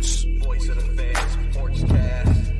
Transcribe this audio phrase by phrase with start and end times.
[0.00, 2.56] Voice of the Fans Sportscast.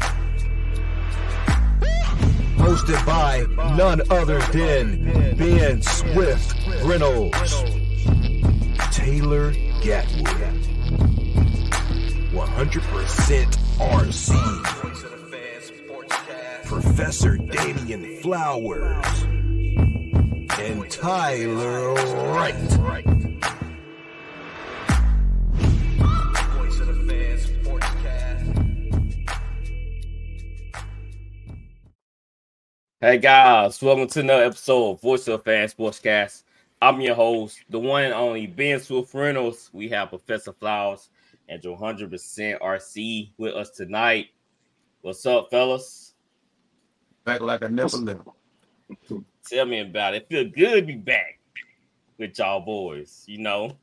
[2.57, 7.63] Hosted by none other than Ben Swift Reynolds,
[8.93, 10.59] Taylor Gatwood,
[12.31, 14.37] 100% RC,
[16.67, 19.23] Professor Damian Flowers,
[20.59, 21.95] and Tyler
[22.35, 23.10] Wright.
[33.01, 36.43] Hey guys, welcome to another episode of Voice of Fan Sportscast.
[36.83, 39.71] I'm your host, the one and only Ben Swift Reynolds.
[39.73, 41.09] We have Professor Flowers
[41.49, 44.27] and 100% RC with us tonight.
[45.01, 46.15] What's up, fellas?
[47.25, 48.21] Back like I never left.
[49.49, 50.29] Tell me about it.
[50.29, 51.39] Feel good to be back
[52.19, 53.25] with y'all boys.
[53.27, 53.77] You know,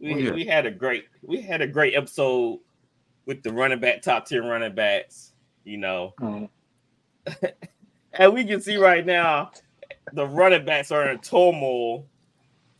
[0.00, 0.32] we, Oh, yeah.
[0.32, 2.58] we had a great we had a great episode
[3.26, 5.32] with the running back top tier running backs.
[5.64, 6.48] You know, Mhm.
[8.14, 9.50] and we can see right now
[10.12, 12.06] the running backs are in turmoil.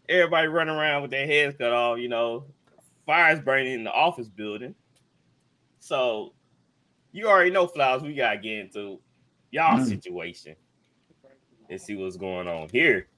[0.08, 1.98] Everybody running around with their heads cut off.
[1.98, 2.44] You know,
[3.06, 4.75] fires burning in the office building.
[5.80, 6.33] So
[7.12, 8.03] you already know, Flowers.
[8.03, 9.00] We gotta get into
[9.50, 9.86] y'all Mm.
[9.88, 10.56] situation
[11.70, 13.08] and see what's going on here.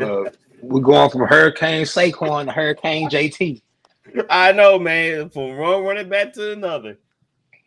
[0.00, 0.24] Uh,
[0.62, 3.60] we're going from Hurricane Saquon to Hurricane JT.
[4.30, 5.28] I know, man.
[5.28, 6.96] From one running back to another,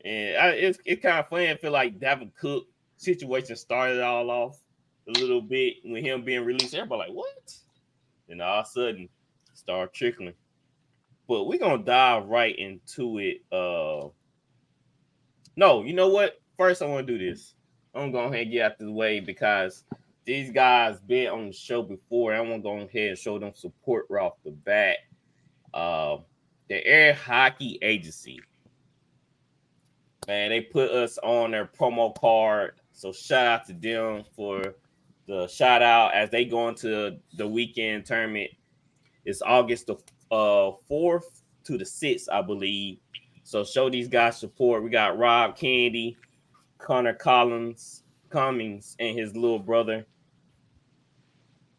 [0.04, 1.52] and I, it's it's kind of funny.
[1.52, 2.66] I feel like Dalvin Cook
[3.00, 4.60] situation started all off
[5.08, 6.74] a little bit with him being released.
[6.74, 7.54] Everybody like what?
[8.28, 9.10] And all of a sudden,
[9.54, 10.34] start trickling.
[11.28, 13.42] But we're gonna dive right into it.
[13.52, 14.10] Uh,
[15.56, 16.40] no, you know what?
[16.58, 17.56] First, I want to do this.
[17.96, 19.84] I'm gonna go ahead and get out the way because
[20.26, 22.34] these guys been on the show before.
[22.34, 24.98] I want to go ahead and show them support right off the bat.
[25.74, 26.18] Uh,
[26.68, 28.40] the Air Hockey Agency.
[30.28, 32.79] Man, they put us on their promo card.
[33.00, 34.76] So shout out to them for
[35.26, 38.52] the shout out as they go into the weekend tournament.
[39.24, 39.96] It's August the
[40.36, 42.98] uh fourth to the sixth, I believe.
[43.44, 44.84] So show these guys support.
[44.84, 46.18] We got Rob Candy,
[46.78, 50.06] Connor Collins, Cummings, and his little brother.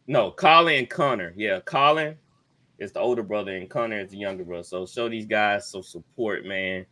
[0.07, 1.35] No, Colin and Connor.
[1.37, 2.17] Yeah, Colin
[2.79, 4.63] is the older brother and Connor is the younger brother.
[4.63, 6.87] So show these guys some support, man.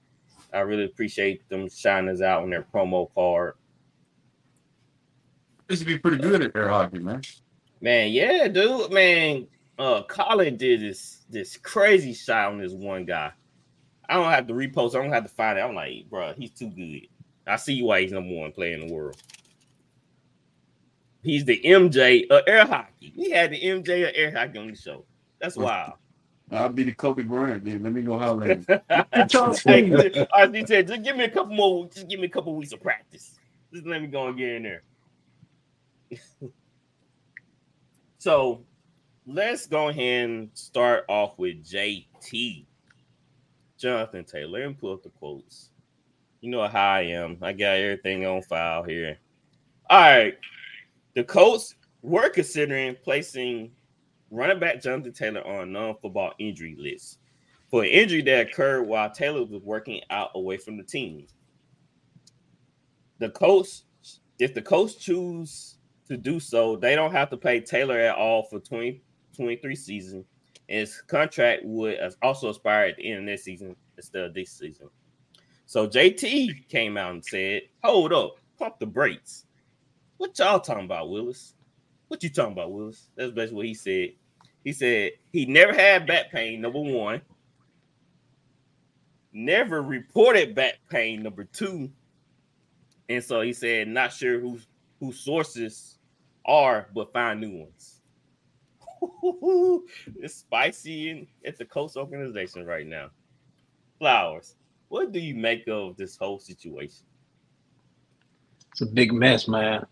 [0.54, 3.56] I really appreciate them shining us out on their promo card.
[5.70, 7.22] Used to be pretty good at air hockey, man.
[7.80, 9.48] Man, yeah, dude, man.
[9.78, 13.32] Uh Colin did this this crazy shot on this one guy.
[14.10, 15.62] I don't have to repost, I don't have to find it.
[15.62, 17.08] I'm like, bro, he's too good.
[17.46, 19.22] I see why he's number one player in the world.
[21.22, 23.14] He's the MJ of air hockey.
[23.16, 25.06] We had the MJ of air hockey on the show.
[25.40, 25.94] That's wild.
[26.52, 27.84] I'll be the Kobe Bryant, then.
[27.84, 28.66] Let me go holler at him.
[29.66, 32.74] Hey, RC said, just give me a couple more, just give me a couple weeks
[32.74, 33.36] of practice.
[33.72, 34.84] Just let me go and get in there.
[38.18, 38.64] so
[39.26, 42.66] let's go ahead and start off with JT.
[43.80, 45.70] Jonathan Taylor, and pull up the quotes.
[46.42, 47.38] You know how I am.
[47.42, 49.18] I got everything on file here.
[49.90, 50.38] All right.
[51.16, 53.72] The Colts were considering placing
[54.30, 57.20] running back Jonathan Taylor on a non-football injury list
[57.70, 61.26] for an injury that occurred while Taylor was working out away from the team.
[63.20, 63.84] The Colts,
[64.40, 65.78] if the Colts choose
[66.10, 70.26] to do so, they don't have to pay Taylor at all for 2023 season.
[70.68, 74.52] And his contract would also expire at the end of this season instead of this
[74.52, 74.90] season.
[75.66, 79.46] So JT came out and said, Hold up, pump the brakes.
[80.18, 81.54] What y'all talking about, Willis?
[82.08, 83.10] What you talking about, Willis?
[83.16, 84.10] That's basically what he said.
[84.64, 87.22] He said he never had back pain, number one.
[89.32, 91.92] Never reported back pain, number two.
[93.10, 94.60] And so he said, not sure who
[95.00, 95.99] whose sources
[96.50, 98.02] are, but find new ones.
[100.22, 103.10] it's spicy in, at the Colts organization right now.
[104.00, 104.56] Flowers,
[104.90, 107.06] what do you make of this whole situation?
[108.72, 109.86] It's a big mess, man.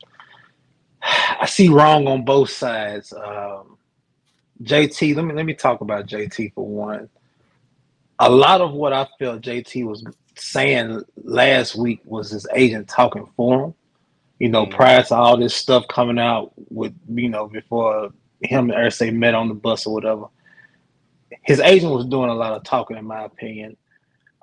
[1.04, 3.14] I see wrong on both sides.
[3.14, 3.78] Um,
[4.64, 7.10] JT, let me let me talk about JT for one.
[8.20, 10.04] a lot of what I felt JT was
[10.36, 13.74] saying last week was his agent talking for him.
[14.40, 14.72] You know, Mhm.
[14.72, 18.12] prior to all this stuff coming out with you know before
[18.42, 20.26] him and Irsay met on the bus or whatever,
[21.44, 23.78] his agent was doing a lot of talking, in my opinion.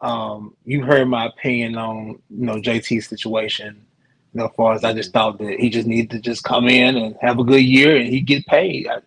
[0.01, 3.87] Um, you heard my opinion on you know JT's situation.
[4.33, 6.69] You know, as far as I just thought that he just needed to just come
[6.69, 8.89] in and have a good year and he get paid.
[8.89, 9.01] I,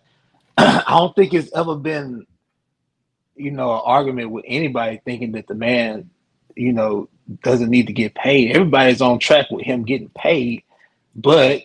[0.86, 2.26] I don't think it's ever been,
[3.36, 6.08] you know, an argument with anybody thinking that the man,
[6.56, 7.08] you know,
[7.42, 8.56] doesn't need to get paid.
[8.56, 10.62] Everybody's on track with him getting paid,
[11.18, 11.62] but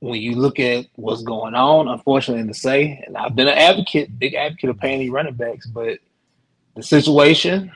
[0.00, 4.18] when you look at what's going on, unfortunately to say, and I've been an advocate,
[4.18, 5.98] big advocate of paying these running backs, but
[6.74, 7.70] the situation,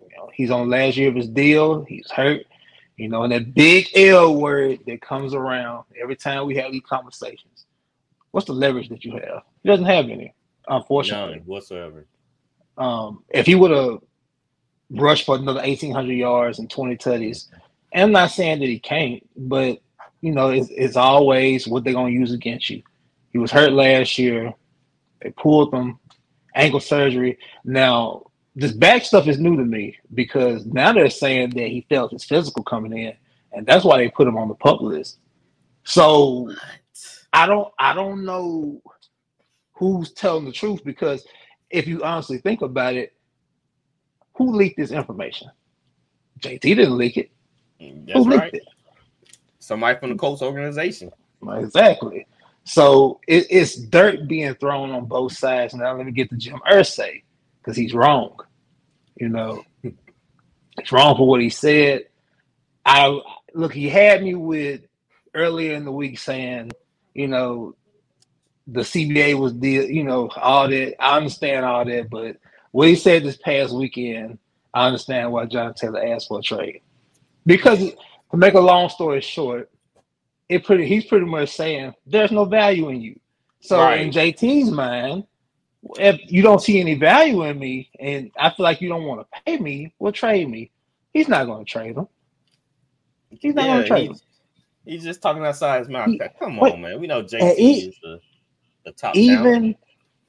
[0.00, 2.46] you know, he's on last year of his deal, he's hurt,
[2.96, 6.82] you know, and that big L word that comes around every time we have these
[6.88, 7.66] conversations.
[8.30, 9.42] What's the leverage that you have?
[9.62, 10.34] He doesn't have any,
[10.68, 11.36] unfortunately.
[11.36, 12.06] None whatsoever.
[12.76, 13.98] Um, if he would have
[14.90, 17.48] rushed for another 1,800 yards and 20 tutties,
[17.92, 19.80] and I'm not saying that he can't, but
[20.24, 22.82] you know, it's, it's always what they're going to use against you.
[23.30, 24.54] He was hurt last year.
[25.20, 25.98] They pulled him,
[26.54, 27.38] ankle surgery.
[27.62, 32.12] Now, this back stuff is new to me because now they're saying that he felt
[32.12, 33.14] his physical coming in,
[33.52, 35.18] and that's why they put him on the pup list.
[35.82, 36.50] So
[37.34, 38.80] I don't, I don't know
[39.72, 41.26] who's telling the truth because
[41.68, 43.12] if you honestly think about it,
[44.36, 45.50] who leaked this information?
[46.40, 47.30] JT didn't leak it.
[47.78, 48.54] Mm, that's who leaked right.
[48.54, 48.64] it?
[49.64, 51.10] Somebody from the Colts organization.
[51.42, 52.26] Exactly.
[52.64, 55.74] So it, it's dirt being thrown on both sides.
[55.74, 57.22] Now let me get to Jim Irsay
[57.60, 58.38] because he's wrong.
[59.16, 59.64] You know,
[60.78, 62.06] it's wrong for what he said.
[62.84, 63.20] I
[63.54, 63.72] look.
[63.72, 64.82] He had me with
[65.34, 66.72] earlier in the week saying,
[67.14, 67.74] you know,
[68.66, 71.02] the CBA was the, you know, all that.
[71.02, 72.36] I understand all that, but
[72.70, 74.38] what he said this past weekend,
[74.72, 76.82] I understand why John Taylor asked for a trade
[77.46, 77.92] because
[78.34, 79.70] to make a long story short,
[80.48, 83.18] it pretty he's pretty much saying there's no value in you.
[83.60, 85.24] So in JT's mind,
[85.98, 89.22] if you don't see any value in me and I feel like you don't want
[89.22, 90.70] to pay me, well trade me.
[91.12, 92.08] He's not going to trade him.
[93.30, 94.12] He's not going to trade him.
[94.12, 94.22] he's,
[94.84, 96.10] he's just talking outside his mouth.
[96.10, 97.00] He- Come on, man.
[97.00, 98.20] We know JT he- is the,
[98.84, 99.16] the top.
[99.16, 99.76] Even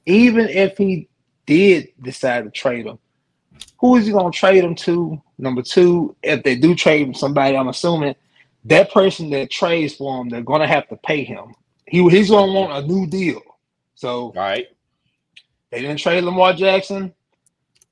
[0.06, 1.08] even if he
[1.46, 2.98] did decide to trade him,
[3.78, 5.20] who is he going to trade him to?
[5.38, 8.14] Number two, if they do trade him somebody, I'm assuming
[8.64, 11.54] that person that trades for him, they're going to have to pay him.
[11.86, 13.40] He he's going to want a new deal.
[13.94, 14.66] So Right.
[15.70, 17.12] They didn't trade Lamar Jackson.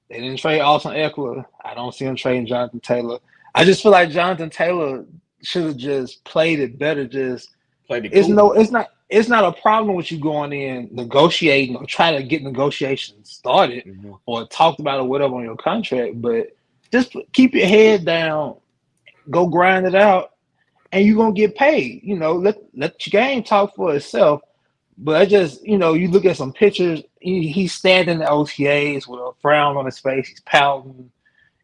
[0.09, 1.45] They didn't trade Austin Ekeler.
[1.65, 3.19] I don't see him trading Jonathan Taylor.
[3.55, 5.05] I just feel like Jonathan Taylor
[5.43, 7.07] should have just played it better.
[7.07, 7.51] Just
[7.87, 8.37] Play the it's cool.
[8.37, 12.23] no, it's not, it's not a problem with you going in negotiating or trying to
[12.25, 14.19] get negotiations started Mhm.
[14.27, 16.49] or talked about or whatever on your contract, but
[16.91, 18.57] just keep your head down,
[19.31, 20.33] go grind it out,
[20.91, 22.01] and you're gonna get paid.
[22.03, 24.43] You know, let let your game talk for itself.
[24.99, 28.27] But I just, you know, you look at some pictures, he, he's standing in the
[28.27, 31.11] OTAs with a frown on his face, he's pouting.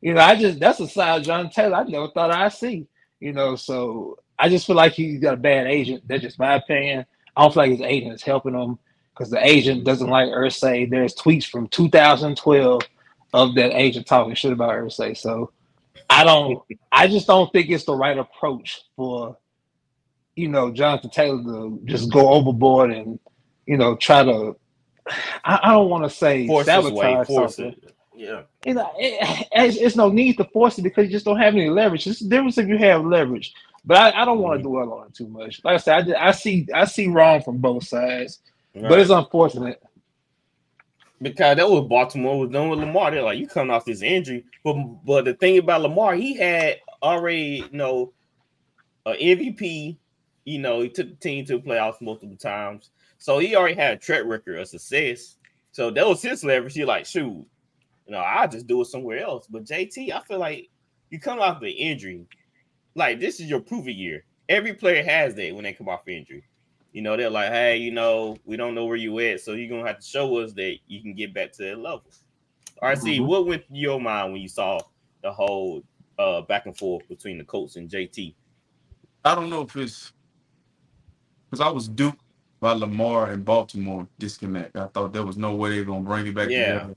[0.01, 2.87] You know, I just that's a side of John Taylor I never thought I'd see.
[3.21, 6.05] You know, so I just feel like he's got a bad agent.
[6.07, 7.07] That's just my opinion.
[7.37, 8.79] I don't feel like his agent is helping him
[9.15, 10.89] because the agent doesn't like Irsay.
[10.89, 12.83] There's tweets from 2012
[13.33, 15.17] of that agent talking shit about Irsay.
[15.17, 15.53] So
[16.09, 16.63] I don't.
[16.91, 19.37] I just don't think it's the right approach for
[20.37, 23.19] you know Jonathan Taylor to just go overboard and
[23.67, 24.57] you know try to.
[25.45, 26.73] I, I don't want to say Force way.
[26.73, 27.75] sabotage Force something.
[27.75, 27.95] it.
[28.21, 28.43] Yeah.
[28.67, 31.55] You know, it, it's, it's no need to force it because you just don't have
[31.55, 32.07] any leverage.
[32.07, 33.55] It's the difference if you have leverage.
[33.85, 34.71] But I, I don't want to Mhm.
[34.71, 35.63] dwell on it too much.
[35.65, 38.41] Like I said, I, did- I see I see wrong from both sides,
[38.75, 39.83] but it's unfortunate.
[41.23, 43.11] because that was Baltimore was done with Lamar.
[43.11, 46.79] They're like, you coming off this injury, but but the thing about Lamar, he had
[47.03, 48.13] already you know
[49.07, 49.97] an MVP.
[50.45, 53.95] You know, he took the team to the playoffs multiple times, so he already had
[53.95, 55.37] a track record of success.
[55.73, 56.75] So that was his leverage.
[56.75, 57.47] He like, shoot, you
[58.09, 59.47] know, I'll just do it somewhere else.
[59.47, 60.69] But JT, I feel like
[61.11, 62.25] you come off the injury,
[62.95, 64.25] like this is your proven year.
[64.49, 66.45] Every player has that when they come off injury.
[66.93, 69.69] You know, they're like, hey, you know, we don't know where you at, so you're
[69.71, 72.05] gonna have to show us that you can get back to that level.
[72.83, 73.27] RC, Mhm.
[73.27, 74.81] what went through your mind when you saw
[75.23, 75.83] the whole
[76.19, 78.35] uh back and forth between the Colts and JT?
[79.25, 80.13] I don't know if it's
[81.51, 82.23] because I was duped
[82.61, 84.77] by Lamar and Baltimore disconnect.
[84.77, 86.81] I thought there was no way they were gonna bring it back Yeah.
[86.81, 86.97] together.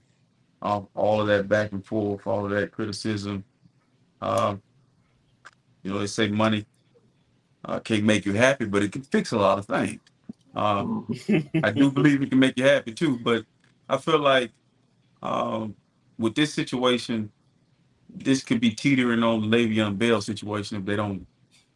[0.61, 3.45] Um, all of that back and forth, all of that criticism.
[4.21, 4.61] Um,
[5.83, 6.65] you know, they say money
[7.65, 10.01] uh, can't make you happy, but it can fix a lot of things.
[10.55, 11.09] Um,
[11.63, 13.45] I do believe it can make you happy too, but
[13.89, 14.51] I feel like
[15.23, 15.75] um,
[16.19, 17.31] with this situation,
[18.09, 21.27] this could be teetering on the Le'Veon Bell situation if they don't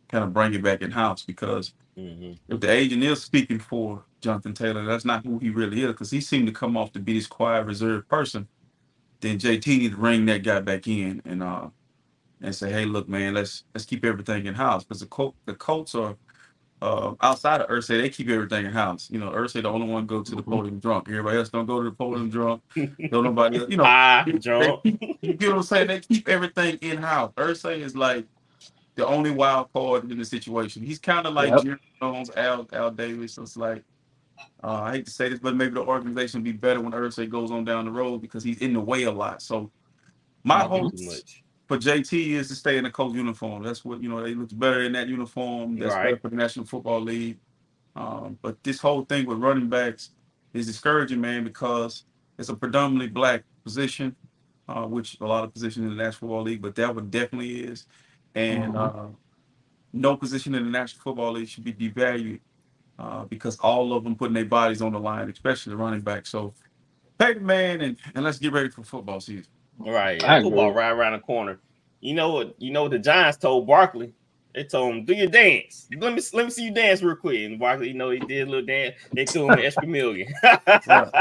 [0.10, 1.24] kind of bring it back in house.
[1.24, 2.40] Because Mhm.
[2.50, 5.90] if the agent is speaking for Jonathan Taylor, that's not who he really is.
[5.90, 8.50] Because he seemed to come off to be this quiet, reserved person.
[9.22, 11.70] Then JT need to bring that guy back in and uh
[12.42, 14.84] and say, hey, look, man, let's let's keep everything in house.
[14.86, 16.18] Because the Col- the Colts are
[16.82, 19.10] uh, outside of Irsay, they keep everything in house.
[19.12, 20.44] You know, Irsay the only one go to the Mhm.
[20.44, 21.10] podium drunk.
[21.10, 22.64] Everybody else don't go to the podium drunk.
[23.12, 23.96] Don't nobody, else- you know.
[24.18, 24.28] High,
[24.60, 24.78] they-
[25.22, 25.88] you get what I'm saying?
[25.88, 27.34] They keep everything in house.
[27.38, 28.28] Irsay is like
[28.98, 30.84] the only wild card in the situation.
[30.84, 31.58] He's kind of like Yep.
[31.58, 33.36] Jerry Jones, Al Al Davis.
[33.36, 33.84] So it's like
[34.64, 37.52] uh, I hate to say this, but maybe the organization be better when Irsay goes
[37.52, 39.42] on down the road because he's in the way a lot.
[39.42, 39.72] So
[40.44, 41.44] my hope too much.
[41.68, 43.64] For JT is to stay in the coach uniform.
[43.64, 44.24] That's what you know.
[44.24, 45.78] They look better in that uniform.
[45.80, 46.22] That's better Right.
[46.22, 47.40] for the National Football League.
[47.96, 50.12] Um, but this whole thing with running backs
[50.54, 52.06] is discouraging, man, because
[52.40, 54.18] it's a predominantly black position,
[54.70, 57.62] uh, which a lot of positions in the National Football League, but that one definitely
[57.66, 57.88] is.
[58.36, 58.78] And Mhm.
[58.78, 59.10] uh,
[59.94, 62.42] no position in the National Football League should be devalued
[63.00, 66.28] uh, because all of them putting their bodies on the line, especially the running back.
[66.28, 66.54] So
[67.20, 69.48] pay the man and, and let's get ready for football season.
[69.80, 70.24] Right.
[70.24, 70.74] I Football agree.
[70.74, 71.60] right around the corner.
[72.02, 72.56] You know what?
[72.60, 74.14] You know what the Giants told Barkley?
[74.56, 75.88] They told him, "Do your dance.
[75.96, 78.48] Let me let me see you dance real quick." And Barkley, you know, he did
[78.48, 78.96] a little dance.
[79.16, 80.28] They threw him an extra million.
[80.86, 81.12] right.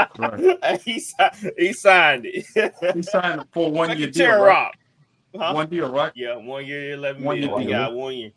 [0.85, 2.45] he, si- he signed it.
[2.93, 4.47] He signed for one like year deal, chair right?
[4.47, 4.75] rock.
[5.35, 5.53] Huh?
[5.53, 6.11] One deal, right?
[6.15, 7.49] Yeah, one year, eleven One million.
[7.49, 8.31] year He got one year.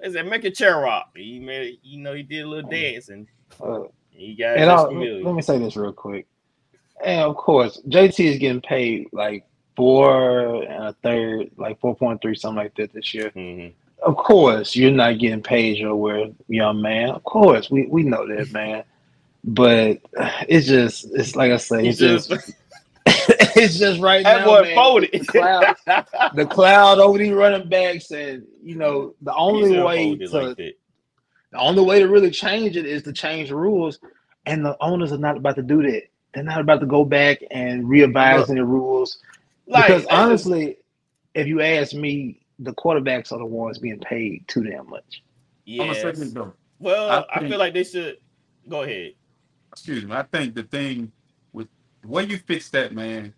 [0.00, 3.08] They said, "Make a chair rock." He made, you know, he did a little dance
[3.08, 3.28] and
[3.62, 5.26] Uh, he got and an I'll, extra million.
[5.26, 6.26] let me say this real quick.
[7.04, 9.44] And of course, JT is getting paid like
[9.80, 13.30] four and a third, like four point three, something like that this year.
[13.30, 13.72] Mhm.
[14.02, 17.08] Of course, you're not getting paid your worth, young man.
[17.08, 18.84] Of course, we, we know that, man.
[19.42, 20.00] But
[20.46, 22.52] it's just, it's like I say, it's just, just
[23.06, 25.10] it's just right that now, boy man, folded.
[25.12, 25.76] The cloud,
[26.34, 30.74] the cloud over these running backs, and you know, the only way to like the
[31.58, 33.98] only way to really change it is to change the rules,
[34.44, 36.02] and the owners are not about to do that.
[36.34, 38.50] They're not about to go back and readvise Look.
[38.50, 39.18] any rules
[39.70, 40.76] Like, because that's just- honestly,
[41.34, 45.22] if you ask me, the quarterbacks are the ones being paid too damn much.
[45.66, 46.34] I'm gonna say yes.
[46.78, 48.18] Well, I I, feel like they should
[48.68, 49.12] go ahead.
[49.72, 50.12] Excuse me.
[50.12, 51.12] I think the thing
[51.52, 51.68] with
[52.02, 53.32] the way you fix that, man,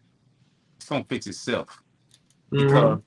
[0.76, 1.82] it's gonna fix itself.
[2.50, 2.66] Mm-hmm.
[2.66, 2.98] Because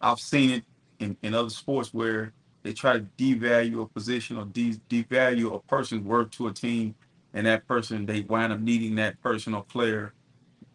[0.00, 0.64] I've seen it
[0.98, 5.58] in, in other sports where they try to devalue a position or de- devalue a
[5.60, 6.94] person's worth to a team,
[7.32, 10.12] and that person they wind up needing that person or player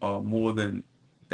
[0.02, 0.84] uh, more than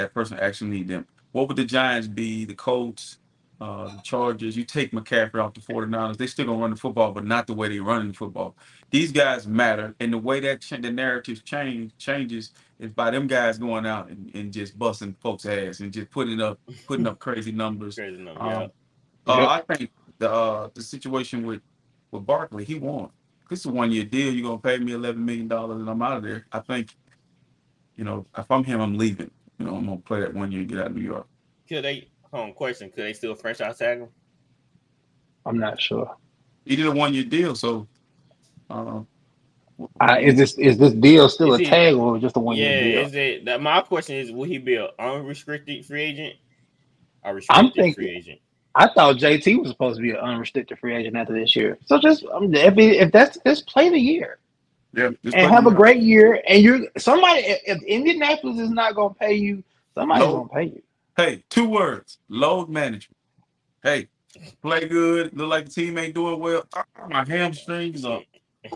[0.02, 1.06] that person actually need them.
[1.32, 2.46] What would the Giants be?
[2.46, 3.18] The Colts,
[3.62, 4.58] uh, the Chargers.
[4.58, 7.54] You take McCaffrey off the 49ers, they still gonna run the football, but not the
[7.54, 8.56] way they run the football.
[8.90, 13.28] These guys matter, and the way that ch- the narrative change changes is by them
[13.28, 17.20] guys going out and, and just busting folks' ass and just putting up putting up
[17.20, 17.96] crazy numbers.
[17.96, 18.68] Crazy number, Um, yeah.
[19.28, 19.50] Uh, Yep.
[19.50, 21.62] I think the uh, the situation with
[22.12, 23.10] with Barkley, he won.
[23.50, 24.34] This is a one year deal.
[24.34, 26.46] You're gonna pay me eleven million dollars, and I'm out of there.
[26.52, 26.96] I think,
[27.96, 29.30] you know, if I'm him, I'm leaving.
[29.62, 31.28] You know, I'm gonna play that one year, and get out of New York.
[31.70, 32.10] Could they?
[32.34, 34.10] Home question: Could they still franchise tag him?
[35.46, 36.16] I'm not sure.
[36.66, 37.88] He did a one year deal, so
[38.72, 39.02] uh,
[40.00, 42.56] Uh, is this is this deal still Is a he- tag or just a one
[42.56, 43.06] Yeah, year deal?
[43.06, 43.46] is it?
[43.46, 46.36] That my question is: Will he be an unrestricted free agent?
[47.24, 48.40] A I'm thinking- free agent.
[48.74, 51.78] I thought JT was supposed to be an unrestricted free agent after this year.
[51.86, 54.40] So just I mean, if, it- if that's just play the year
[54.94, 57.42] yeah, and have a great year, and you're somebody.
[57.42, 59.64] If, if Indianapolis is not going to pay you,
[59.96, 60.32] somebody's No.
[60.32, 60.84] going to pay you.
[61.18, 63.18] Hey, two words: load management.
[63.84, 64.10] Hey,
[64.64, 65.38] play good.
[65.38, 66.66] Look like the team ain't doing well.
[66.76, 68.24] Ah, my hamstrings are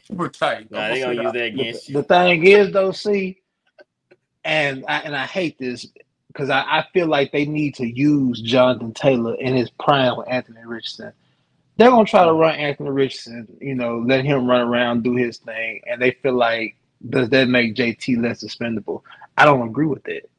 [0.04, 0.72] super tight.
[0.72, 2.00] Nah, they gonna use that against The, you.
[2.00, 3.42] the thing is, though, see,
[4.46, 5.88] and I, and I hate this
[6.28, 10.30] because I, I feel like they need to use Jonathan Taylor in his prime with
[10.30, 11.14] Anthony Richardson.
[11.78, 15.38] They're gonna try to run Anthony Richardson, you know, let him run around, do his
[15.38, 16.76] thing, and they feel like
[17.10, 19.04] does that make JT less expendable?
[19.38, 20.30] I don't agree with that.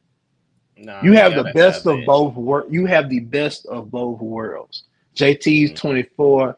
[0.78, 4.20] Nah, You have yeah, the best of both wor- You have the best of both
[4.20, 4.84] worlds.
[5.14, 5.76] JT's Mhm.
[5.76, 6.56] 24.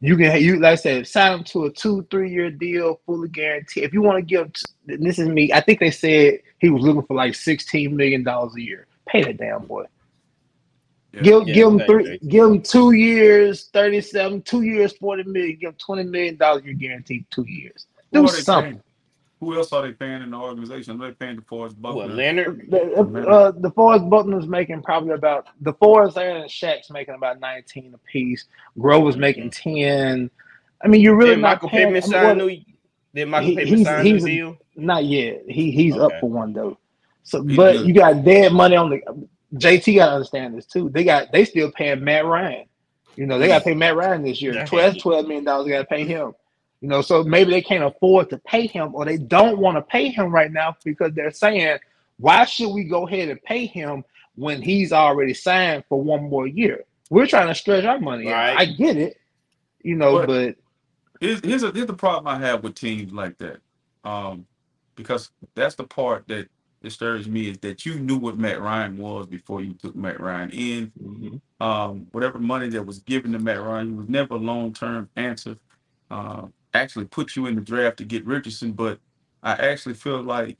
[0.00, 3.28] You can you like I said, sign him to a two, three year deal, fully
[3.28, 3.84] guaranteed.
[3.84, 4.52] If you want to give
[4.86, 8.54] this is me, I think they said he was looking for like 16 million dollars
[8.56, 8.86] a year.
[9.06, 9.84] Pay that damn boy.
[11.12, 11.22] Yeah.
[11.22, 12.28] Give Yeah, give him three JT.
[12.28, 16.74] give him two years, 37, two years, 40 million, give him 20 million dollars you're
[16.74, 17.86] guaranteed two years.
[18.12, 18.72] Who Do are they something.
[18.72, 18.82] paying?
[19.40, 20.96] Who else are they paying in the organization?
[20.96, 22.06] Are They're paying DeForest What Buckner.
[22.14, 22.66] Leonard?
[22.70, 22.80] The,
[23.28, 28.46] uh, DeForest Buckner's making probably about the Forrest and Shaq's making about 19 apiece.
[28.78, 30.30] Grover's making 10.
[30.82, 31.92] I mean, you're really Did not Michael paying.
[31.92, 32.60] Pittman I mean, sign new?
[33.14, 34.58] Did Michael He- Pittman he's- sign he's new a- deal?
[34.76, 35.42] Not yet.
[35.48, 36.78] He he's up for one though.
[37.22, 37.86] So, but good.
[37.88, 39.00] you got dead money on the
[39.54, 39.94] JT.
[39.96, 40.88] Got to understand this too.
[40.88, 42.66] They got they still paying Matt Ryan.
[43.16, 44.54] You know they got to pay Matt Ryan this year.
[44.54, 44.66] Yeah.
[44.66, 45.66] 12, 12 million dollars.
[45.66, 46.32] They got to pay him.
[46.80, 49.82] You know, so maybe they can't afford to pay him, or they don't want to
[49.82, 51.78] pay him right now because they're saying,
[52.18, 56.46] why should we go ahead and pay him when he's already signed for one more
[56.46, 56.84] year?
[57.08, 58.26] We're trying to stretch our money.
[58.28, 58.56] Right.
[58.56, 59.16] I get it.
[59.82, 60.56] You know, But- but
[61.20, 63.58] here's here's, a, here's the problem I have with teams like that.
[64.04, 64.46] Um,
[64.96, 66.48] because that's the part that
[66.86, 70.50] disturbs me is that you knew what Matt Ryan was before you took Matt Ryan
[70.52, 70.92] in.
[71.60, 75.10] Um, whatever money that was given to Matt Ryan, he was never a long term
[75.16, 75.56] answer.
[76.10, 79.00] Uh, actually put you in the draft to get Richardson, but
[79.44, 80.58] I actually feel like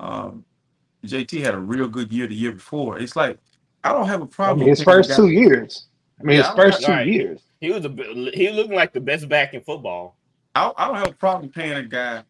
[0.00, 0.46] um,
[1.06, 2.98] JT had a real good year the year before.
[2.98, 3.38] It's like
[3.84, 4.60] I don't have a problem.
[4.60, 5.88] mean, his first two years.
[6.20, 7.06] I mean, Yeah, his I first two Right.
[7.06, 7.42] years.
[7.60, 7.90] He was a
[8.34, 10.18] he looking like the best back in football.
[10.54, 12.24] I, I don't have a problem paying a guy.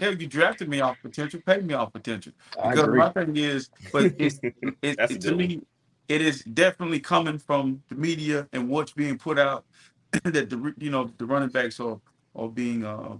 [0.00, 2.34] Hell, you drafted me off potential, paid me off potential.
[2.62, 2.92] I Because agree.
[2.92, 4.40] my thing is, but it's
[4.82, 5.62] it, That's a it, to good me,
[6.08, 9.64] it is definitely coming from the media and what's being put out
[10.24, 12.00] that the re- you know the running backs are
[12.36, 13.16] are being uh,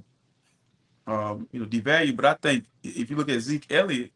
[1.07, 2.17] um, you know devalued.
[2.17, 4.13] But I think if you look at Zeke Elliott,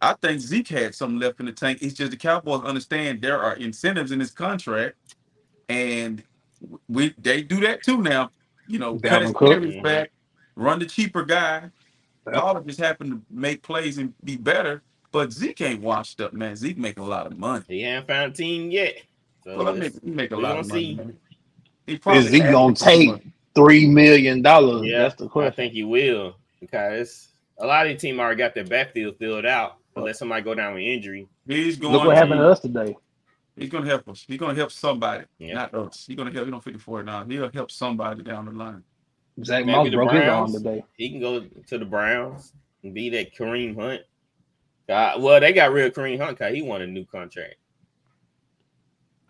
[0.00, 1.78] I think Zeke had something left in the tank.
[1.82, 4.96] It's just the Cowboys understand there are incentives in his contract,
[5.68, 6.24] and
[6.88, 8.30] we they do that too now.
[8.66, 9.64] You know, cut his Dalvin Cook.
[9.64, 9.82] carries Mhm.
[9.82, 10.12] back,
[10.56, 11.70] run the cheaper guy.
[12.26, 12.34] Yep.
[12.34, 14.82] Y'all just happen to make plays and be better.
[15.10, 16.56] But Zeke ain't washed up, man.
[16.56, 17.64] Zeke making a lot of money.
[17.68, 18.96] He ain't found a team yet.
[19.44, 20.80] So Well, I make, he make a we lot of money.
[20.82, 20.94] see.
[20.94, 21.16] Man.
[21.86, 23.32] He Is he gonna take money.
[23.54, 24.86] three million dollars?
[24.86, 25.52] Yeah, That's the question.
[25.52, 27.28] I think he will because
[27.58, 29.78] a lot of the team already got their backfield filled out.
[29.94, 31.28] Unless somebody go down with injury.
[31.46, 31.92] He's going.
[31.92, 32.96] Look what to, happened to us today.
[33.56, 34.24] He's going to help us.
[34.26, 35.52] He's going to help somebody, Yeah.
[35.52, 36.04] not us.
[36.06, 36.46] He's going to help.
[36.46, 37.24] He don't 54 now.
[37.26, 38.82] He'll help somebody down the line.
[39.44, 40.54] Zach Maybe Moss the broke his arm Browns.
[40.54, 40.84] today.
[40.96, 44.02] He can go to the Browns and be that Kareem Hunt.
[44.88, 47.56] Uh, well, they got real Kareem Hunt because he won a new contract.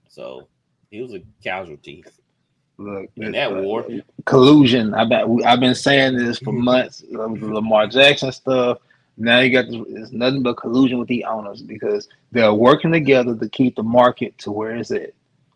[0.09, 0.49] So
[0.91, 2.05] he was a casualty
[2.79, 3.87] Look, in that uh, war.
[4.27, 4.93] collusion.
[4.95, 7.05] I bet I've been saying this for months.
[7.09, 8.79] with Lamar Jackson stuff.
[9.17, 13.37] Now you got this, it's nothing but collusion with the owners because they're working together
[13.37, 15.11] to keep the market to where it's at.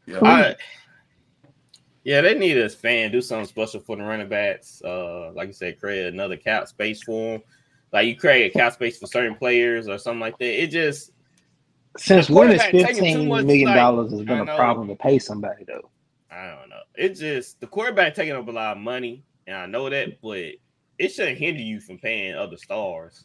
[0.07, 0.19] Yeah.
[0.23, 0.57] I,
[2.07, 4.81] yeah, they need to expand, do something special for the running backs.
[4.85, 7.43] Uh, like you said, create another cap space for them.
[7.93, 10.63] Like you create a cap space for certain players or something like that.
[10.63, 11.11] It just
[11.97, 15.19] Since when is quarterback taking too fifteen million dollars has been a problem to pay
[15.19, 15.91] somebody though?
[16.31, 16.79] I don't know.
[16.95, 20.39] It just the quarterback taking up a lot of money, and I know that, but
[21.01, 23.25] it shouldn't hinder you from paying other stars.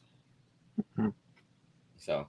[0.97, 1.13] Mhm.
[1.97, 2.27] So,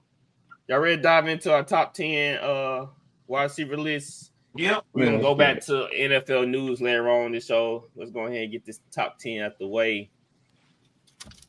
[0.67, 2.85] y'all ready to dive into our top ten uh
[3.25, 4.32] wide receiver list?
[4.55, 4.85] Yep.
[4.93, 7.87] We're gonna go back to NFL news later on in the show.
[7.95, 10.11] Let's go ahead and get this top 10 out the way.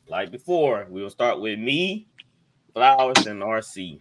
[0.07, 2.07] Like before, we'll start with me,
[2.73, 3.99] Flowers, and RC.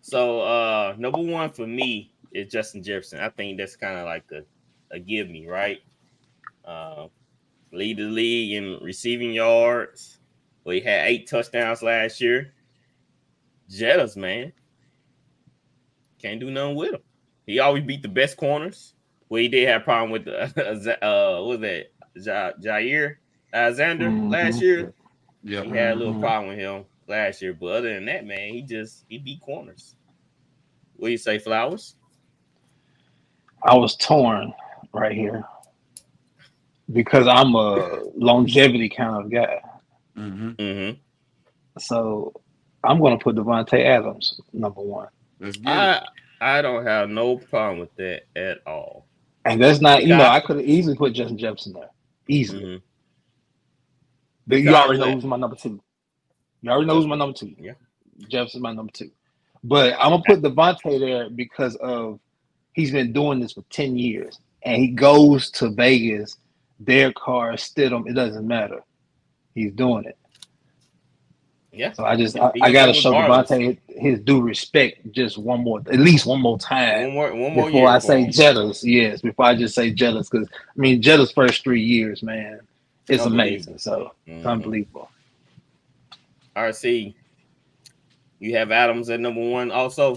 [0.00, 3.20] So uh number one for me is Justin Jefferson.
[3.20, 4.44] I think that's kind of like a,
[4.90, 5.80] a give me, right?
[6.64, 7.08] Uh
[7.70, 10.20] lead the league in receiving yards.
[10.64, 12.54] Well, he had eight touchdowns last year.
[13.70, 14.54] Jettas, man.
[16.18, 17.02] Can't do nothing with him.
[17.48, 18.94] He always beat the best corners.
[19.30, 23.16] Well, he did have a problem with the uh, what was that Ja- Jaire
[23.54, 24.32] Alexander Mhm.
[24.32, 24.94] last year.
[25.44, 25.64] Yeah.
[25.64, 26.20] He had a little Mhm.
[26.20, 29.96] problem with him last year, but other than that, man, he just he beat corners.
[30.96, 31.96] What do you say, Flowers?
[33.64, 34.54] I was torn
[34.94, 35.44] right here
[36.92, 39.60] because I'm a longevity kind of guy.
[40.18, 40.50] Mm-hmm.
[40.52, 41.00] Mm-hmm.
[41.78, 42.32] So
[42.84, 45.08] I'm going to put Davante Adams number one.
[45.40, 45.94] Let's get it.
[45.96, 46.02] I
[46.40, 49.06] I don't have no problem with that at all.
[49.44, 51.90] And that's not, you know, I could have easily put Justin Jefferson there.
[52.28, 52.64] Easily.
[52.64, 52.82] Mhm.
[54.46, 55.80] But you already know who's my number two.
[56.62, 57.54] You already know who's my number two.
[57.58, 57.72] Yeah.
[58.28, 59.10] Jefferson's my number two.
[59.64, 62.20] But I'm gonna put Davante there because of
[62.72, 64.38] he's been doing this for 10 years.
[64.62, 66.36] And he goes to Vegas,
[66.82, 68.82] Derek Carr, Stidham, it doesn't matter.
[69.54, 70.18] He's doing it.
[71.78, 71.92] Yeah.
[71.92, 73.50] So I just I, He I gotta show regardless.
[73.52, 77.14] Davante his due respect just one more at least one more time.
[77.14, 78.30] One more one more before year I say him.
[78.32, 82.58] Jettas, yes, before I just say Jettas, because I mean Jettas' first three years, man,
[83.08, 83.78] it's amazing.
[83.78, 84.50] So it's Mhm.
[84.50, 85.08] unbelievable.
[86.56, 87.14] RC.
[88.40, 90.16] You have Adams at number one also.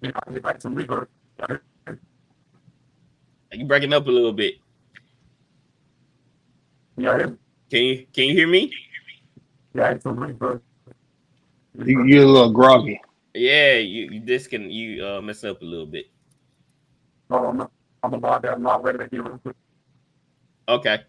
[0.00, 1.06] Yeah, I like some reverb.
[3.52, 4.54] You breaking up a little bit.
[6.96, 7.28] Yeah,
[7.74, 8.72] Can you can you hear me?
[9.74, 10.60] yeah, some reverb.
[11.84, 13.00] You, you're a little groggy.
[13.34, 16.04] Yeah, you, you this can you uh mess up a little bit.
[17.32, 17.68] Hold on,
[18.04, 18.52] I'm about that.
[18.52, 19.56] I'm not ready to hear it.
[20.68, 21.00] Okay.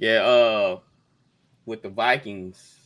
[0.00, 0.80] Yeah, uh
[1.64, 2.80] with the Vikings,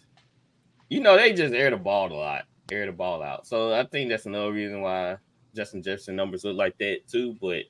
[0.91, 3.47] you know, they just air the ball a lot, air the ball out.
[3.47, 5.17] So I think that's another reason why
[5.57, 7.35] Justin Jefferson numbers look like that too.
[7.41, 7.63] But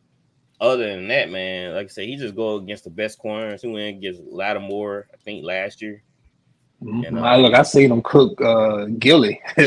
[0.63, 3.63] other than that, man, like I said, he just go against the best corners.
[3.63, 6.03] He went against Lattimore, I think, last year.
[6.81, 7.19] Mm-hmm.
[7.19, 9.41] I look, I seen him cook uh, Gilly.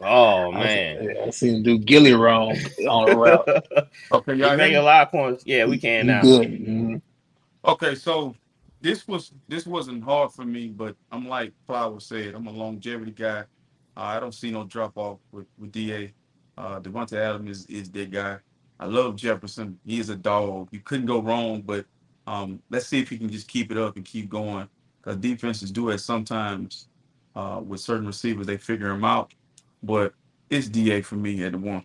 [0.00, 2.56] oh man, I, I seen him do Gilly wrong
[2.88, 3.48] on a route.
[4.12, 5.44] okay, y'all make a lot of points.
[5.46, 6.22] Yeah, we can now.
[6.22, 6.96] Mm-hmm.
[7.64, 8.34] Okay, so
[8.80, 13.12] this was this wasn't hard for me, but I'm like Flower said, I'm a longevity
[13.12, 13.40] guy.
[13.96, 16.10] Uh, I don't see no drop off with with Da.
[16.56, 18.38] Uh, Davante Adams is is that guy.
[18.84, 19.78] I love Jefferson.
[19.86, 20.68] He is a dog.
[20.70, 21.62] You couldn't go wrong.
[21.62, 21.86] But
[22.26, 24.68] um, let's see if he can just keep it up and keep going.
[25.00, 26.88] Because defenses do it sometimes
[27.34, 28.46] uh, with certain receivers.
[28.46, 29.32] They figure them out.
[29.82, 30.12] But
[30.50, 31.82] it's Da for me at the one.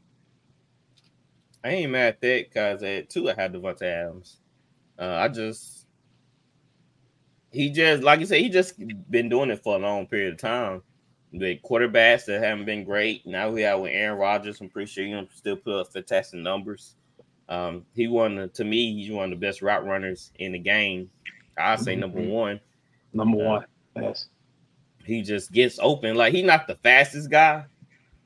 [1.64, 4.38] I ain't mad at that because at two I had Davante Adams.
[5.00, 5.88] Uh, I just
[7.50, 8.76] he just like you said, he just
[9.10, 10.82] been doing it for a long period of time.
[11.34, 13.26] The quarterbacks that haven't been great.
[13.26, 14.62] Now we have with Aaron Rodgers.
[14.62, 16.96] I'm pretty sure you know still put up fantastic numbers.
[17.50, 20.60] Um, he won the, to me, he's one of the best route runners in the
[20.60, 21.10] game.
[21.58, 22.02] I say mm-hmm.
[22.02, 22.60] number one.
[23.14, 23.66] Number uh, one,
[23.96, 24.28] yes.
[25.04, 26.16] He just gets open.
[26.16, 27.66] Like he's not the fastest guy,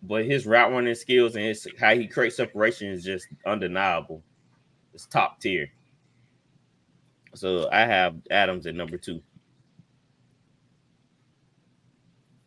[0.01, 4.21] but his route running skills and his how he creates separation is just undeniable.
[4.93, 5.69] It's top tier.
[7.35, 9.21] So I have Adams at number two.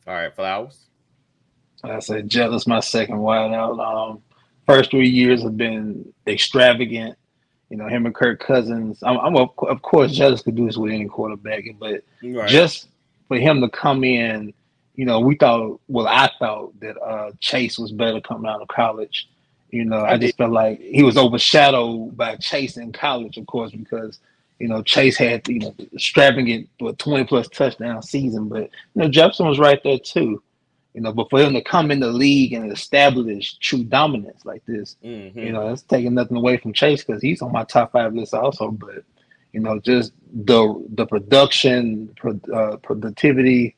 [0.06, 0.86] All right, Flowers.
[1.82, 3.80] I said Jettas, my second wideout.
[3.80, 4.22] Um,
[4.66, 7.16] first three years have been extravagant.
[7.70, 9.02] You know, him and Kirk Cousins.
[9.02, 12.48] I'm, I'm of, of course Jettas could do this with any quarterback, but right.
[12.48, 12.88] just
[13.26, 14.54] for him to come in,
[14.94, 15.80] you know, we thought.
[15.88, 19.28] Well, I thought that uh, Chase was better coming out of college.
[19.70, 23.46] You know, I, I just felt like he was overshadowed by Chase in college, of
[23.46, 24.20] course, because
[24.58, 29.08] you know, Chase had you know extravagant but twenty plus touchdown season, but you know
[29.08, 30.42] Jefferson was right there too.
[30.94, 34.64] You know, but for him to come in the league and establish true dominance like
[34.64, 35.38] this, mm-hmm.
[35.38, 38.32] you know, that's taking nothing away from Chase because he's on my top five list
[38.32, 38.70] also.
[38.70, 39.04] But
[39.52, 43.76] you know, just the the production, pro, uh, productivity,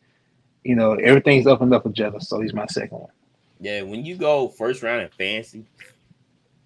[0.63, 2.21] you know, everything's up and up with Jefferson.
[2.21, 3.11] So he's my second one.
[3.61, 5.65] Yeah, when you go first round in fancy,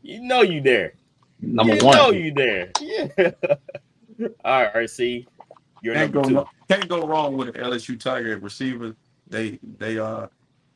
[0.02, 0.92] you know you there.
[1.40, 1.96] Number you one.
[1.96, 2.72] know you there.
[2.78, 3.30] Yeah.
[4.44, 5.26] All right, see,
[5.82, 6.44] you're can't go two.
[6.68, 8.94] can't go wrong with an LSU Tiger receiver.
[9.28, 10.28] They they uh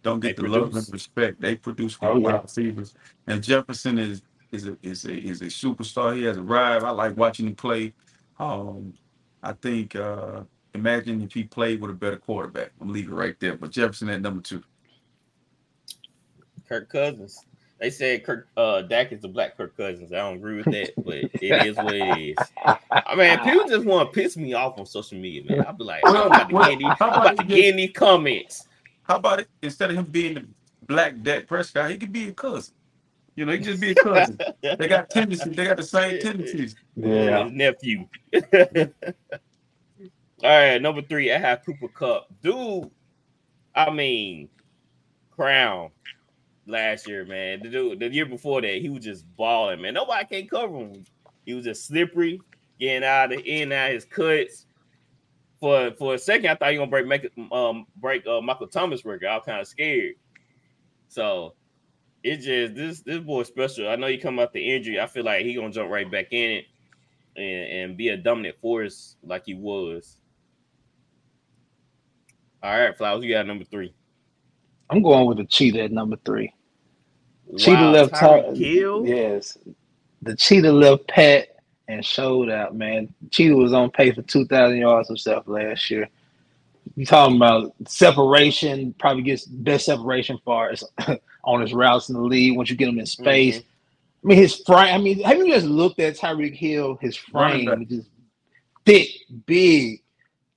[0.03, 0.75] don't get they the produce.
[0.75, 1.41] love and respect.
[1.41, 2.95] They produce oh, wide receivers,
[3.27, 6.17] and Jefferson is is a is a is a superstar.
[6.17, 6.85] He has arrived.
[6.85, 7.93] I like watching him play.
[8.39, 8.95] Um,
[9.43, 10.43] I think uh
[10.75, 12.73] imagine if he played with a better quarterback.
[12.81, 13.57] I'm leaving right there.
[13.57, 14.63] But Jefferson at number two.
[16.69, 17.45] Kirk Cousins.
[17.79, 20.13] They said Kirk uh Dak is the black Kirk Cousins.
[20.13, 22.37] I don't agree with that, but it is what it is.
[22.91, 25.67] I mean, people just want to piss me off on social media, man.
[25.67, 28.67] I'll be like, I'm about to get these, I'm about to get in these comments.
[29.03, 29.49] How about it?
[29.63, 30.47] Instead of him being the
[30.87, 32.75] black Dak Prescott, he could be a cousin.
[33.37, 34.39] You know, he just be a cousin.
[34.63, 35.55] they got tendencies.
[35.55, 36.75] They got the same tendencies.
[36.97, 38.09] Yeah, nephew.
[40.43, 41.31] All right, number three.
[41.31, 42.29] I have Cooper Kupp.
[42.43, 42.91] dude.
[43.75, 44.49] I mean,
[45.31, 45.91] crown
[46.67, 47.61] last year, man.
[47.63, 49.95] The dude, the year before that, he was just balling, man.
[49.95, 51.05] Nobody can't cover him.
[51.45, 52.41] He was just slippery,
[52.79, 54.67] getting out of in out of his cuts.
[55.61, 59.05] For for a second, I thought he gonna break make um break uh, Michael Thomas
[59.05, 59.29] record.
[59.29, 60.15] I was kind of scared.
[61.09, 61.55] So
[62.23, 63.89] it just this this boy special.
[63.89, 65.01] I know he come out the injury.
[65.01, 66.65] I feel like he gonna jump right back in it
[67.37, 70.19] and, and be a dominant force like he was.
[72.63, 73.95] All right, Flowers, you got number three.
[74.91, 76.53] I'm going with the cheetah at number three.
[77.47, 78.45] Wow, cheetah left top.
[78.55, 79.59] Yes,
[80.23, 81.57] the cheetah left pat
[81.89, 82.75] and showed out.
[82.75, 86.09] Man, cheetah was on pace for two thousand yards himself last year.
[86.95, 88.95] You talking about separation?
[88.99, 90.85] Probably gets best separation far as
[91.45, 92.57] on his routes in the lead.
[92.57, 94.27] Once you get him in space, mm-hmm.
[94.27, 94.95] I mean his frame.
[94.95, 96.97] I mean, have you just looked at Tyreek Hill?
[97.01, 98.09] His frame is just
[98.85, 99.09] thick,
[99.47, 100.03] big,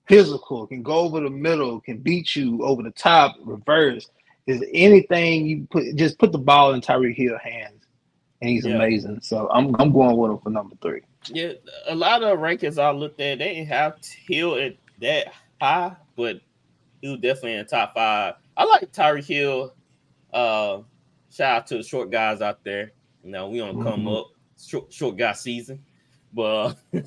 [0.07, 0.67] physical.
[0.67, 1.81] Can go over the middle.
[1.81, 4.07] Can beat you over the top, reverse
[4.49, 7.85] is anything you put just put the ball in Tyreek Hill hands,
[8.41, 8.75] and he's yeah.
[8.75, 9.19] amazing.
[9.21, 11.01] So I'm I'm going with him for number three.
[11.27, 11.53] Yeah,
[11.87, 16.41] a lot of rankings I looked at, they didn't have Hill at that high, but
[17.01, 18.35] he was definitely in the top five.
[18.57, 19.73] I like Tyreek Hill.
[20.33, 20.79] Uh,
[21.29, 22.91] shout out to the short guys out there.
[23.23, 23.87] You know, we don't mm-hmm.
[23.87, 24.27] come up
[24.59, 25.83] short, short guy season,
[26.33, 26.75] but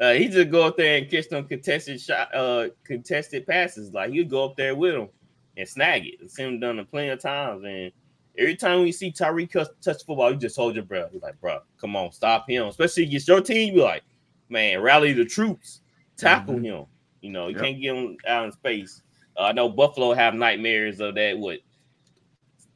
[0.00, 3.92] uh, he just go up there and catch them contested shot, uh, contested passes.
[3.92, 5.08] Like he'd go up there with them
[5.56, 6.16] and snag it.
[6.20, 7.64] It's him done it plenty of times.
[7.64, 7.92] And
[8.38, 11.10] every time we see Tyreek touch football, you just hold your breath.
[11.12, 12.66] You're like, bro, come on, stop him.
[12.66, 14.02] Especially against your team, you're like,
[14.48, 15.80] man, rally the troops,
[16.16, 16.64] tackle mm-hmm.
[16.64, 16.84] him.
[17.20, 17.64] You know, you Yep.
[17.64, 19.02] can't get him out in space.
[19.36, 21.38] Uh, I know Buffalo have nightmares of that.
[21.38, 21.60] What,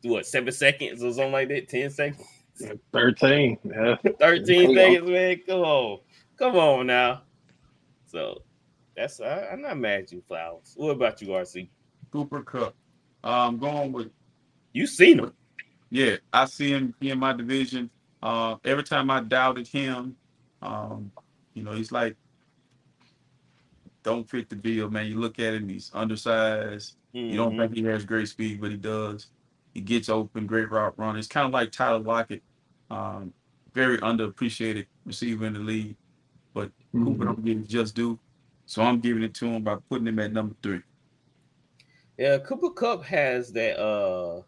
[0.02, 1.68] what, seven seconds or something like that?
[1.68, 2.26] Ten seconds,
[2.92, 3.58] Thirteen.
[3.64, 3.96] Yeah.
[4.18, 5.40] thirteen Come seconds, man.
[5.46, 5.98] Come on,
[6.38, 7.22] come on now.
[8.06, 8.42] So
[8.96, 10.74] that's I, I'm not mad at you, Flowers.
[10.76, 11.68] What about you, RC?
[12.12, 12.74] Cooper Kupp.
[13.24, 14.10] I'm going with
[14.72, 15.34] You seen him?
[15.90, 16.16] yeah.
[16.32, 17.90] I see him in my division.
[18.22, 20.16] Uh, every time I doubted him,
[20.62, 21.12] um,
[21.54, 22.16] you know, he's like
[24.02, 25.06] don't fit the bill, man.
[25.06, 26.96] You look at him, he's undersized.
[27.30, 29.28] You don't think he has great speed, but he does.
[29.74, 31.18] He gets open, great route runner.
[31.18, 32.42] It's kind of like Tyler Lockett,
[32.90, 33.34] um,
[33.74, 35.96] very underappreciated receiver in the league.
[36.54, 37.26] But Cooper Mhm.
[37.26, 38.18] don't get his just due,
[38.66, 40.82] so I'm giving it to him by putting him at number three.
[42.20, 44.42] Yeah, Cooper Kupp has that uh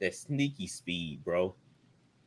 [0.00, 1.54] that sneaky speed, bro.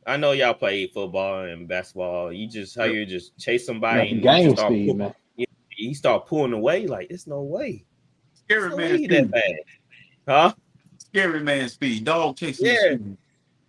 [0.06, 2.32] I know y'all play football and basketball.
[2.32, 5.14] You just how you just chase somebody Like and game you start speed, pull- man.
[5.70, 7.84] he start pulling away like it's no way.
[8.34, 9.30] Scary no man way that speed.
[9.32, 9.54] bad.
[10.28, 10.54] Huh?
[10.98, 12.04] Scary man speed.
[12.04, 12.66] Dog chasing.
[12.66, 12.94] Yeah.
[12.94, 13.16] speed.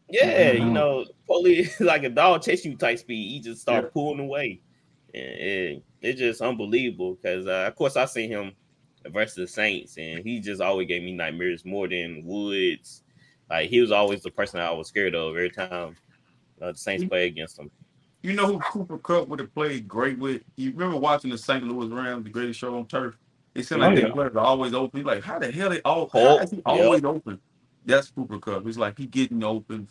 [0.08, 0.74] Yeah, you Mhm.
[0.74, 3.28] know, police like a dog chasing you type speed.
[3.32, 3.89] He just start Yeah.
[3.89, 4.62] pulling away.
[5.15, 8.52] And it, it's just unbelievable because uh, of course I seen him
[9.11, 13.03] versus the Saints, and he just always gave me nightmares more than Woods.
[13.49, 15.97] Like he was always the person I was scared of every time
[16.61, 17.71] uh, the Saints play against him.
[18.23, 20.43] You know who Cooper Kupp would have played great with?
[20.57, 21.63] You remember watching the St.
[21.63, 23.17] Louis Rams, the greatest show on turf?
[23.55, 24.13] It seemed like Oh, their yeah.
[24.13, 25.01] players are always open.
[25.01, 26.65] You're like, how the hell they all Oh, how is he yeah.
[26.65, 27.39] always open?
[27.85, 28.67] That's Cooper Kupp.
[28.67, 29.87] It's like he getting open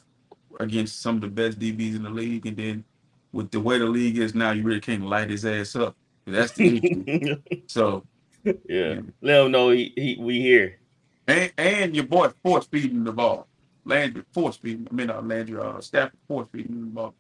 [0.61, 2.85] against some of the best DBs in the league, and then
[3.33, 5.97] with the way the league is now, you really can't light his ass up.
[6.27, 7.07] That's the issue.
[7.69, 8.05] So
[8.45, 10.79] yeah, let him know he, he we here.
[11.27, 13.49] and and your boy force feeding the ball.
[13.85, 14.87] Landry force feeding.
[14.91, 17.15] I mean, uh, Landry uh, Stafford force feeding the ball.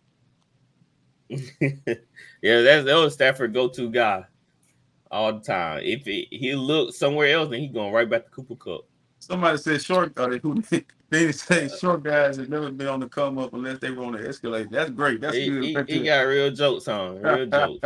[1.28, 4.24] yeah, that's that was Stafford go to guy
[5.10, 5.80] all the time.
[5.82, 8.86] If it, he look somewhere else, then he going right back to Cooper Kupp.
[9.18, 10.12] Somebody said short.
[10.18, 10.62] Uh, who
[11.10, 14.12] they say short guys have never been on the come up unless they were on
[14.12, 14.68] the escalator.
[14.70, 15.20] That's great.
[15.20, 15.88] That's he, good.
[15.88, 17.80] he, he got real jokes on real jokes.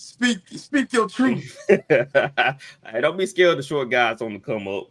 [0.00, 1.58] Speak speak your truth.
[1.68, 4.90] hey, don't be scared of short guys on the come up.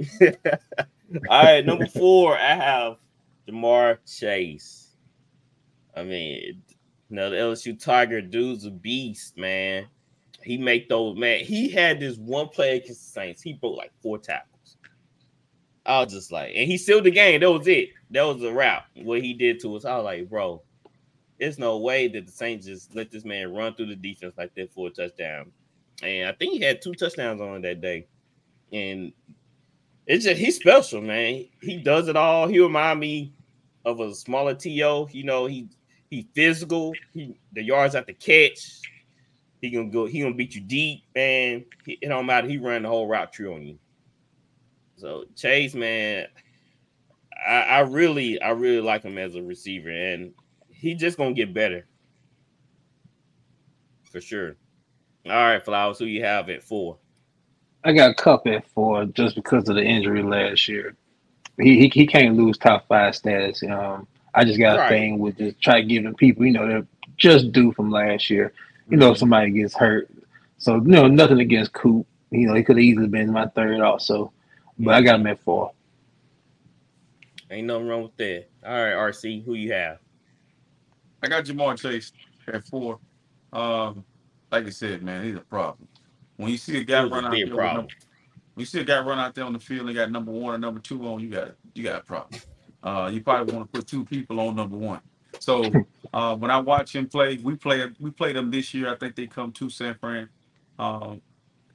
[1.28, 2.96] All right, number four, I have
[3.48, 4.96] Ja'Marr Chase.
[5.96, 6.60] I mean,
[7.08, 9.86] you know, the LSU Tiger dude's a beast, man.
[10.42, 11.44] He make those man.
[11.44, 13.42] He had this one play against the Saints.
[13.42, 14.76] He broke like four tackles.
[15.86, 17.40] I was just like, and he sealed the game.
[17.40, 17.90] That was it.
[18.10, 18.82] That was the route.
[18.96, 19.84] What he did to us.
[19.84, 20.62] I was like, bro,
[21.42, 24.54] there's no way that the Saints just let this man run through the defense like
[24.54, 25.50] that for a touchdown.
[26.00, 28.06] And I think he had two touchdowns on that day.
[28.72, 29.12] And
[30.06, 31.46] it's just he's special, man.
[31.60, 32.46] He does it all.
[32.46, 33.32] He remind me
[33.84, 35.08] of a smaller TO.
[35.10, 35.66] You know, he
[36.10, 36.92] he physical.
[37.12, 38.80] He the yards at the catch.
[39.60, 40.06] He gonna go.
[40.06, 41.64] He gonna beat you deep, man.
[41.84, 42.46] He, it don't matter.
[42.46, 43.78] He run the whole route tree on you.
[44.94, 46.28] So Chase, man,
[47.44, 50.32] I, I really, I really like him as a receiver, and
[50.82, 51.86] he just gonna get better
[54.10, 54.56] for sure.
[55.24, 56.98] All right, Flowers, who you have at four?
[57.84, 60.96] I got Kupp at four just because of the injury last year.
[61.56, 63.62] He he, he can't lose top five status.
[63.62, 67.52] Um, I just got a thing with just try giving people, you know, they're just
[67.52, 68.52] due from last year.
[68.88, 70.10] You know, if somebody gets hurt.
[70.58, 72.06] So, you know, nothing against Coop.
[72.30, 74.32] You know, he could have easily been my third also.
[74.78, 75.70] But I got him at four.
[77.50, 78.48] Ain't nothing wrong with that.
[78.66, 80.01] All right, RC, who you have?
[81.22, 82.12] I got Ja'Marr Chase
[82.48, 82.98] at four.
[83.52, 84.04] Um,
[84.50, 85.88] like I said, man, he's a problem.
[86.36, 87.76] When you see a guy He was a run out big there, with problem.
[87.76, 87.94] number,
[88.54, 90.54] when you see a guy run out there on the field and got number one
[90.54, 92.40] or number two on, you got you got a problem.
[92.82, 95.00] Uh, you probably want to put two people on number one.
[95.38, 95.64] So
[96.12, 98.92] uh, when I watch him play, we play we played them this year.
[98.92, 100.28] I think they come to San Fran,
[100.78, 101.22] um,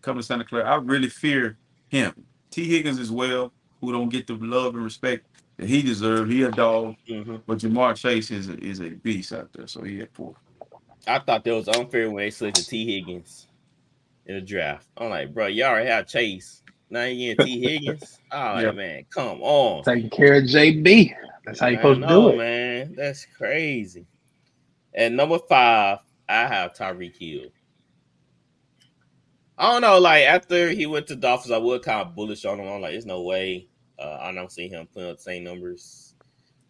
[0.02, 0.70] come to Santa Clara.
[0.70, 1.58] I really fear
[1.90, 2.14] him.
[2.52, 5.26] Tee Higgins as well, who don't get the love and respect
[5.58, 6.32] that he deserves.
[6.32, 7.44] He a dog, Mhm.
[7.48, 9.68] but Ja'Marr Chase is a, is a beast out there.
[9.68, 10.36] So he at four.
[11.08, 13.48] I thought that was unfair when they selected Tee Higgins
[14.26, 14.88] in the draft.
[14.98, 16.64] I'm like, bro, you already have Chase.
[16.90, 18.20] Now you getting Tee Higgins?
[18.32, 18.72] Oh Yeah.
[18.72, 19.86] man, come on.
[19.86, 21.14] Taking care of JB.
[21.46, 22.38] That's how you I supposed to know, do it.
[22.38, 22.96] man.
[22.96, 24.08] That's crazy.
[24.96, 27.50] At number five, I have Tyreek Hill.
[29.58, 30.00] I don't know.
[30.00, 32.68] Like after he went to Dolphins, I was kind of bullish on him.
[32.70, 33.70] I'm like, there's no way.
[34.00, 36.16] Uh, I don't see him putting up the same numbers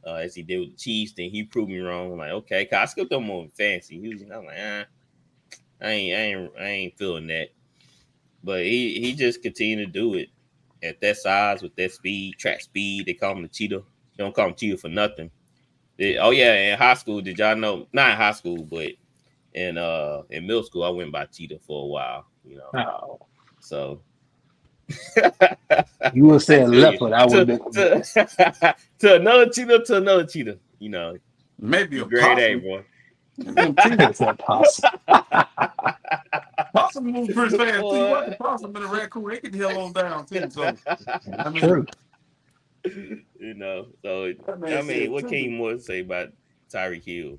[0.06, 1.14] uh, as he did with the Chiefs.
[1.14, 2.12] Then he proved me wrong.
[2.14, 4.00] I'm like, okay, 'cause I skipped him on fancy.
[4.00, 4.86] He was, I'm like, ah,
[5.82, 7.50] I ain't, I ain't, I ain't feeling that.
[8.44, 10.30] But he he just continued to do it
[10.84, 13.06] at that size with that speed, track speed.
[13.08, 13.84] They call him the cheetah.
[14.18, 15.32] They don't call him cheetah for nothing.
[15.98, 17.88] They- oh yeah, in high school, did y'all know?
[17.94, 18.92] Not in high school, but
[19.54, 22.26] in uh in middle school, I went by Cheetah for a while.
[22.46, 23.20] You know, Oh,
[23.60, 24.02] so
[26.14, 27.14] you would say leopard.
[27.14, 27.72] I would have been.
[27.74, 30.58] to, to another cheetah to another cheetah.
[30.80, 31.18] You know,
[31.60, 32.62] Maybe a grade A, possum.
[32.62, 32.84] boy.
[33.40, 34.92] It's a possum.
[36.76, 37.74] Possum move pretty fast.
[37.80, 37.86] too.
[37.98, 40.48] You watch the possum and a raccoon, they can hell on down too.
[40.50, 40.74] So
[41.38, 41.86] I mean, True.
[42.86, 45.30] You know, so I mean, what too.
[45.30, 46.30] can you more say about
[46.72, 47.38] Tyreek Hill?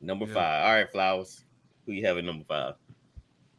[0.00, 0.34] Number Yeah.
[0.34, 0.64] five.
[0.66, 1.44] All right, Flowers.
[1.86, 2.74] Who you have at number five?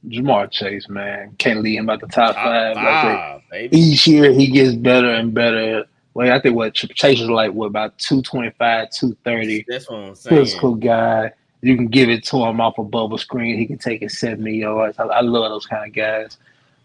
[0.07, 2.75] Ja'Marr Chase, man, can't leave him at the top Top five.
[2.75, 3.77] Like five, baby.
[3.77, 5.85] each year he gets better and better.
[6.13, 9.65] Well, I think what Ch- Chase is like, what about 225, 230.
[9.67, 10.35] That's what I'm saying.
[10.35, 11.31] Physical guy.
[11.61, 13.57] You can give it to him off a bubble screen.
[13.57, 14.97] He can take it 70 yards.
[14.97, 16.37] I, I love those kind of guys.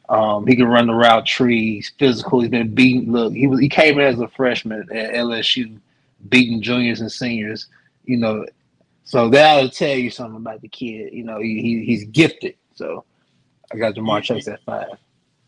[0.08, 2.40] Um, he can run the route trees, physical.
[2.40, 3.10] He's been beaten.
[3.10, 5.78] Look, he was he came in as a freshman at LSU,
[6.28, 7.66] beating juniors and seniors.
[8.04, 8.46] You know,
[9.04, 11.12] so that'll tell you something about the kid.
[11.12, 12.54] You know, he, he he's gifted.
[12.76, 13.04] So
[13.72, 14.88] I got Ja'Marr You- Chase at five.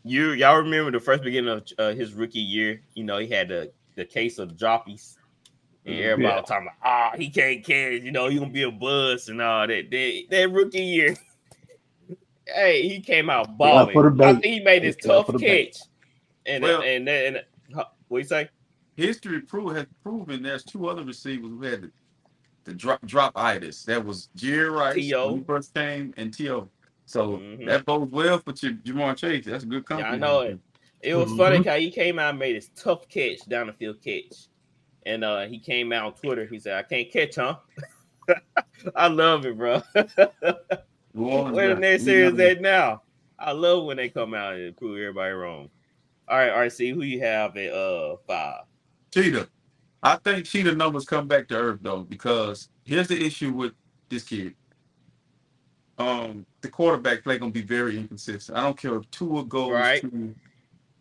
[0.03, 2.81] You y'all remember the first beginning of uh, his rookie year?
[2.95, 5.15] You know, he had the the case of droppies.
[5.85, 6.01] And Mhm.
[6.03, 6.39] everybody Yeah.
[6.41, 9.41] was talking about, ah, he can't catch, you know, he gonna be a buzz and
[9.41, 9.89] all that.
[9.89, 11.15] That, that rookie year,
[12.47, 13.93] hey, he came out balling.
[13.93, 15.73] for I think he made his He's out tough for the bait.
[15.77, 15.87] catch.
[16.45, 17.37] And Well- and then
[17.73, 18.49] huh, what you say?
[18.95, 21.91] history prove, has proven there's two other receivers who had the,
[22.65, 23.83] the drop drop itis.
[23.83, 25.27] That was Jerry Rice T.O.
[25.27, 26.67] when he first came and T.O.
[27.09, 27.65] So Mhm.
[27.65, 29.45] that bodes well for J- Ja'Marr Chase.
[29.45, 30.09] That's a good company.
[30.09, 30.59] Yeah, I know it.
[31.01, 31.37] It was Mhm.
[31.37, 34.47] funny how he came out and made his tough catch down the field catch.
[35.07, 36.45] And uh he came out on Twitter.
[36.45, 37.57] He said, I can't catch, huh?
[38.95, 39.81] I love it, bro.
[41.15, 41.79] New Where the guy.
[41.79, 43.01] next series never- at now?
[43.39, 45.69] I love when they come out and prove everybody wrong.
[46.27, 48.65] All right, RC, who you have at uh five?
[49.11, 49.49] Cheetah.
[50.03, 53.73] I think Cheetah numbers come back to earth though, because here's the issue with
[54.09, 54.53] this kid.
[55.99, 58.57] Um, the quarterback play gonna be very inconsistent.
[58.57, 60.01] I don't care if Tua goes Right.
[60.01, 60.35] to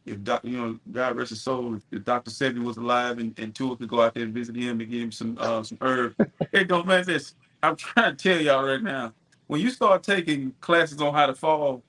[0.06, 2.30] if doc, you know, God rest his soul, if, Dr.
[2.30, 5.02] Sebi was alive and, and Tua could go out there and visit him and give
[5.02, 6.16] him some uh some herb.
[6.52, 7.34] it don't matter this.
[7.62, 9.14] I'm trying to tell y'all right now,
[9.46, 11.82] when you start taking classes on how to fall,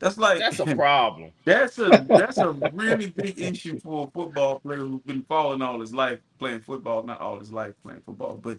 [0.00, 1.32] that's like That's a problem.
[1.44, 5.80] that's a that's a really big issue for a football player who's been falling all
[5.80, 8.58] his life playing football, not all his life playing football, but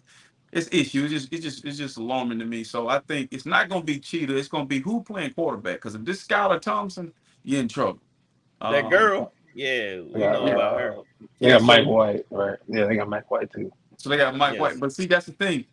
[0.51, 1.03] it's issue.
[1.05, 2.63] It's just it's just it's just alarming to me.
[2.63, 4.35] So I think it's not gonna be Cheetah.
[4.37, 5.75] It's gonna be who playing quarterback.
[5.75, 8.01] Because if this Skylar Thompson, you're in trouble.
[8.61, 10.53] That Um, girl, yeah, we Yeah, know yeah.
[10.53, 10.97] about her.
[11.39, 12.57] They Yeah, got Mike so- White, right?
[12.67, 13.71] Yeah, they got Mike White too.
[13.97, 14.61] So they got Mike Yes.
[14.61, 14.79] White.
[14.79, 15.65] But see, that's the thing.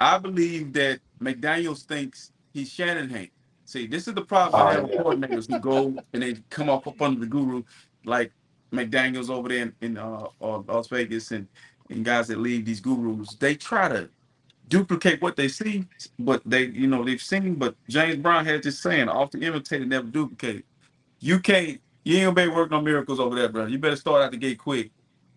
[0.00, 3.30] I believe that McDaniels thinks he's Shanahan.
[3.64, 5.02] See, this is the problem I Oh, have with yeah.
[5.02, 7.62] coordinators who go and they come off up under the guru,
[8.04, 8.32] like
[8.72, 11.48] McDaniels over there in, in uh, uh, Las Vegas and,
[11.90, 13.36] and guys that leave these gurus.
[13.36, 14.10] They try to
[14.68, 15.86] duplicate what they see,
[16.18, 17.56] but they, you know, they've seen.
[17.56, 20.64] But James Brown had this saying, often imitated, never duplicated.
[21.20, 23.66] You can't, you ain't gonna be able to work no miracles over there, bro.
[23.66, 24.92] You better start out the gate quick.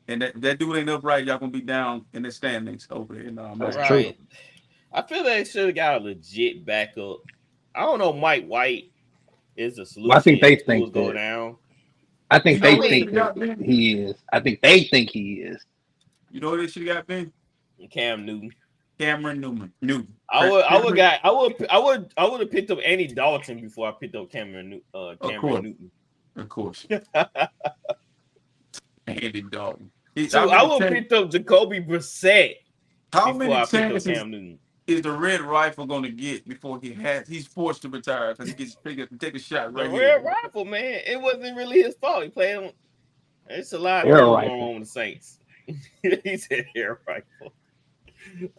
[0.08, 3.24] And that, that dude ain't upright, y'all gonna be down in the standings over there.
[3.26, 3.88] In, uh, That's Maryland.
[3.88, 4.16] true.
[4.94, 7.20] I feel they should have got a legit backup.
[7.76, 8.14] I don't know.
[8.14, 8.92] Mike White
[9.58, 10.12] is a solution.
[10.12, 11.14] I think they think go that.
[11.14, 11.58] down.
[12.32, 13.58] I think You they know what think they got, that man?
[13.60, 14.16] he is.
[14.34, 15.64] I think they think he is.
[16.32, 17.32] You know what they should have got, Ben?
[17.92, 18.52] Cam Newton.
[19.00, 19.72] Cameron Newman.
[19.82, 20.14] Newton.
[20.30, 23.08] I would, I would got, I would, I would, I would have picked up Andy
[23.08, 25.64] Dalton before I picked up Cameron, New- uh, course.
[25.64, 25.92] Newton.
[26.36, 26.86] Of course.
[29.08, 29.92] Andy Dalton.
[30.16, 32.56] He- So I would have picked up Jacoby Brissett
[33.14, 34.60] How many I picked up chances Cam Newton.
[34.88, 37.28] is the red rifle going to get before he has?
[37.28, 39.92] He's forced to retire because he gets picked up and take a shot The right
[39.92, 40.34] red here.
[40.44, 42.24] rifle, man, it wasn't really his fault.
[42.24, 42.72] He played on.
[43.48, 45.39] It's a lot of Air going on with the Saints.
[46.04, 47.54] he said air rifle.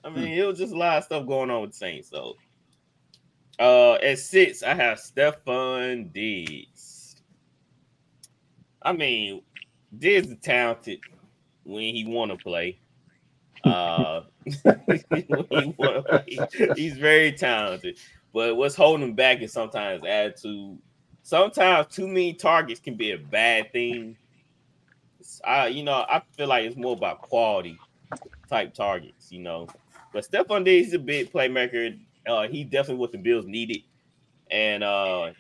[0.05, 2.11] I mean, it was just a lot of stuff going on with Saints.
[2.11, 2.35] So,
[3.59, 7.17] uh, at six, I have Stefon Diggs.
[8.83, 9.43] I mean,
[9.97, 11.01] Diggs is talented
[11.65, 12.81] when he want to play.
[13.65, 14.53] Uh, he
[15.73, 16.27] play.
[16.77, 17.99] he's very talented.
[18.33, 20.79] But what's holding him back is sometimes attitude.
[21.23, 24.17] Sometimes too many targets can be a bad thing.
[25.45, 27.79] I, you know, I feel like it's more about quality
[28.49, 29.69] type targets, you know.
[30.13, 31.99] But Stefon Diggs is a big playmaker.
[32.27, 33.83] Uh, he definitely what the Bills needed,
[34.51, 35.31] and uh,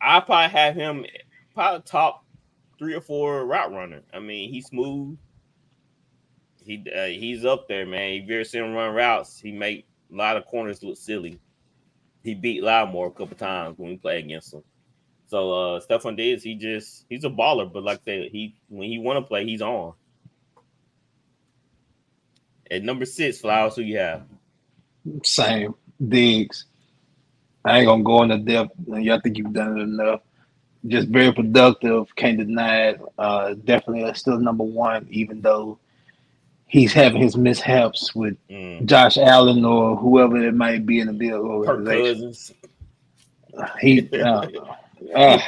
[0.00, 1.04] I probably have him
[1.54, 2.24] probably top
[2.78, 4.02] three or four route runner.
[4.12, 5.18] I mean, he's smooth.
[6.64, 8.12] He uh, he's up there, man.
[8.12, 11.38] If you ever him run routes, he make a lot of corners look silly.
[12.22, 14.62] He beat Lattimore a couple times when we play against him.
[15.30, 18.88] So uh Stefon Diggs, he just he's a baller, but like I said, he when
[18.88, 19.92] he want to play, he's on.
[22.68, 24.22] At number six, Flowers, who you have?
[25.24, 25.74] Same.
[26.08, 26.66] Diggs.
[27.64, 28.72] I ain't gonna go into depth.
[28.92, 30.20] I think you've done it enough.
[30.86, 32.06] Just very productive.
[32.16, 33.00] Can't deny it.
[33.18, 35.78] Uh, definitely still number one, even though
[36.66, 38.86] he's having his mishaps with Mm.
[38.86, 42.14] Josh Allen or whoever it might be in the Bill organization.
[42.14, 42.52] Cousins.
[43.80, 44.46] He, uh,
[45.14, 45.38] uh,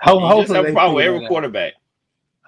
[0.00, 1.28] ho- He just hopefully have they a problem with every that out.
[1.28, 1.74] quarterback.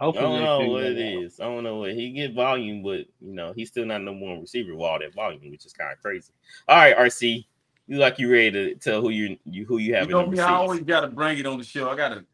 [0.00, 1.22] I Hopefully don't know what it out.
[1.24, 1.40] is.
[1.40, 4.40] I don't know what he get volume, but you know he's still not number one
[4.40, 6.32] receiver with all that volume, which is kind of crazy.
[6.68, 7.44] All right, RC,
[7.86, 10.36] you like you ready to tell who you, you who you have You know number
[10.36, 11.90] me, I always got to bring it on the show.
[11.90, 12.24] I got to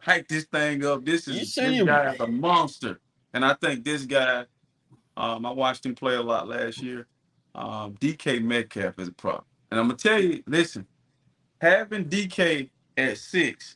[0.00, 1.04] hype this thing up.
[1.04, 2.98] This is sure this you- guy is a monster,
[3.32, 4.44] and I think this guy.
[5.16, 7.06] Um, I watched him play a lot last year.
[7.54, 10.86] Um, DK Metcalf is a problem, and I'm gonna tell you, listen,
[11.60, 13.72] having DK at six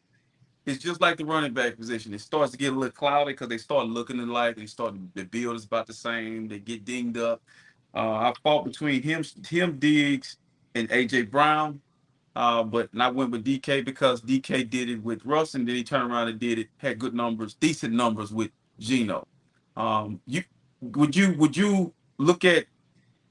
[0.64, 2.14] it's just like the running back position.
[2.14, 4.56] It starts to get a little cloudy because they start looking alike.
[4.56, 6.46] They start the build is about the same.
[6.48, 7.42] They get dinged up.
[7.94, 10.36] Uh, I fought between him, him Diggs,
[10.74, 11.80] and AJ Brown.
[12.36, 15.84] Uh, but I went with DK because DK did it with Russ, and then he
[15.84, 19.26] turned around and did it, had good numbers, decent numbers with Geno.
[19.76, 20.44] Um, you
[20.80, 22.66] would you would you look at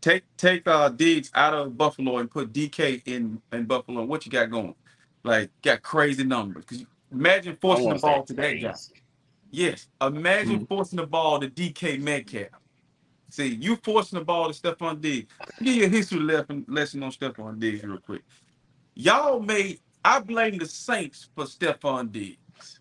[0.02, 4.04] take take uh Diggs out of Buffalo and put DK in in Buffalo?
[4.06, 4.76] What you got going?
[5.24, 6.66] Like got crazy numbers.
[6.66, 8.74] Cause imagine forcing the ball to that guy.
[9.52, 12.50] Yes, imagine forcing the ball to DK Metcalf.
[13.30, 15.34] See, you forcing the ball to Stefon Diggs.
[15.62, 18.24] Give you a history lesson, lesson on Stefon Diggs real quick.
[18.94, 22.80] Y'all made, I blame the Saints for Stefon Diggs.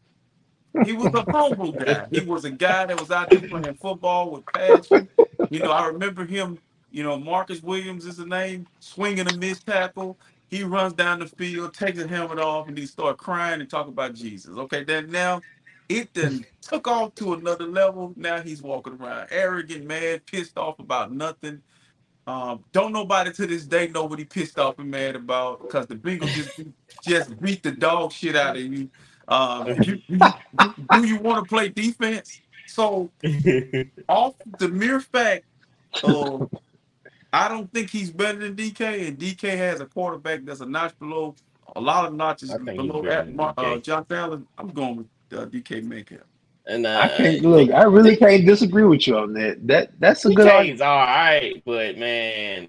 [0.84, 2.06] He was a humble guy.
[2.10, 5.08] He was a guy that was out there playing football with passion.
[5.50, 6.58] You know, I remember him,
[6.90, 10.18] you know, Marcus Williams is the name, swinging a missed tackle.
[10.50, 13.88] He runs down the field, takes his helmet off, and he start crying and talk
[13.88, 14.56] about Jesus.
[14.58, 15.42] Okay, then now
[15.88, 18.14] it then took off to another level.
[18.16, 21.62] Now he's walking around arrogant, mad, pissed off about nothing.
[22.26, 25.88] Um, don't nobody to this day know what he pissed off and mad about because
[25.88, 26.52] the Bengals just
[27.02, 28.90] just beat the dog shit out of you.
[29.28, 30.34] Um, you, you-
[30.90, 32.40] do you want to play defense?
[32.66, 33.12] So
[34.08, 35.44] off the mere fact
[36.02, 36.46] of
[37.32, 40.98] I don't think he's better than DK, and DK has a quarterback that's a notch
[40.98, 41.34] below
[41.76, 43.82] a lot of notches I think he's below better at than Mar- uh, DK.
[43.82, 44.46] Josh Allen.
[44.58, 45.06] I'm going with
[45.38, 46.20] uh, DK Metcalf.
[46.66, 47.70] and uh, I can't look.
[47.70, 49.66] I really can't disagree with you on that.
[49.66, 50.78] That that's a good argument.
[50.78, 52.68] DK's all right, but man,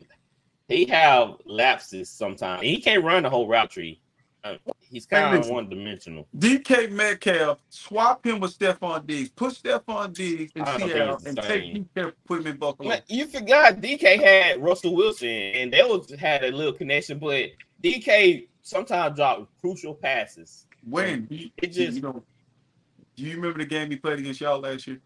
[0.67, 2.61] he have lapses sometimes.
[2.63, 4.00] He can't run the whole route tree.
[4.43, 4.55] Uh,
[4.89, 6.27] he's kind of one dimensional.
[6.37, 9.29] DK Metcalf, swap him with Stefon Diggs.
[9.29, 11.45] Put Stefon Diggs in I don't think Seattle and same.
[11.85, 12.89] take DK, put him in Buffalo.
[12.89, 17.49] Man, you forgot DK had Russell Wilson, and they was had a little connection, but
[17.83, 20.65] DK sometimes dropped crucial passes.
[20.89, 21.27] When
[21.57, 22.23] It just- you know,
[23.15, 24.99] do you remember the game he played against y'all last year?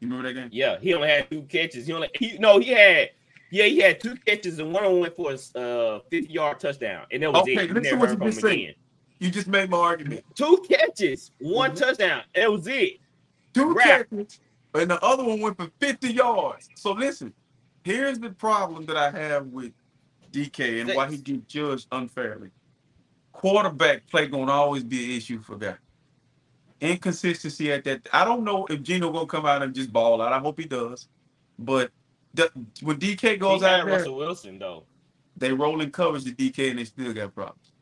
[0.00, 0.48] You remember that game?
[0.52, 1.86] Yeah, he only had two catches.
[1.86, 3.10] He only he no, he had
[3.50, 6.60] yeah, he had two catches and one of them went for a uh, 50 yard
[6.60, 7.68] touchdown, and that was Okay, it.
[7.68, 8.74] You listen what you just said.
[9.20, 10.24] You just made my argument.
[10.34, 11.76] Two catches, one Mhm.
[11.76, 12.22] touchdown.
[12.34, 12.98] That was it.
[13.54, 14.40] Two catches,
[14.74, 16.70] and the other one went for 50 yards.
[16.76, 17.34] So listen,
[17.84, 19.72] here's the problem that I have with
[20.32, 22.50] DK and why he get judged unfairly.
[23.32, 25.78] Quarterback play gonna always be an issue for that.
[26.80, 28.08] Inconsistency at that.
[28.12, 30.32] I don't know if Geno gonna come out and just ball out.
[30.32, 31.08] I hope he does.
[31.58, 31.90] But
[32.34, 32.50] the,
[32.82, 34.84] when DK goes he out there, Russell Wilson though.
[35.36, 37.72] they rolling coverage to DK and they still got problems.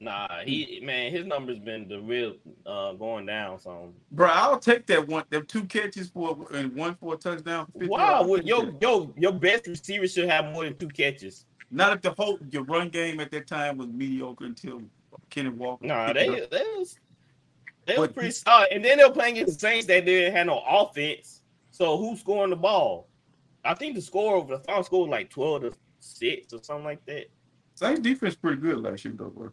[0.00, 2.34] Nah, he man, his numbers been the real
[2.66, 3.60] uh going down.
[3.60, 5.22] So Bro, I'll take that one.
[5.30, 7.66] Them two catches for and one for a touchdown.
[7.74, 11.46] wow, well, your your your best receiver should have more than two catches.
[11.70, 14.82] Not if the whole your run game at that time was mediocre until
[15.30, 15.86] Kenneth Walker.
[15.86, 16.50] Nah, they up.
[16.50, 16.98] they was
[17.86, 18.68] they was But- pretty solid.
[18.72, 21.42] And then they were playing against the Saints that didn't have no offense.
[21.70, 23.06] So who's scoring the ball?
[23.64, 26.84] I think the score over the final score was like twelve to six or something
[26.84, 27.26] like that.
[27.74, 29.30] Saints defense pretty good last year though.
[29.30, 29.52] Bro.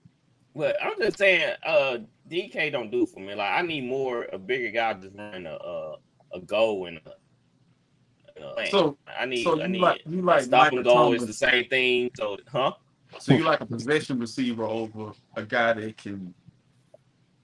[0.56, 1.98] But I'm just saying, uh,
[2.30, 3.36] DK don't do for me.
[3.36, 5.96] Like I need more a bigger guy just running a a,
[6.34, 10.44] a goal and a, a So I need so I you need like you like
[10.44, 12.12] stop and go is the same thing.
[12.18, 12.74] So huh?
[13.20, 16.34] So you like a possession receiver over a guy that can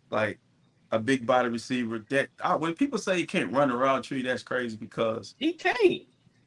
[0.09, 0.39] like
[0.91, 2.03] a big body receiver.
[2.09, 6.03] That I, when people say he can't run around tree, that's crazy because He can't.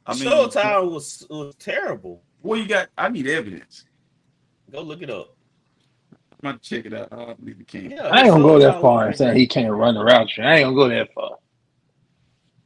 [0.09, 2.23] I mean, Showtime was was terrible.
[2.41, 2.89] well, you got.
[2.97, 3.85] I need evidence.
[4.71, 5.35] Go look it up.
[6.41, 7.09] I'm gonna check it out.
[7.11, 7.91] I believe you can.
[7.91, 10.29] Yeah, I ain't gonna go that far and was- say he can't run the route.
[10.39, 11.37] I ain't gonna go that far.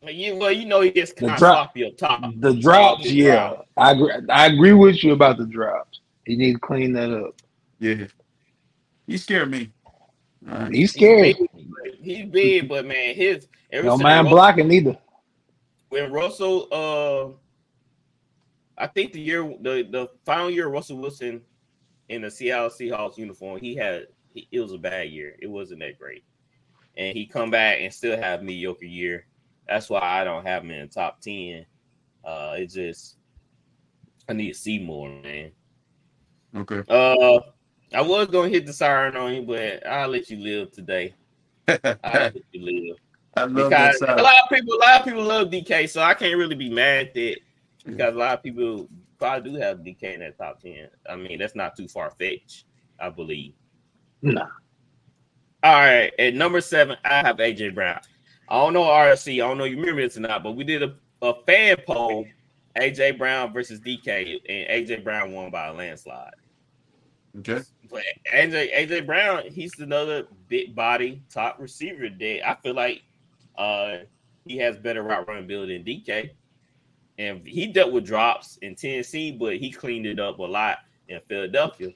[0.06, 2.22] You, well, you know he gets The kind of drop- sloppy up top.
[2.39, 3.68] The drops, Sloppy yeah, drop.
[3.78, 4.12] I agree.
[4.30, 6.02] I agree with you about the drops.
[6.26, 7.41] He needs to clean that up.
[7.80, 8.08] Yeah,
[9.08, 9.70] he scared me.
[10.52, 10.72] All right.
[10.74, 11.34] He's He's scary.
[11.34, 14.98] big, he's big, but man, his ever Don't mind blocking either.
[15.94, 21.41] When Russell uh I think the year the the final year Russell Wilson
[22.10, 25.36] in the Seattle Seahawks uniform, he had it was a bad year.
[25.39, 26.24] It wasn't that great,
[26.98, 29.28] and he come back and still have mediocre year.
[29.68, 31.66] That's why I don't have him in the top ten.
[32.26, 33.18] Uh, it's just
[34.28, 35.52] I need to see more, man.
[36.56, 36.82] Okay.
[36.89, 37.39] Uh,
[37.94, 41.14] I was gonna hit the siren on you, but I'll let you live today.
[41.68, 42.98] I'll let you live.
[43.36, 46.01] I love Because that a lot of people, a lot of people love DK, so
[46.01, 47.39] I can't really be mad at it
[47.86, 50.88] because a lot of people probably do have DK in that top ten.
[51.09, 52.65] I mean, that's not too far fetched,
[52.99, 53.53] I believe.
[54.21, 54.47] Nah.
[55.63, 58.01] All right, at number seven, I have AJ Brown.
[58.49, 60.63] I don't know RSC, I don't know if you remember this or not, but we
[60.63, 62.27] did a, a fan poll,
[62.77, 66.34] AJ Brown versus DK, and AJ Brown won by a landslide.
[67.39, 67.61] Okay.
[67.89, 68.03] But
[68.34, 73.01] AJ AJ Brown, he's another big body top receiver that I feel like
[73.58, 73.97] uh
[74.45, 76.32] he has better route running ability than DK.
[77.18, 81.20] And he dealt with drops in Tennessee, but he cleaned it up a lot in
[81.28, 81.89] Philadelphia.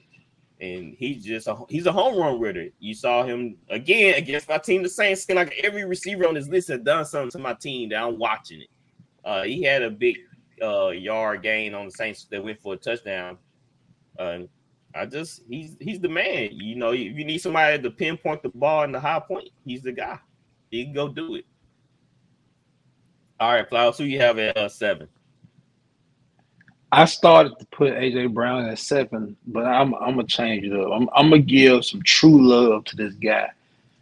[0.60, 2.68] And he's just a he's a home run ritter.
[2.80, 5.28] You saw him again against my team, the Saints.
[5.28, 8.62] Like every receiver on this list has done something to my team that I'm watching
[8.62, 8.68] it.
[9.24, 10.16] Uh, he had a big
[10.60, 13.38] uh, yard gain on the Saints that went for a touchdown.
[14.18, 14.40] Uh,
[14.94, 16.50] I just he's he's the man.
[16.52, 19.82] You know, if you need somebody to pinpoint the ball in the high point, he's
[19.82, 20.18] the guy.
[20.70, 21.46] He can go do it.
[23.40, 25.08] All right, Flowers, who you have at uh, seven?
[26.90, 30.90] I started to put AJ Brown at seven, but I'm I'm gonna change it up.
[30.92, 33.50] I'm I'm gonna give some true love to this guy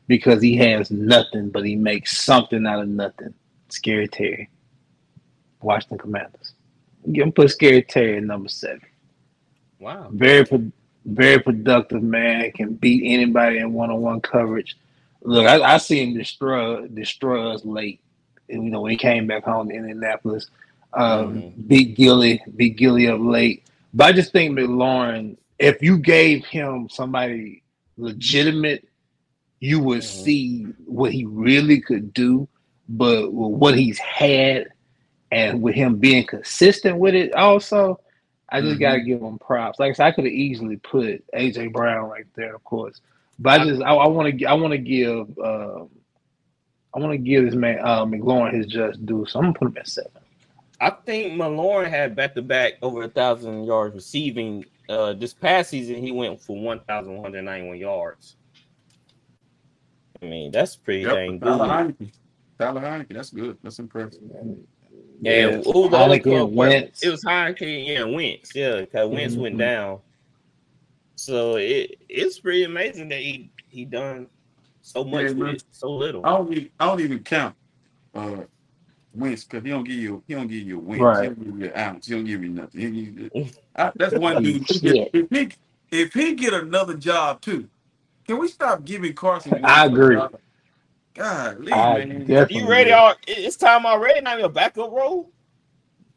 [0.07, 3.35] because he has nothing, but he makes something out of nothing.
[3.69, 4.49] Scary Terry,
[5.61, 6.53] Washington Commanders.
[7.13, 8.83] Give him put Scary Terry at number seven.
[9.81, 10.09] Wow.
[10.13, 10.47] Very
[11.05, 12.53] very productive man.
[12.53, 14.77] Can beat anybody in one on one coverage.
[15.23, 18.01] Look, I, I see him destroy destroy us late.
[18.49, 20.49] You know when he came back home to Indianapolis,
[20.93, 21.69] um, Mhm.
[21.69, 23.65] beat Gilly, beat Gilly up late.
[23.95, 27.63] But I just think McLaurin, if you gave him somebody
[27.97, 28.87] legitimate,
[29.61, 30.05] you would Mhm.
[30.05, 32.49] see what he really could do.
[32.89, 34.69] But with what he's had,
[35.33, 38.01] and with him being consistent with it, also,
[38.51, 38.81] I just Mhm.
[38.81, 39.81] gotta give him props.
[39.81, 43.01] Like I said, I could have easily put AJ Brown right there, of course.
[43.39, 45.91] But I just I want to I want to give um,
[46.95, 49.27] I want to give this man uh, McLaurin his just due.
[49.27, 50.11] So I'm gonna put him at seven.
[50.81, 54.65] I think McLaurin had back to back over a thousand yards receiving.
[54.89, 58.37] Uh, this past season, he went for one thousand one hundred ninety-one yards.
[60.23, 61.47] I mean, that's pretty dang good.
[61.47, 62.13] Taylor Heinicke.
[62.59, 63.13] Taylor Heinicke.
[63.15, 63.59] That's good.
[63.63, 64.23] That's impressive.
[65.21, 66.55] Yeah, who was the other Heineken, club?
[66.55, 67.03] Wentz.
[67.03, 69.59] It was Heineken, yeah, Wentz, yeah, because Wentz went Mhm.
[69.59, 69.99] down.
[71.17, 74.29] So it it's pretty amazing that he he done
[74.83, 76.23] so much Yeah, with it, so little.
[76.25, 77.57] I don't even I don't even count
[78.15, 78.43] uh
[79.15, 81.01] wins because he don't give you he don't give you a win.
[81.03, 81.21] Right.
[81.21, 82.07] He don't give you an ounce.
[82.07, 82.81] He don't give you nothing.
[82.81, 83.31] He give you-
[83.77, 84.67] I, that's one dude.
[84.83, 85.07] Yeah.
[85.13, 85.51] If he
[85.93, 87.69] if he get another job too,
[88.27, 89.59] can we stop giving Carson?
[89.65, 90.17] I agree.
[90.17, 90.37] job?
[91.15, 92.37] God, leave I man.
[92.49, 92.93] You ready?
[92.93, 92.93] agree.
[92.93, 94.21] All it's time already.
[94.23, 95.33] Not even a backup role.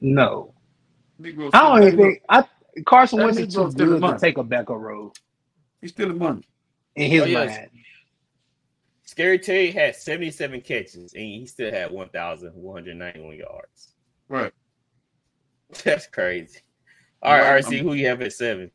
[0.02, 0.56] No,
[1.54, 2.46] I don't even think I
[2.86, 4.20] Carson That Wentz is Negro's too still good to money.
[4.20, 5.14] take a backup role
[5.82, 6.44] He's still the money.
[6.96, 7.58] in his Oh, yes.
[7.58, 7.70] mind.
[9.06, 13.96] Scary Terry had seventy-seven catches and he still had one thousand one hundred ninety-one yards.
[14.30, 14.54] Right.
[15.84, 16.60] That's crazy.
[17.22, 17.64] All right, Right.
[17.66, 18.72] RC, who you have at seven?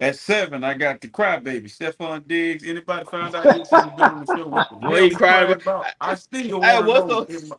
[0.00, 2.64] At seven, I got the crybaby, Stefon Diggs.
[2.66, 4.48] Anybody found out he's been doing the show?
[4.48, 5.62] What the What hell he he cried cried about?
[5.62, 5.86] about?
[6.00, 7.48] I still Hey, want what's to know.
[7.48, 7.56] my-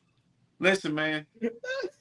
[0.59, 1.25] Listen, man.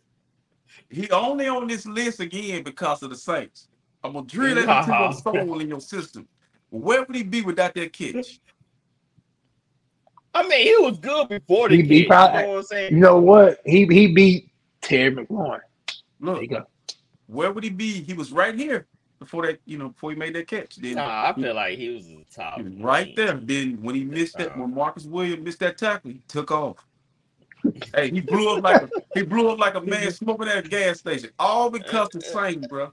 [0.91, 3.68] He only on this list again because of the Saints.
[4.03, 6.26] I'm gonna drill that into your soul in your system.
[6.70, 8.41] Where would he be without that catch?
[10.34, 12.93] I mean, he was good before the He- he probably- you know what I'm saying?
[12.95, 13.61] You know what?
[13.66, 15.61] He he beat Terry McLaurin.
[15.88, 16.66] There Look, you go.
[17.26, 18.03] where would he be?
[18.03, 18.86] He was right here
[19.18, 20.76] before that, you know, before he made that catch.
[20.76, 22.59] Then Nah, I feel like he was the top.
[22.59, 23.34] he was right there.
[23.34, 26.76] Then when he missed that, when Marcus Williams missed that tackle, he took off.
[27.94, 30.68] Hey, he blew up like a, he blew up like a man smoking at a
[30.68, 31.30] gas station.
[31.38, 32.92] All because the same, bro.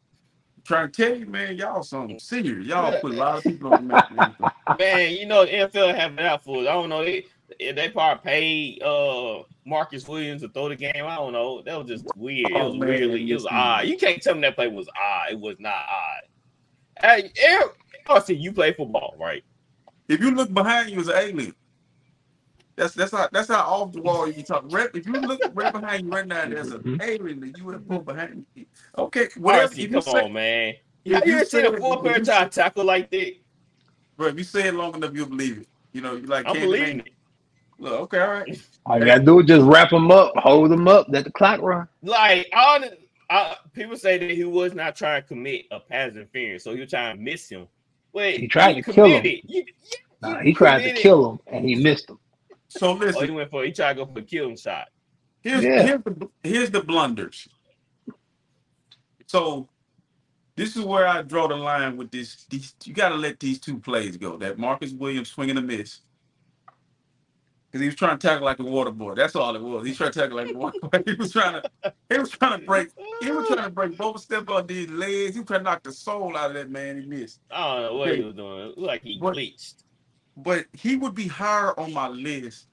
[0.65, 2.67] trying to tell you, man, y'all some serious.
[2.67, 4.11] Y'all put a lot of people on the map.
[4.11, 4.35] man.
[4.79, 6.67] Man, you know, the NFL have it for us.
[6.67, 7.03] I don't know.
[7.03, 7.25] They,
[7.59, 10.91] they probably paid uh Marcus Williams to throw the game.
[11.05, 11.61] I don't know.
[11.61, 12.51] That was just weird.
[12.51, 13.85] It Oh, was man, weirdly, it was odd.
[13.87, 15.31] You can't tell me that play was odd.
[15.31, 16.21] It was not odd.
[17.01, 17.75] Hey, Eric,
[18.09, 19.43] I see you play football, right?
[20.09, 21.55] If you look behind you, it's an alien.
[22.77, 24.65] That's that's how that's how off the wall you talk.
[24.69, 27.01] Right, if you look right behind you right now, there's an mm-hmm.
[27.01, 28.05] alien that you would have put mm-hmm.
[28.05, 28.65] behind you.
[28.97, 29.73] Okay, whatever.
[29.73, 30.75] RC, If you come say, on, man.
[31.03, 33.33] if Have you you ever seen a full player try to tackle like that?
[34.15, 35.67] bro, if you say it long enough, you'll believe it.
[35.91, 37.09] You know, you like I'm believing it.
[37.79, 38.61] Look, okay, all right.
[38.85, 41.61] All you gotta do is just wrap him up, hold him up, let the clock
[41.61, 41.87] run.
[42.03, 42.95] Like, all the,
[43.29, 46.81] I, people say that he was not trying to commit a pass interference, so he
[46.81, 47.67] was trying to miss him.
[48.13, 49.25] Wait, He tried to kill him.
[49.25, 49.65] You, you
[50.21, 52.19] Nah, he tried to kill him and he missed him.
[52.69, 54.87] So Oh, he listen, went for he tried to go for a killing shot.
[55.41, 55.83] here's Yeah.
[55.83, 57.47] here's the here's the blunders.
[59.27, 59.69] So
[60.55, 62.45] this is where I draw the line with this.
[62.49, 64.37] These, you got to let these two plays go.
[64.37, 65.99] That Marcus Williams swinging a miss.
[67.69, 69.13] Because he was trying to tackle like a water boy.
[69.13, 69.85] That's all it was.
[69.85, 71.03] He tried to tackle like a water boy.
[71.05, 72.87] He was trying to, he was trying to break,
[73.21, 75.33] he was trying to break both steps on these legs.
[75.35, 77.01] He was trying to knock the soul out of that man.
[77.01, 77.41] He missed.
[77.51, 78.59] I don't know what he was doing.
[78.59, 79.83] It looked like he What- glitched.
[80.37, 82.67] But he would be higher on my list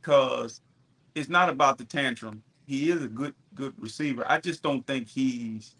[0.00, 0.60] because
[1.14, 2.42] it's not about the tantrum.
[2.66, 4.24] He is a good good receiver.
[4.28, 5.76] I just don't think he's,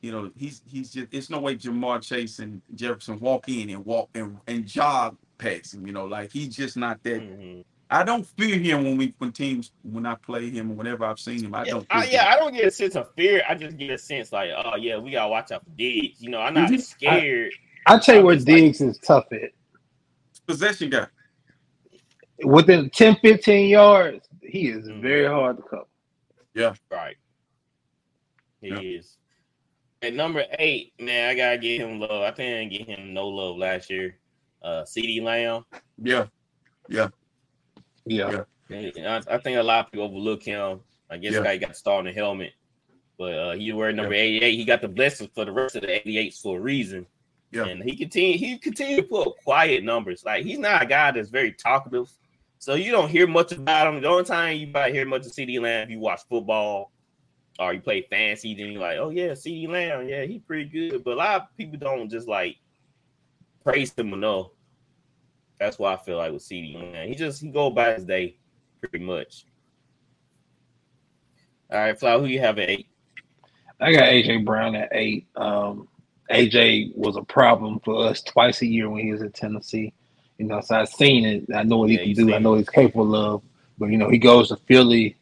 [0.00, 1.08] you know, he's he's just.
[1.10, 5.74] It's no way Ja'Marr Chase and Jefferson walk in and walk and, and jog past
[5.74, 5.86] him.
[5.86, 7.20] You know, like he's just not that.
[7.22, 7.64] Mhm.
[7.90, 11.18] I don't fear him when we when teams when I play him or whenever I've
[11.18, 11.54] seen him.
[11.54, 11.86] I don't.
[11.90, 12.32] I, yeah, him.
[12.32, 13.42] I don't get a sense of fear.
[13.48, 16.22] I just get a sense like, oh yeah, we gotta watch out for Diggs.
[16.22, 16.80] You know, I'm not Mhm.
[16.80, 17.52] scared.
[17.86, 19.50] I'll tell you where just like- Diggs is tough at.
[20.46, 21.06] possession guy.
[22.44, 25.00] Within 10, 15 yards, he is Mhm.
[25.00, 25.86] very hard to cover.
[26.54, 26.74] Yeah.
[26.90, 27.16] Right.
[28.60, 28.80] He Yeah.
[28.80, 29.16] is.
[30.02, 32.10] At number eight, man, I gotta give him love.
[32.22, 34.18] I think I didn't get him no love last year.
[34.62, 35.64] Uh CeeDee Lamb.
[36.02, 36.26] Yeah,
[36.88, 37.08] Yeah.
[38.04, 38.44] Yeah.
[38.68, 40.80] And I, I think a lot of people overlook him.
[41.10, 41.42] I guess Yeah.
[41.44, 42.52] guy got started in the helmet.
[43.16, 44.56] But uh he wearing number 88.
[44.56, 47.06] He got the blessings for the rest of the 88s for a reason.
[47.52, 47.66] Yeah.
[47.66, 50.24] And he continue he continue to put up quiet numbers.
[50.24, 52.10] Like he's not a guy that's very talkative.
[52.58, 54.00] So you don't hear much about him.
[54.00, 56.92] The only time you might hear much of CeeDee Lamb if you watch football
[57.58, 61.04] or you play fancy, then you're like, oh yeah, CeeDee Lamb, yeah, he's pretty good.
[61.04, 62.56] But a lot of people don't just like
[63.62, 64.48] praise him enough.
[65.60, 67.08] That's why I feel like with CeeDee Lamb.
[67.08, 68.38] He just he go by his day
[68.80, 69.44] pretty much.
[71.70, 72.86] All right, Fly, who you have at eight?
[73.80, 75.26] I got AJ Brown at eight.
[75.36, 75.88] Um,
[76.32, 79.92] AJ was a problem for us twice a year when he was at Tennessee.
[80.38, 81.54] You know, so I've seen it.
[81.54, 82.34] I know what Yeah, he can do.
[82.34, 83.42] I know he's capable of.
[83.78, 85.16] But you know, he goes to Philly.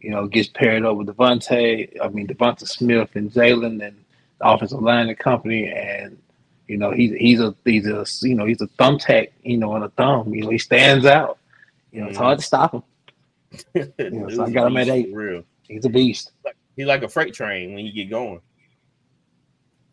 [0.00, 1.88] You know, gets paired up with DeVonta.
[2.02, 4.04] I mean, DeVonta Smith and Jalen and
[4.38, 5.66] the offensive line and company.
[5.70, 6.18] And
[6.66, 9.28] you know, he's he's a he's a you know he's a thumbtack.
[9.42, 10.34] You know, on a thumb.
[10.34, 11.38] You know, he stands out.
[11.92, 12.82] You know, it's hard to stop him.
[13.98, 15.14] Dude's so I got him at eight.
[15.14, 15.44] Real.
[15.62, 16.32] He's a beast.
[16.76, 18.40] He's like a freight train when you get going.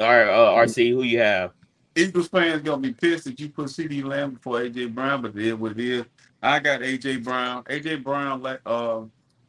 [0.02, 1.52] All right, uh, RC, who you have?
[1.96, 5.46] Eagles fans gonna be pissed that you put CeeDee Lamb before AJ Brown, but it
[5.48, 6.06] is what it is.
[6.42, 7.64] I got AJ Brown.
[7.66, 9.02] AJ Brown, like uh,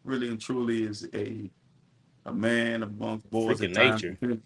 [0.04, 1.50] really and truly is a
[2.26, 3.60] a man amongst boys.
[3.60, 4.38] Freaking nature.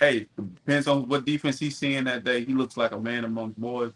[0.00, 2.44] Hey, depends on what defense he's seeing that day.
[2.44, 3.92] He looks like a man amongst boys.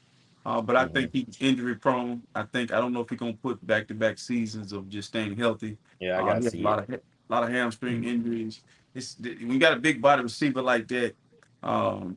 [0.47, 0.93] Uh, but I Mhm.
[0.93, 2.23] think he's injury prone.
[2.35, 5.09] I think I don't know if he's gonna put back to back seasons of just
[5.09, 5.79] staying healthy.
[6.01, 7.01] Yeah, I Uh, gotta he has see a lot of a
[7.31, 8.63] lot of hamstring injuries.
[8.95, 11.15] It's when you got a big body receiver like that.
[11.63, 12.17] Um,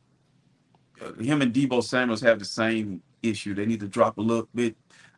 [1.20, 3.54] him and Deebo Samuels have the same issue.
[3.54, 4.76] They need to drop a little bit,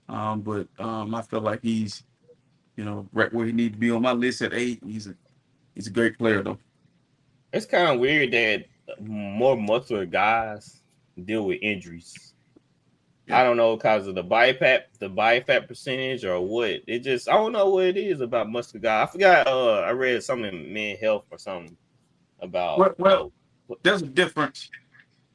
[0.08, 2.04] um, but um, I feel like he's,
[2.76, 4.82] you know, right where he needs to be on my list at eight.
[4.86, 5.16] He's a
[5.76, 6.58] he's a great player though.
[7.52, 8.66] It's kind of weird that
[9.00, 10.80] more muscular guys
[11.26, 12.29] deal with injuries.
[13.32, 14.58] I don't know because of the body
[15.00, 16.82] the body percentage, or what.
[16.88, 19.08] It just I don't know what it is about muscular guys.
[19.08, 19.48] I forgot.
[19.48, 21.76] Uh, I read something in Men Health or something
[22.40, 22.80] about.
[22.80, 23.32] Well,
[23.68, 24.70] well, There's a difference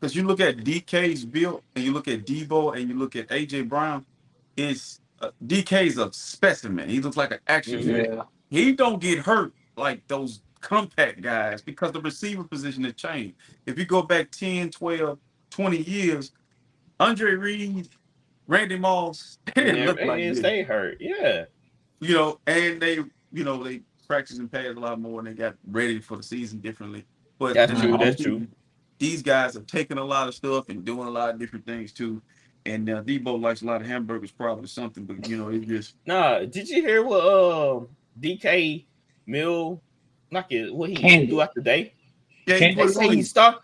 [0.00, 3.28] because you look at DK's build and you look at Deebo and you look at
[3.28, 4.04] AJ Brown.
[4.56, 6.88] Is uh, DK's a specimen.
[6.88, 7.84] He looks like an action Mhm.
[7.84, 8.14] figure.
[8.14, 8.22] Yeah.
[8.50, 13.34] he don't get hurt like those compact guys because the receiver position has changed.
[13.66, 15.18] If you go back 10, 12,
[15.50, 16.30] 20 years,
[17.00, 17.88] Andre Reed,
[18.46, 20.98] Randy Moss, they they didn't didn't, look they like didn't stay hurt.
[21.00, 21.44] Yeah,
[22.00, 22.94] You know, and they,
[23.32, 26.22] you know, they practice and pass a lot more and they got ready for the
[26.22, 27.04] season differently.
[27.38, 28.48] But That's in the true, that's offseason, true.
[28.98, 31.92] These guys are taking a lot of stuff and doing a lot of different things
[31.92, 32.22] too.
[32.66, 35.96] And uh, Deebo likes a lot of hamburgers, probably something, but you know, it just
[36.06, 37.80] Nah, did you hear what uh
[38.20, 38.86] DK
[39.26, 39.82] Mill
[40.30, 41.26] like it what he Candy.
[41.26, 41.94] do after day?
[42.46, 42.58] yeah.
[42.58, 43.22] Can't he They say he you.
[43.24, 43.62] start.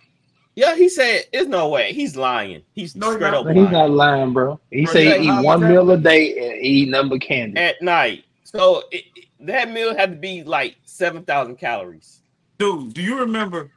[0.60, 1.94] Yeah, he said there's no way.
[1.94, 2.60] He's lying.
[2.74, 3.34] He's No, he's straight not.
[3.40, 3.72] up But he's lying.
[3.72, 4.60] not lying, bro.
[4.70, 7.58] He Bro, said he eat one meal a day and eat number candy.
[7.58, 8.24] at night.
[8.44, 12.20] So it, it- that meal had to be like seven thousand calories.
[12.58, 13.70] Dude, do you remember?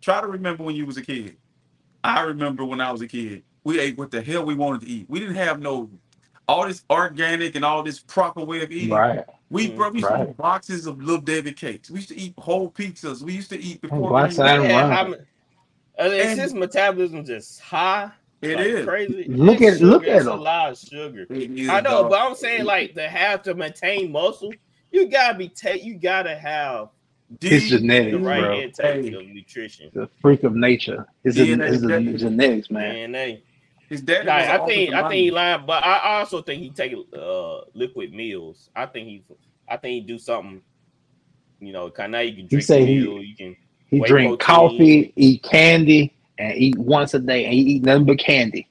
[0.00, 1.36] Try to remember when you was a kid.
[2.04, 3.42] I remember when I was a kid.
[3.64, 5.06] We ate what the hell we wanted to eat.
[5.08, 5.90] We didn't have no
[6.48, 8.90] all this organic and all this proper way of eating.
[8.90, 9.24] Right.
[9.50, 9.76] We Mhm.
[9.76, 10.28] bro, we used to Right.
[10.28, 11.90] eat boxes of little David cakes.
[11.90, 13.22] We used to eat whole pizzas.
[13.22, 14.10] We used to eat before.
[14.10, 15.14] why we say I even- don't Yeah, mind.
[15.14, 15.14] how
[15.98, 18.10] ma- uh, And- his metabolism just high?
[18.40, 18.84] It like is.
[18.86, 19.24] crazy.
[19.28, 21.26] Look It's at- look at It's a lot of sugar.
[21.30, 22.10] It is, I know, dog.
[22.10, 24.52] but I'm saying like to have to maintain muscle,
[24.90, 25.84] you gotta be take.
[25.84, 26.88] You gotta have
[27.40, 28.58] His D- genetics, the right bro.
[28.60, 29.14] intake Hey.
[29.14, 29.90] of nutrition.
[29.94, 31.06] The freak of nature.
[31.22, 32.92] His, DNA, his that- genetics, man.
[32.94, 33.42] Man, they.
[33.88, 34.26] his dad.
[34.26, 35.34] Like, I think I think he lineman.
[35.34, 38.70] lying, but I I also think he take uh liquid meals.
[38.74, 39.22] I think he
[39.68, 40.62] I think he do something.
[41.60, 43.22] You know, kind of you can drink say a he- meal.
[43.22, 43.56] You can
[43.92, 44.70] He Whey drink protein.
[44.78, 48.66] coffee, eat candy, and eat once a day, and he eat nothing but candy.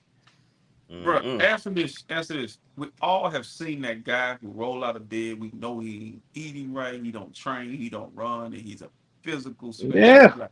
[0.90, 1.42] Bro, mm-mm.
[1.44, 2.04] answer this.
[2.10, 2.58] Answer this.
[2.76, 5.40] We all have seen that guy who roll out of bed.
[5.40, 7.00] We know he ain't eating right.
[7.02, 7.70] He don't train.
[7.70, 8.90] He don't run, and he's a
[9.22, 9.72] physical.
[9.72, 10.04] specimen.
[10.04, 10.48] Yeah.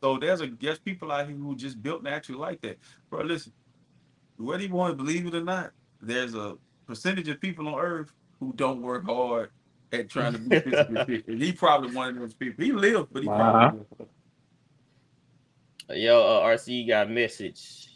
[0.00, 2.78] So there's a there's people out here who just built naturally like that.
[3.10, 3.52] Bro, listen.
[4.36, 8.12] Whether you want to believe it or not, there's a percentage of people on Earth
[8.38, 9.50] who don't work hard
[9.92, 12.64] at trying to be physically fit, he probably one of those people.
[12.64, 13.70] He lived, but he Uh-huh.
[13.70, 13.86] probably.
[16.02, 17.88] Yo, uh, RC got a message.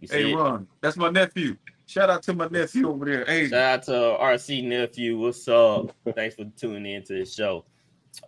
[0.00, 0.36] You see Hey, it?
[0.36, 1.56] Ron, that's my nephew.
[1.86, 3.24] Shout out to my nephew over there.
[3.24, 5.18] Hey, Shout out to RC nephew.
[5.18, 5.92] What's up?
[6.14, 7.64] Thanks for tuning in to the show.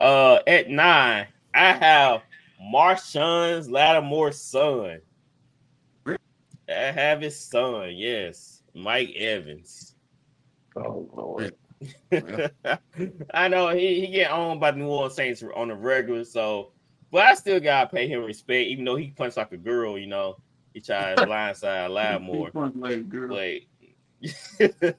[0.01, 2.23] Uh, at nine, I have
[2.61, 5.01] Marshon's Lattimore's son.
[6.05, 6.19] Really?
[6.69, 7.95] I have his son.
[7.97, 9.95] Yes, Mike Evans.
[10.85, 11.55] Oh Lord.
[13.35, 16.73] I know he, he get owned by the New Orleans Saints on the regular, so
[17.11, 19.99] but I still gotta pay him respect, even though he punches like a girl.
[19.99, 20.37] You know,
[20.75, 22.51] he tries to blindside Lattimore.
[22.53, 23.29] Like, a girl.
[23.29, 23.61] But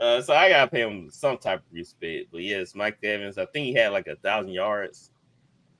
[0.00, 2.28] uh, so I gotta pay him some type of respect.
[2.32, 5.10] But yes, Mike Evans, I think he had like a thousand yards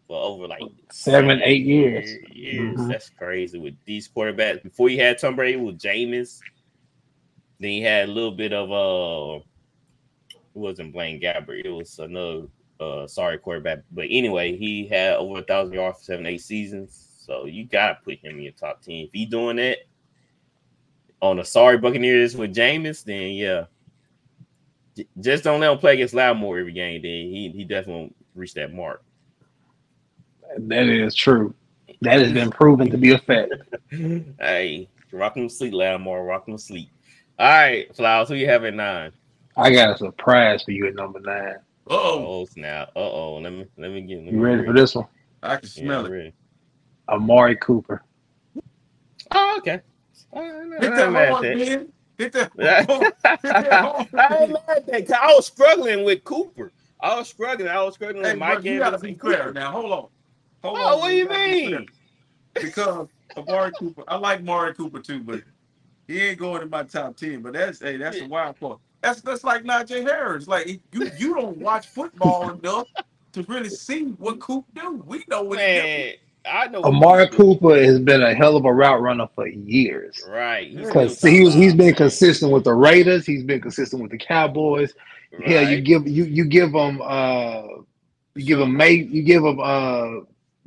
[0.06, 0.62] for over like
[0.92, 2.10] Seven, eight years.
[2.32, 2.78] Years.
[2.78, 2.88] Mhm.
[2.88, 4.62] That's crazy with these quarterbacks.
[4.62, 6.40] Before he had Tom Brady with Jameis,
[7.61, 9.40] then he had a little bit of uh
[10.30, 12.46] it wasn't Blaine Gabbert, it was another
[12.80, 13.80] uh sorry quarterback.
[13.90, 17.11] But anyway, he had over a thousand yards for seven, eight seasons.
[17.24, 18.94] So you gotta put him in your top 10.
[18.94, 19.78] If he doing that
[21.22, 23.64] on a sorry Buccaneers with Jameis, then yeah.
[24.96, 28.16] J- Just don't let him play against Lattimore every game, then he, he definitely won't
[28.34, 29.02] reach that mark.
[30.59, 31.55] That is true.
[32.02, 33.52] That has been proven to be a fact.
[33.90, 36.24] hey, rock him to sleep, Lattimore.
[36.24, 36.90] Rock him to sleep.
[37.39, 39.12] All right, Flowers, who you have at nine?
[39.57, 41.57] I got a surprise for you at number nine.
[41.89, 42.91] Oh, Oh snap!
[42.97, 44.16] Uh oh, let me let me get.
[44.18, 45.07] Let me You ready get for this one?
[45.43, 46.11] I can smell I'm it.
[46.12, 46.35] ready.
[47.09, 48.03] Amari Cooper.
[49.32, 49.80] Oh, okay.
[50.32, 51.93] All right, Hit I'm that mad horn, man.
[52.18, 52.53] Hit that.
[52.61, 53.12] I horn.
[53.43, 54.09] Hit that horn.
[54.43, 55.07] ain't mad at that.
[55.07, 56.72] 'cause I was struggling with Cooper.
[57.01, 57.68] I was struggling.
[57.68, 59.53] I was struggling Hey, with bro, Mike you gotta be clear Cooper.
[59.53, 59.72] now.
[59.72, 60.09] Hold on.
[60.62, 60.99] Hold Oh, on.
[61.01, 61.78] what do you gotta be fair.
[61.80, 61.89] mean?
[62.61, 65.43] Because Amari Cooper, I like Amari Cooper too, but
[66.07, 67.42] he ain't going in my top ten.
[67.42, 68.78] But that's hey, that's a wild card.
[69.00, 70.48] That's that's like Najee Harris.
[70.48, 72.88] Like you you don't watch football enough
[73.32, 75.02] to really see what Coop do.
[75.07, 76.12] We know what he Man,
[76.46, 76.80] I know.
[76.80, 80.22] what Amari Cooper Cooper has been a hell of a route runner for years.
[80.28, 80.74] Right.
[80.74, 83.26] Because he was he's been consistent with the Raiders.
[83.26, 84.94] He's been consistent with the Cowboys.
[85.32, 85.42] man.
[85.48, 87.62] Hell, you give you you give him uh
[88.34, 90.20] you give him May you give him uh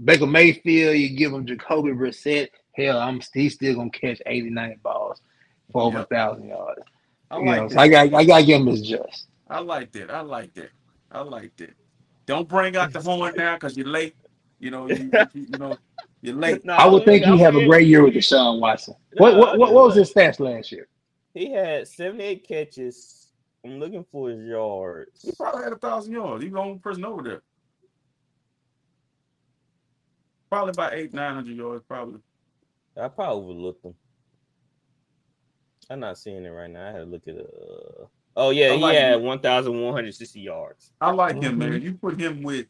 [0.04, 0.96] Baker Mayfield.
[0.96, 2.50] You give him Jacoby Brissett.
[2.74, 5.22] Hell, I'm he's still gonna catch 89 balls
[5.72, 6.10] for over a Yep.
[6.10, 6.82] thousand yards.
[7.32, 7.80] I You like know, so that.
[7.80, 9.28] I got I gotta give him his just.
[9.50, 10.12] I like that.
[10.12, 10.72] I like that.
[11.12, 11.74] I like that.
[12.26, 14.16] Don't bring out the horn now because you're late.
[14.60, 15.78] You know, you, you, you know,
[16.22, 16.66] you're late.
[16.66, 18.96] No, I would think I'm he have a great year with Deshaun Watson.
[19.18, 20.88] What what what, what was his stats last year?
[21.34, 23.28] He had 78 catches.
[23.64, 25.22] I'm looking for his yards.
[25.24, 26.44] He probably had a thousand yards.
[26.44, 27.42] He's the only person over there.
[30.50, 32.22] Probably about eight, nine hundred yards, probably.
[33.00, 33.96] I probably overlooked him.
[35.90, 36.88] I'm not seeing it right now.
[36.90, 39.24] I had to look at uh Oh yeah, I he like had him.
[39.24, 40.92] 1,160 yards.
[41.02, 41.82] I like him, man.
[41.82, 42.68] You put him with,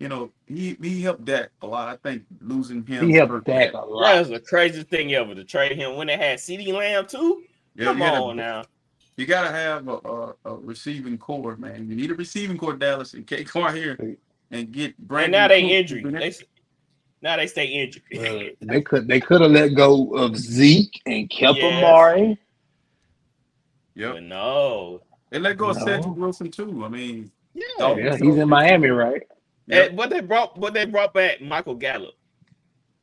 [0.00, 1.88] you know, he he helped Dak a lot.
[1.88, 3.06] I think losing him.
[3.08, 4.18] He hurt helped Dak a That lot.
[4.18, 7.42] was the craziest thing ever to trade him when they had CeeDee Lamb too.
[7.76, 8.64] Yeah, Come you gotta- on now.
[9.16, 11.88] You gotta have a, a, a receiving core, man.
[11.88, 13.96] You need a receiving core, Dallas, and K Car here,
[14.50, 15.34] and get Brandon.
[15.34, 15.70] And now they Cook.
[15.70, 16.14] injured.
[16.20, 16.34] They,
[17.22, 18.02] now they stay injured.
[18.14, 21.82] Uh, they could they could have let go of Zeke and kept Yes.
[21.82, 22.38] Amari.
[23.96, 24.12] Yep.
[24.14, 25.00] but no.
[25.30, 25.84] They let go of No.
[25.84, 26.84] Cedric Wilson too.
[26.84, 27.96] I mean, Yeah.
[27.96, 29.22] Yeah, he's in Miami, right?
[29.66, 29.88] yep.
[29.88, 32.14] And, but they brought but they brought back Michael Gallup.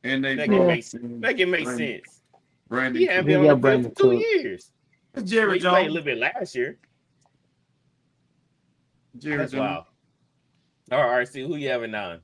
[0.04, 0.74] and they That brought can Yeah.
[0.74, 2.20] make that can make Brandon- sense.
[2.68, 3.00] Brandon.
[3.00, 4.22] He hadn't been on the field Brandon for two Cooks.
[4.22, 4.54] years.
[4.62, 4.70] It's
[5.16, 5.92] Well, Jerry he played a Jones.
[5.92, 6.78] little bit last year.
[9.18, 9.60] Jerry That's Jones.
[9.60, 9.84] wild.
[10.92, 12.20] All right, all right, see who you have at nine.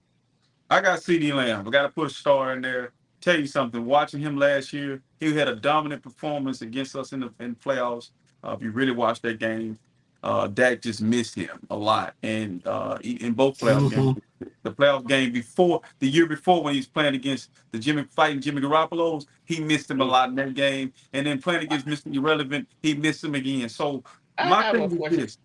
[0.68, 1.66] I got CeeDee Lamb.
[1.66, 2.92] I got to put a star in there.
[3.20, 3.84] Tell you something.
[3.84, 8.10] Watching him last year, he had a dominant performance against us in the in playoffs.
[8.44, 9.78] Uh, if you really watch that game,
[10.24, 13.90] uh, Dak just missed him a lot, and uh, he- in both playoff Mhm.
[13.90, 14.16] games,
[14.64, 18.40] the playoff game before the year before when he was playing against the Jimmy fighting
[18.42, 22.14] Jimmy Garoppolo's, he missed him a lot in that game, and then playing against Mr.
[22.14, 23.68] Irrelevant, he missed him again.
[23.70, 24.04] So
[24.38, 25.08] I My have a thing is question.
[25.08, 25.38] this: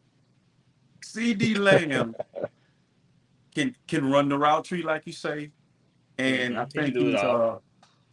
[1.05, 2.17] CeeDee Lamb
[3.55, 5.51] can can run the route tree like you say,
[6.17, 7.35] and Mhm, I he can think do it he's all.
[7.35, 7.59] uh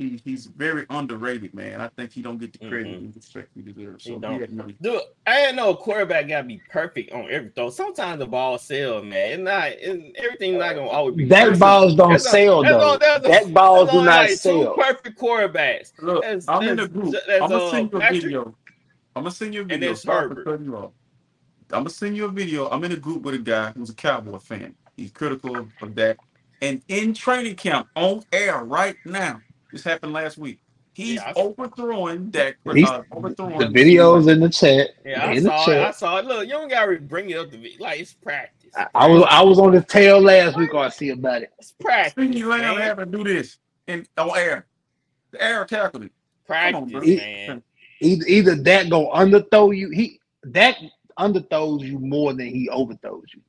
[0.03, 1.81] he he's very underrated, man.
[1.81, 2.97] I think he don't get the credit Mhm.
[2.99, 4.05] and respect he deserves.
[4.05, 4.35] He So don't.
[4.35, 7.71] he had no- Dude, I didn't know a quarterback gotta be perfect on every throw.
[7.71, 9.33] Sometimes the ball sell, man.
[9.33, 11.61] It's not it, everything's not gonna always be That perfect.
[11.61, 12.99] balls don't That's sell that's though.
[12.99, 14.75] that's That balls do not like two sell.
[14.75, 15.93] perfect quarterbacks.
[16.01, 17.13] Look, That's- I'm in the group.
[17.13, 18.55] that's, I'm gonna uh, send you a Patrick- video.
[19.15, 19.95] I'm gonna send you a video.
[19.95, 20.93] Sorry for cutting you off.
[21.71, 22.69] I'm gonna send you a video.
[22.69, 24.75] I'm in a group with a guy who's a Cowboy fan.
[24.97, 26.19] He's critical of, of that.
[26.61, 29.41] And in training camp, on air right now,
[29.73, 30.61] this happened last week.
[30.95, 32.57] He's Yeah, overthrowing that.
[32.75, 34.91] He's- Uh, overthrowing The videos in the chat.
[35.07, 35.79] Yeah, I in the saw it.
[35.81, 36.27] I saw it.
[36.27, 37.77] Look, you don't gotta bring it up to me.
[37.81, 38.71] Like it's practice.
[38.77, 40.75] I, I was I was on his tail last week.
[40.75, 41.51] I see about it.
[41.59, 42.23] It's practice.
[42.23, 42.83] CeeDee Lamb man.
[42.83, 44.67] having to do this in on air.
[45.31, 46.13] The air tackled it.
[46.47, 47.01] Practice, bro.
[47.01, 47.63] man.
[48.01, 49.89] Either either that go underthrow you.
[49.91, 50.77] He that
[51.19, 53.41] underthrows you more than he overthrows you.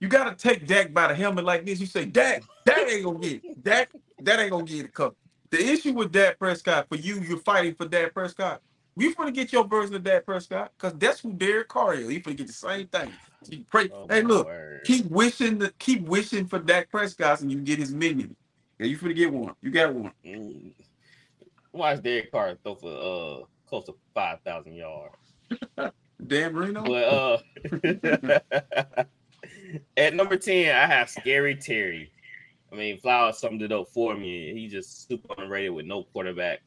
[0.00, 1.80] You gotta take Dak by the helmet like this.
[1.80, 3.64] You say, Dak, Dak ain't gonna get it.
[3.64, 3.90] Dak,
[4.22, 4.94] that ain't gonna get it.
[4.94, 5.16] Cup.
[5.50, 8.60] The issue with Dak Prescott for you, you're fighting for Dak Prescott.
[8.96, 12.08] You finna get your version of Dak Prescott because that's who Derek Carr is.
[12.08, 13.12] He finna get the same thing.
[13.70, 13.88] Pray.
[13.92, 14.82] Oh, hey, look, word.
[14.84, 18.34] keep wishing the keep wishing for Dak Prescott and you get his minion.
[18.78, 19.54] Yeah, you finna get one.
[19.62, 20.12] You got one.
[20.24, 20.72] Mm.
[21.72, 25.14] Watch Derek Carr throw for uh close to five thousand yards.
[26.26, 26.82] Dan Marino.
[26.82, 27.38] But uh
[29.96, 32.10] at number 10, I have Scary Terry.
[32.72, 34.52] I mean, Flowers summed it up for me.
[34.52, 36.60] He just super underrated with no quarterback.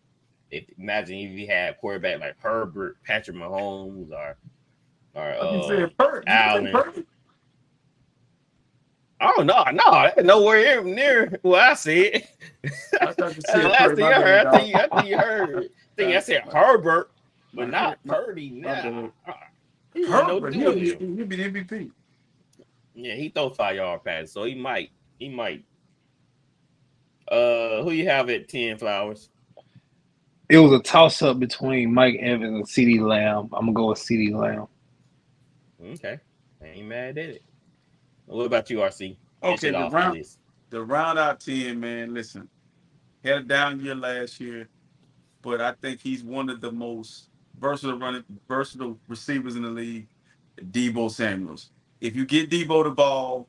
[0.50, 4.38] If imagine if he had quarterback like Herbert, Patrick Mahomes, or
[5.14, 6.24] or you uh, said Pert.
[6.28, 6.66] You Allen.
[6.66, 7.06] said Pert.
[9.22, 12.28] oh no, no, that's nowhere near what I said.
[13.00, 13.96] I thought you said last Pert.
[13.98, 14.48] thing I heard.
[14.48, 15.58] I bad, think you, I think you heard.
[15.66, 17.12] I think I said Herbert,
[17.54, 18.50] but not Purdy.
[18.50, 19.10] Nah.
[19.28, 19.34] Uh,
[19.94, 20.28] he dog.
[20.28, 21.18] no Herbert, do he'll be, him.
[21.18, 21.92] he'll be the MVP.
[22.96, 24.92] Yeah, he throw five yard pass, so he might.
[25.20, 25.64] He might.
[27.32, 29.30] Uh, who you have at ten flowers?
[30.50, 33.50] It was a toss up between Mike Evans and CeeDee Lamb.
[33.54, 34.68] I'm gonna go with CeeDee Lamb.
[35.82, 36.20] Okay,
[36.62, 37.44] ain't mad at it.
[38.26, 39.16] What about you, RC?
[39.44, 40.26] Okay, the round,
[40.70, 42.50] the round out 10, man, listen,
[43.24, 44.68] had a down year last year,
[45.42, 50.08] but I think he's one of the most versatile running, versatile receivers in the league,
[50.60, 51.72] Deebo Samuels.
[52.02, 53.48] If you get Deebo the ball,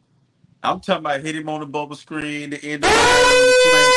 [0.64, 3.46] I'm talking about hit him on the bubble screen, the end of the ball, on
[3.46, 3.92] the flank.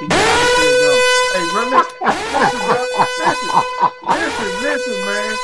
[0.00, 1.00] He got this shit done.
[1.34, 1.96] Hey, bro, listen,
[2.66, 2.82] bro,
[4.16, 5.36] listen, listen, man.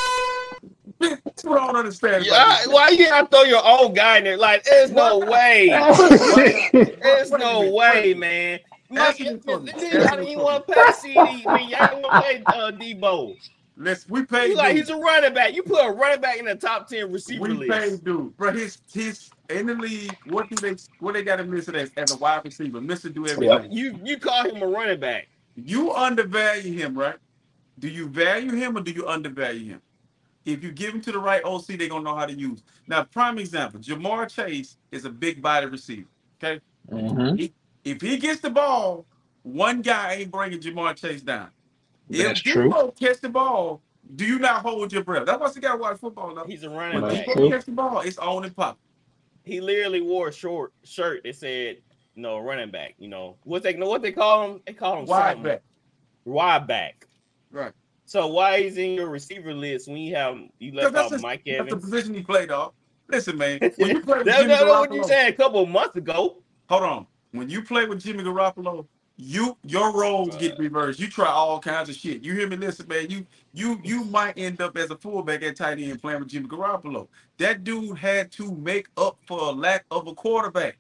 [1.25, 2.27] That's what I don't understand.
[2.27, 4.37] Yeah, why you gotta throw your own guy in there?
[4.37, 5.69] Like, there's no way.
[6.73, 8.59] There's no way, man.
[8.91, 9.73] Mike, Answer me.
[9.73, 11.17] I don't even want to CD.
[11.17, 13.37] I mean, y'all want to pay uh, Deebo.
[13.77, 15.55] Listen, we paid He's like he's a running back.
[15.55, 17.61] You put a running back in the top ten receiver list.
[17.61, 17.81] We list.
[17.81, 18.53] paid dude, bro.
[18.53, 20.17] His his in the league.
[20.27, 22.81] What do they what they got to miss as as a wide receiver?
[22.81, 23.73] Mister do everything.
[23.73, 25.29] You you call him a running back.
[25.57, 27.17] You undervalue him, right?
[27.79, 29.83] Do you value him or do you undervalue him?
[30.45, 32.63] If you give him to the right OC, they're gonna know how to use.
[32.87, 36.09] Now, prime example: Ja'Marr Chase is a big body receiver.
[36.43, 37.53] Okay, Mhm.
[37.85, 39.05] if he gets the ball,
[39.43, 41.49] one guy ain't bringing Ja'Marr Chase down.
[42.09, 42.71] That's if true.
[42.71, 43.83] Deebo catch the ball,
[44.17, 45.27] do you not hold your breath?
[45.27, 46.35] That's why you gotta watch football.
[46.35, 46.45] Now.
[46.45, 47.27] He's a running back.
[47.27, 47.51] Deebo true.
[47.51, 48.79] catch the ball, it's on and pop.
[49.51, 51.79] He literally wore a short shirt that said,
[52.17, 54.61] "No running back." You know what they know what they call him?
[54.67, 55.43] They call him Wide something.
[55.45, 55.63] back.
[56.25, 57.07] Wide back.
[57.51, 57.73] Right.
[58.05, 61.43] So why is in your receiver list when you have you left out just- Mike
[61.47, 62.73] That's the position he played off.
[63.09, 63.59] Listen, man.
[63.77, 65.97] When you play with That's Jimmy not what you Garoppolo, said a couple of months
[65.97, 66.43] ago.
[66.69, 67.07] hold on.
[67.33, 68.87] When you play with Jimmy Garoppolo,
[69.21, 71.01] you your roles get reversed.
[71.01, 72.25] You try all kinds of shit.
[72.25, 72.57] You hear me?
[72.57, 73.11] Listen, man.
[73.11, 76.49] You you you might end up as a fullback at tight end playing with Jimmy
[76.49, 77.09] Garoppolo.
[77.39, 80.79] That dude had to make up for a lack of a quarterback.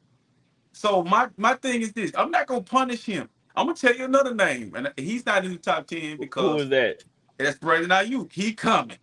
[0.72, 3.28] So my my thing is this: I'm not gonna punish him.
[3.56, 6.68] I'm gonna tell you another name, and he's not in the top ten because was
[6.70, 7.04] that?
[7.38, 8.32] that's Brandon Aiyuk.
[8.32, 8.98] He coming.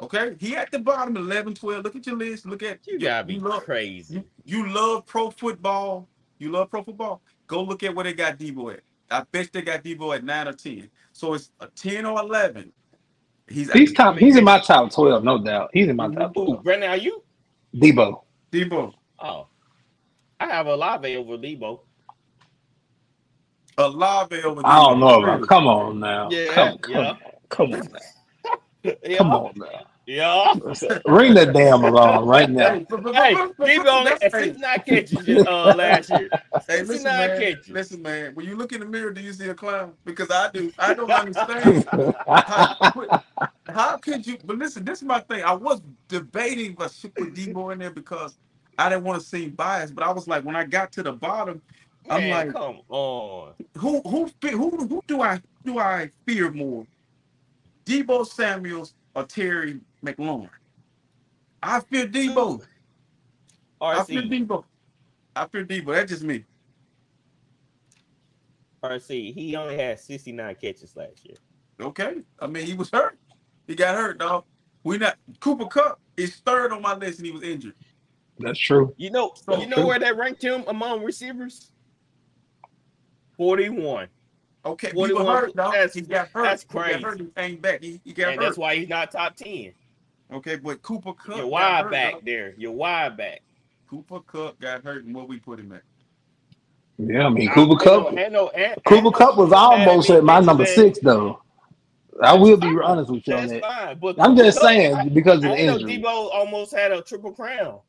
[0.00, 1.84] Okay, he at the bottom, 11, 12.
[1.84, 2.46] Look at your list.
[2.46, 4.14] Look at You gotta be love, crazy.
[4.14, 6.08] you, you love pro football.
[6.38, 7.20] You love pro football.
[7.50, 8.80] Go look at where they got Deebo at.
[9.10, 10.88] I bet they got Deebo at nine or ten.
[11.12, 12.72] So it's a ten or eleven.
[13.48, 14.16] He's He's top.
[14.18, 15.70] He's in my top twelve, no doubt.
[15.72, 16.46] He's in my top Who?
[16.46, 16.62] twelve.
[16.62, 17.24] Brandon, are you?
[17.74, 18.22] Deebo.
[18.52, 18.92] Deebo.
[19.18, 19.48] Oh,
[20.38, 21.80] I have a Olave over Deebo.
[23.78, 24.62] Olave over.
[24.64, 25.48] I don't know about.
[25.48, 26.28] Come on now.
[26.30, 27.14] Yeah, Come, come, yeah.
[27.48, 27.98] come on now.
[29.04, 29.89] Yeah, Come on now.
[30.10, 30.54] Yeah.
[31.06, 32.70] Ring that damn alarm right now.
[32.74, 36.10] Hey, but- but- Hey, but- but- Deebo only that's- had hey, 69 catches uh, last
[36.10, 36.28] year.
[36.66, 37.40] Hey, 69 listen, man.
[37.40, 37.68] catches.
[37.68, 38.34] Listen, man.
[38.34, 39.92] When you look in the mirror, do you see a clown?
[40.04, 40.72] Because I do.
[40.80, 41.86] I don't understand.
[42.26, 43.22] how,
[43.68, 44.36] how could you?
[44.44, 45.44] But listen, this is my thing.
[45.44, 48.36] I was debating if I should put Deebo in there because
[48.78, 49.94] I didn't want to seem biased.
[49.94, 51.62] But I was like, when I got to the bottom,
[52.08, 53.52] I'm Man, like, come on.
[53.76, 56.84] who who who who do I do I fear more?
[57.86, 60.50] Deebo Samuels or Terry McLaurin?
[61.62, 62.62] I fear Deebo.
[63.80, 64.64] I fear RC, Deebo.
[65.36, 65.94] I fear Deebo.
[65.94, 66.44] That's just me.
[68.82, 71.36] RC, he only had 69 catches last year.
[71.80, 72.16] Okay.
[72.38, 73.18] I mean, he was hurt.
[73.66, 74.44] He got hurt, dog.
[74.84, 77.74] We not Cooper Kupp is third on my list and he was injured.
[78.38, 78.94] That's true.
[78.96, 81.72] You know, So you know where that ranked him among receivers?
[83.36, 84.08] 41.
[84.64, 85.72] Okay, he was hurt, dog.
[85.72, 86.44] that's- he got hurt.
[86.44, 86.96] that's crazy.
[86.96, 87.20] He got hurt.
[87.20, 87.82] He came back.
[87.82, 88.46] He, he got And hurt.
[88.46, 89.72] that's why he's not top 10.
[90.32, 92.24] Okay, but Cooper Kupp Your got wide back dog.
[92.24, 92.54] there.
[92.56, 93.42] Your wide back.
[93.88, 95.82] Cooper Kupp got hurt, and what we put him at?
[96.98, 98.12] Yeah, I mean I- Cooper ain't Cup.
[98.12, 98.50] no- ain't no-
[98.86, 101.42] Cooper ain't Cup was almost at my number That's six though.
[102.22, 102.82] I will be fine.
[102.82, 103.62] honest with you on That's that.
[103.62, 103.98] fine.
[103.98, 105.98] But I'm Cooper just Kupp, saying because of I, the I know injury.
[105.98, 107.80] Deebo almost had a triple crown.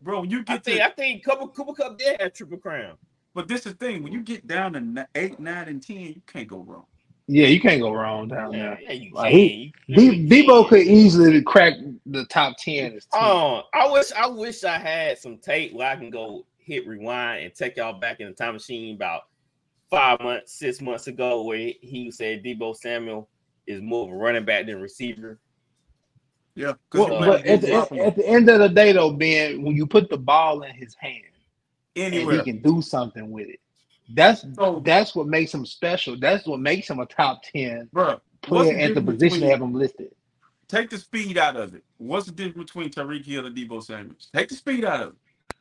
[0.00, 2.58] Bro, when you I get think to, I think Cooper, Cooper Kupp did have triple
[2.58, 2.96] crown.
[3.34, 4.02] but this is the thing.
[4.02, 6.86] When you get down to eight, nine, and ten, you can't go wrong.
[7.28, 8.78] Yeah, you can't go wrong down there.
[8.80, 9.38] yeah, you Like, can.
[9.40, 11.74] he- You Deebo could easily crack
[12.06, 12.92] the top ten.
[12.94, 13.20] As 10.
[13.22, 17.44] Oh, I wish I wish I had some tape where I can go hit rewind
[17.44, 19.22] and take y'all back in the time machine about
[19.90, 23.28] five months, six months ago, where he, he said Deebo Samuel
[23.66, 25.40] is more of a running back than receiver.
[26.54, 29.76] Yeah, Well, but at the, dropping at the end of the day, though, Ben, when
[29.76, 31.22] you put the ball in his hand
[31.96, 32.38] and anywhere.
[32.38, 33.60] he can do something with it,
[34.08, 36.16] that's So- that's what makes him special.
[36.18, 39.72] That's what makes him a top ten Bro, player at the position they have him
[39.74, 40.12] listed.
[40.68, 41.84] Take the speed out of it.
[41.98, 44.28] What's the difference between Tyreek Hill and Deebo Samuels?
[44.34, 45.54] Take the speed out of it.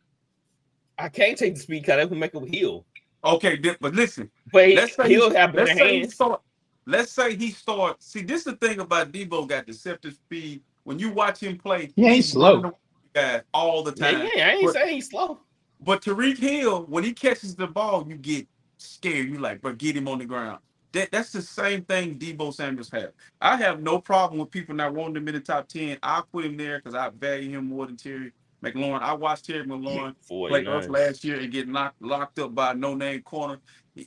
[0.97, 1.97] I can't take the speed cut.
[1.97, 2.85] That would make him heal.
[3.23, 4.29] Okay, but listen.
[4.51, 6.13] But he, Let's say he'll he- have better let's say he hands.
[6.15, 6.41] start.
[6.85, 8.01] Let's say he start.
[8.01, 10.61] See, this is the thing about Deebo got deceptive speed.
[10.83, 12.57] When you watch him play, Yeah, he's slow.
[12.57, 12.71] running
[13.13, 14.29] guys all the Yeah, time.
[14.35, 15.39] yeah, I ain't But- saying he's slow.
[15.81, 18.47] But Tyreek Hill, when he catches the ball, you get
[18.77, 19.29] scared.
[19.29, 20.59] You like, but get him on the ground.
[20.93, 23.11] That, that's the same thing Deebo Samuels have.
[23.41, 25.97] I have no problem with people not wanting him in the top 10.
[26.01, 28.31] I'll put him there because I value him more than Terry
[28.63, 29.01] McLaurin.
[29.01, 30.15] I watched Terry McLaurin
[30.47, 30.89] play us 49.
[30.89, 33.59] last year and get locked, locked up by a no-name corner.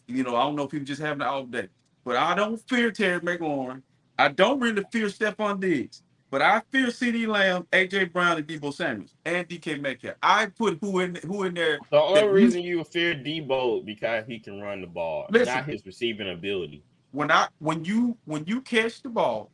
[0.07, 1.69] You know, I don't know if he was just having an off day.
[2.05, 3.83] But I don't fear Terry McLaurin.
[4.19, 6.03] I don't really fear Stefon Diggs.
[6.31, 10.17] But I fear CeeDee Lamb, AJ Brown, and Deebo Samuels, and DK Metcalf.
[10.23, 14.27] I put who in who in there The only that reason you fear Deebo because
[14.27, 15.55] he can run the ball, Listen.
[15.55, 16.83] not his receiving ability.
[17.13, 19.51] when I when you when you catch the ball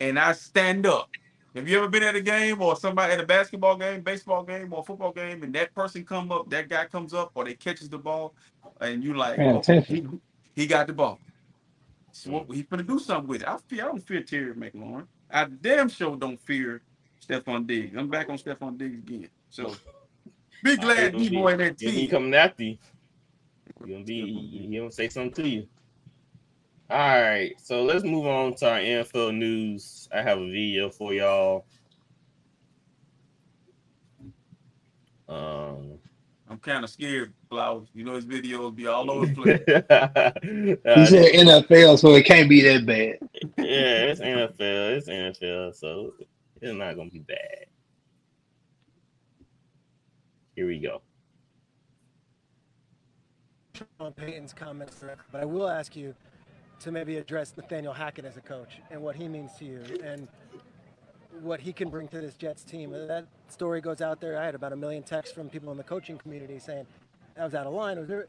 [0.00, 1.10] and I stand up.
[1.54, 4.74] Have you ever been at a game or somebody at a basketball game, baseball game,
[4.74, 7.88] or football game, and that person come up, that guy comes up, or they catches
[7.88, 8.34] the ball,
[8.82, 10.06] and you like, oh, he,
[10.54, 11.18] he got the ball.
[12.12, 12.36] So hmm.
[12.36, 13.48] what, he's gonna do something with it.
[13.48, 15.06] I fear, I don't fear Terry McLaurin.
[15.30, 16.82] I damn sure don't fear
[17.26, 17.96] Stefon Diggs.
[17.96, 19.28] I'm back on Stefon Diggs again.
[19.50, 19.74] So
[20.62, 22.78] be glad D-boy in that He'll be coming after you.
[23.78, 25.66] He'll gonna be he gonna say something to you.
[26.88, 30.08] All right, so let's move on to our NFL news.
[30.14, 31.64] I have a video for y'all.
[35.28, 35.98] Um,
[36.48, 37.88] I'm kind of scared, Flowers.
[37.92, 39.60] You know his videos be all over the place.
[40.96, 43.18] He said NFL, so it can't be that bad.
[43.58, 44.96] yeah, it's NFL.
[44.96, 46.14] It's NFL, so
[46.60, 47.66] it's not gonna be bad.
[50.54, 51.02] Here we go.
[54.00, 56.14] on Peyton's comments, but I will ask you
[56.80, 60.28] to maybe address Nathaniel Hackett as a coach and what he means to you and
[61.42, 62.90] what he can bring to this Jets team.
[62.90, 64.38] That story goes out there.
[64.38, 66.86] I had about a million texts from people in the coaching community saying
[67.36, 67.98] that was out of line.
[67.98, 68.26] Was there?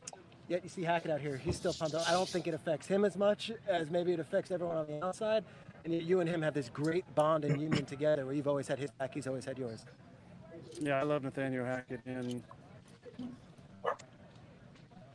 [0.47, 1.35] Yet you see Hackett out here.
[1.37, 2.07] He's still pumped up.
[2.07, 5.05] I don't think it affects him as much as maybe it affects everyone on the
[5.05, 5.43] outside.
[5.83, 8.79] And you and him have this great bond and union together where you've always had
[8.79, 9.85] his back, he's always had yours.
[10.79, 12.43] Yeah, I love Nathaniel Hackett, and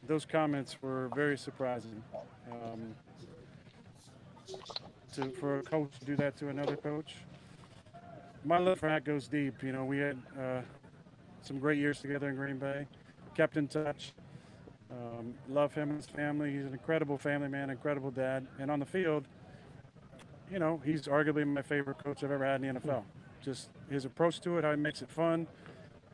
[0.07, 2.03] those comments were very surprising.
[2.51, 2.95] Um,
[5.15, 7.17] to for a coach to do that to another coach,
[8.45, 9.63] my love for Hack goes deep.
[9.63, 10.61] You know, we had uh,
[11.43, 12.87] some great years together in Green Bay,
[13.35, 14.13] kept in touch.
[14.91, 16.53] Um, love him and his family.
[16.53, 19.27] He's an incredible family man, incredible dad, and on the field,
[20.51, 23.03] you know, he's arguably my favorite coach I've ever had in the NFL.
[23.43, 25.47] Just his approach to it, how he makes it fun,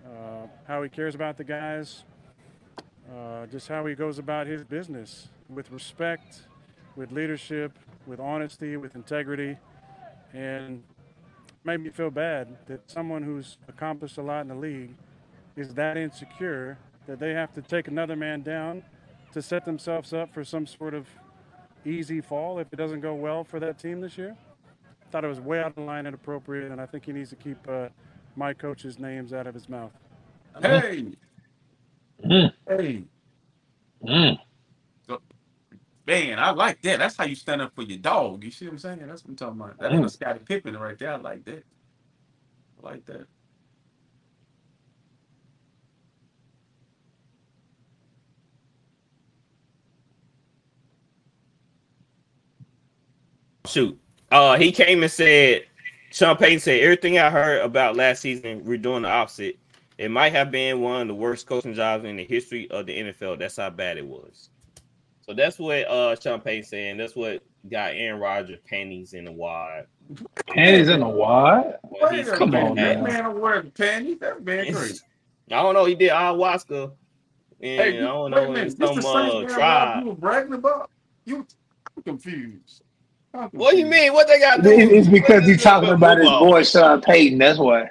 [0.07, 2.05] uh, how he cares about the guys,
[3.13, 6.43] uh, just how he goes about his business with respect,
[6.95, 7.77] with leadership,
[8.07, 9.57] with honesty, with integrity,
[10.33, 10.85] and
[11.65, 14.95] made me feel bad that someone who's accomplished a lot in the league
[15.57, 18.83] is that insecure that they have to take another man down
[19.33, 21.07] to set themselves up for some sort of
[21.85, 24.37] easy fall if it doesn't go well for that team this year.
[25.11, 27.37] thought it was way out of line and inappropriate, and I think he needs to
[27.37, 27.89] keep uh,
[28.37, 29.93] my coach's names out of his mouth.
[30.61, 31.07] Hey,
[32.25, 32.53] Mm.
[32.69, 33.05] hey,
[34.05, 34.39] Mm.
[36.09, 37.01] Man, I like that.
[37.01, 38.45] That's how you stand up for your dog.
[38.45, 39.09] You see what I'm saying?
[39.09, 39.81] That's what I'm talking about.
[39.81, 40.13] That ain't a Mm.
[40.13, 41.15] Scottie Pippen right there.
[41.15, 41.65] I like that.
[42.83, 43.29] I like that.
[53.67, 53.99] Shoot.
[54.33, 55.67] Uh, he came and said,
[56.13, 59.59] Sean Payton said, everything I heard about last season, we're doing the opposite.
[59.99, 62.99] It might have been one of the worst coaching jobs in the history of the
[62.99, 63.39] NFL.
[63.39, 64.51] That's how bad it was.
[65.29, 66.97] So that's what uh Sean Payton saying.
[66.97, 69.87] That's what got Aaron Rodgers panties in the wad.
[70.49, 71.77] Panties in the wad?
[71.83, 72.77] When Wait he's Come on, minute.
[72.77, 73.23] that- That man.
[73.35, 74.19] man wearing panties.
[74.21, 75.01] That man crazy.
[75.51, 75.85] I don't know.
[75.85, 78.73] He did ayahuasca, and Hey, I don't wait a know minute.
[78.73, 80.03] in This some the uh, same Aaron tribe.
[80.05, 80.91] you were bragging about?
[81.27, 81.47] You,
[81.97, 82.83] I'm confused.
[83.35, 84.15] I'm What do you mean?
[84.15, 84.71] What they got to do?
[84.71, 87.39] It's because what he's talking about his boy Sean Payton.
[87.39, 87.91] That's why.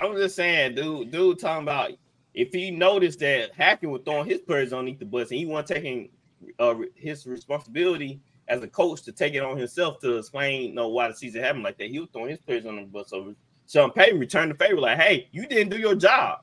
[0.00, 1.10] I'm just saying, dude.
[1.10, 1.90] Dude, talking about
[2.34, 5.68] if he noticed that Hackett was throwing his players underneath the bus, and he wasn't
[5.68, 6.10] taking
[6.58, 10.88] uh, his responsibility as a coach to take it on himself to explain, you know,
[10.88, 11.88] why the season happened like that.
[11.88, 13.10] He was throwing his players on the bus.
[13.10, 13.34] So
[13.68, 16.40] Sean Payton returned the favor, like, "Hey, you didn't do your job.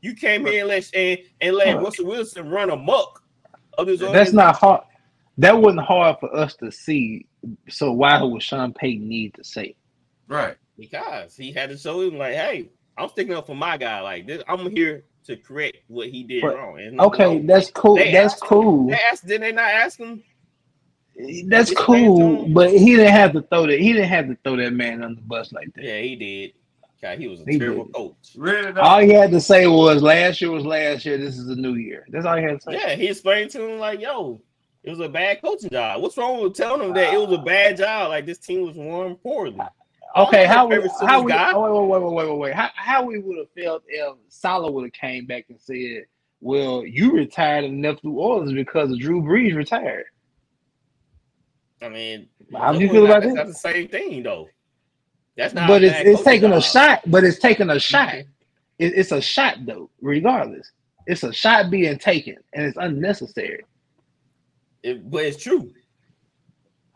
[0.00, 3.22] You came here and let and, and let Russell Wilson run amok
[3.78, 4.82] of his That's not hard.
[5.38, 7.26] That wasn't hard for us to see.
[7.68, 9.74] So why would Sean Payton need to say?
[10.28, 10.56] Right.
[10.78, 14.00] because he had to show him like, hey, I'm sticking up for my guy.
[14.00, 16.78] Like this, I'm here to correct what he did But- wrong.
[16.80, 17.96] And no- Okay, no, that's cool.
[17.96, 18.86] They That's asked him- cool.
[18.88, 20.22] They asked, did they not ask him?
[21.46, 22.48] That's It's cool.
[22.48, 23.78] But he didn't have to throw that.
[23.78, 25.84] He didn't have to throw that man on the bus like that.
[25.84, 26.52] Yeah, he did.
[27.02, 27.94] God, he was a He terrible did.
[27.94, 28.14] coach.
[28.36, 28.72] Really?
[28.80, 31.18] All he had to say was, "Last year was last year.
[31.18, 32.72] This is a new year." That's all he had to say.
[32.74, 34.40] Yeah, he explained to him like, yo,
[34.84, 36.00] it was a bad coaching job.
[36.00, 37.44] What's wrong with telling him that it was a ah.
[37.44, 38.08] bad job?
[38.10, 39.58] Like this team was run poorly.
[40.14, 41.52] Okay, how we, how we, guy.
[41.54, 42.54] oh, wait, wait, wait, wait, wait, wait.
[42.54, 46.04] How, how we would have felt if Saleh would have came back and said,
[46.40, 50.04] "Well, you retired and left New Orleans because Drew Brees retired."
[51.80, 53.44] I mean, How do you feel not- about that's that?
[53.44, 54.48] not the same thing though.
[55.36, 55.66] That's not.
[55.66, 56.62] But it's it's taking a job.
[56.62, 57.00] shot.
[57.06, 58.14] But it's taking a shot.
[58.14, 58.26] It,
[58.78, 59.88] it's a shot though.
[60.02, 60.70] Regardless,
[61.06, 63.64] it's a shot being taken, and it's unnecessary.
[64.82, 65.72] It- but it's true.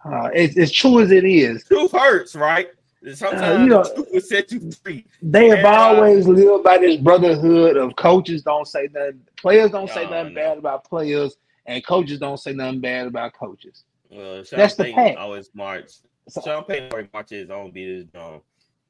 [0.05, 1.64] Uh, it's as true as it is.
[1.64, 2.69] Truth hurts, right?
[3.15, 5.05] Sometimes Uh, you know- the will set you free.
[5.23, 5.77] They have Yeah.
[5.77, 10.35] always lived by this brotherhood of coaches don't say nothing, players don't say Oh, nothing
[10.35, 10.41] no.
[10.41, 11.37] bad about players,
[11.67, 13.85] and coaches don't say nothing bad about coaches.
[14.11, 15.19] Well, Sean That's the Payton pact.
[15.19, 15.91] always march.
[16.29, 18.41] So- Sean Payton always marches his own beat his drum,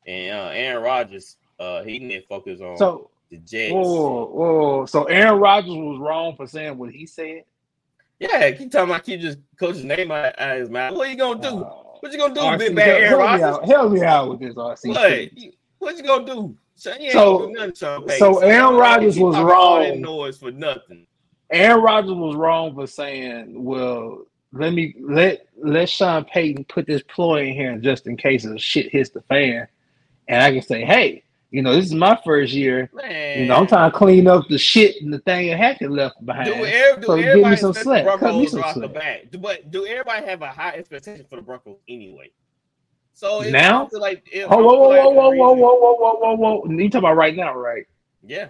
[0.06, 3.72] and uh, Aaron Rodgers, uh, he to focus on So, the Jets.
[3.72, 4.86] whoa, whoa.
[4.86, 7.44] So Aaron Rodgers was wrong for saying what he said.
[8.18, 10.94] Yeah, keep talking about keep just coach's name out, out of his mouth.
[10.96, 11.64] What are you gonna do?
[11.64, 13.64] Uh, what you gonna do, RC, big bad Aaron help me out.
[13.64, 14.88] Help me out with this, RC.
[14.88, 15.52] What?
[15.78, 16.56] What you gonna do?
[16.74, 17.74] Son, you ain't So- do nothing,
[18.18, 20.00] so Aaron Rodgers was talking all that wrong.
[20.00, 21.06] Noise for nothing.
[21.50, 27.02] Aaron Rodgers was wrong for saying, "Well, let me let let Sean Payton put this
[27.02, 29.68] ploy in here just in case of shit hits the fan,
[30.28, 31.22] and I can say, hey,
[31.56, 32.90] you know, this is my first year.
[32.92, 36.20] Man, You know, I'm trying to clean up the shit and the thing Hackett left
[36.20, 36.48] Do, behind.
[36.50, 38.04] every, do So give me everybody some slack.
[38.04, 39.30] the Cut me some the slack.
[39.30, 42.30] Do, but do everybody have a high expectation for the Broncos anyway?
[43.14, 43.68] So Now?
[43.68, 46.34] I don't feel like it, Oh, whoa, whoa, like whoa, whoa, whoa, whoa, whoa, whoa,
[46.36, 46.70] whoa, whoa.
[46.70, 47.86] You talking about right now, right?
[48.22, 48.48] Yeah,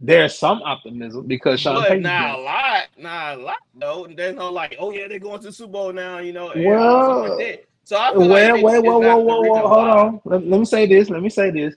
[0.00, 2.02] There's some optimism because Sean but Payton.
[2.02, 3.56] not a lot, not a lot.
[3.74, 6.18] No, there's no like, oh yeah, they're going to the Super Bowl now.
[6.18, 7.64] You know, Well, like that.
[7.84, 10.20] So I feel Well, like wait, it's- wait, it's whoa, whoa, whoa, whoa, hold on.
[10.24, 11.08] Let, let me say this.
[11.10, 11.74] Let me say this.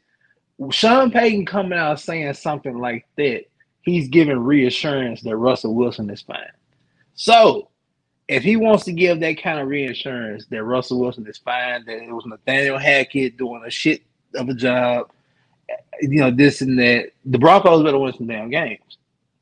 [0.72, 3.46] Sean Payton coming out saying something like that,
[3.82, 6.52] he's giving reassurance that Russell Wilson is fine.
[7.16, 7.70] So,
[8.28, 11.98] if he wants to give that kind of reassurance that Russell Wilson is fine, that
[11.98, 14.02] it was Nathaniel Hackett doing a shit
[14.34, 15.12] of a job,
[16.02, 18.98] you know, this and that, the Broncos better win some damn games.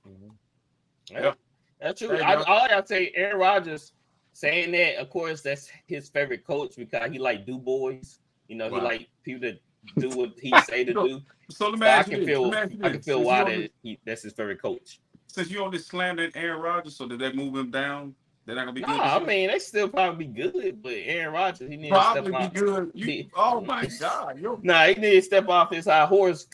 [0.07, 1.15] Mm-hmm.
[1.15, 1.33] Yeah,
[1.79, 2.21] that's true.
[2.21, 2.43] I, go.
[2.43, 3.93] all I gotta say, Aaron Rodgers
[4.33, 4.97] saying that.
[4.97, 8.19] Of course, that's his favorite coach because he like do boys.
[8.47, 8.79] You know, Wow.
[8.79, 9.61] he like people that
[9.97, 11.21] do what he say to So- do.
[11.49, 13.21] So let me So I ask can feel, Let me ask you I can feel
[13.23, 14.99] why that he, that's his favorite coach.
[15.27, 18.15] Since you on this slandering Aaron Rodgers, so did that move him down?
[18.45, 18.99] They're not gonna be No, good.
[18.99, 19.27] I year?
[19.27, 22.59] mean they still probably be good, but Aaron Rodgers he needs to probably step be
[22.59, 22.65] off.
[22.65, 22.91] good.
[22.93, 26.47] You, He- oh my God, yo, Nah, he need to step off his high horse.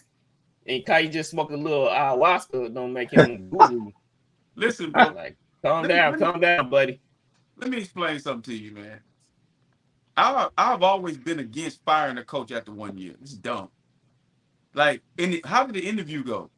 [0.68, 3.50] And Kai just smoke a little ayahuasca, don't make him
[4.56, 5.06] listen, bro.
[5.10, 7.00] Like, calm Let down, me- calm down, buddy.
[7.58, 9.00] Let me explain something to you, man.
[10.20, 13.16] I, I've always been against firing a coach after one year.
[13.22, 13.70] It's dumb.
[14.74, 16.50] Like, in the, how did the interview go?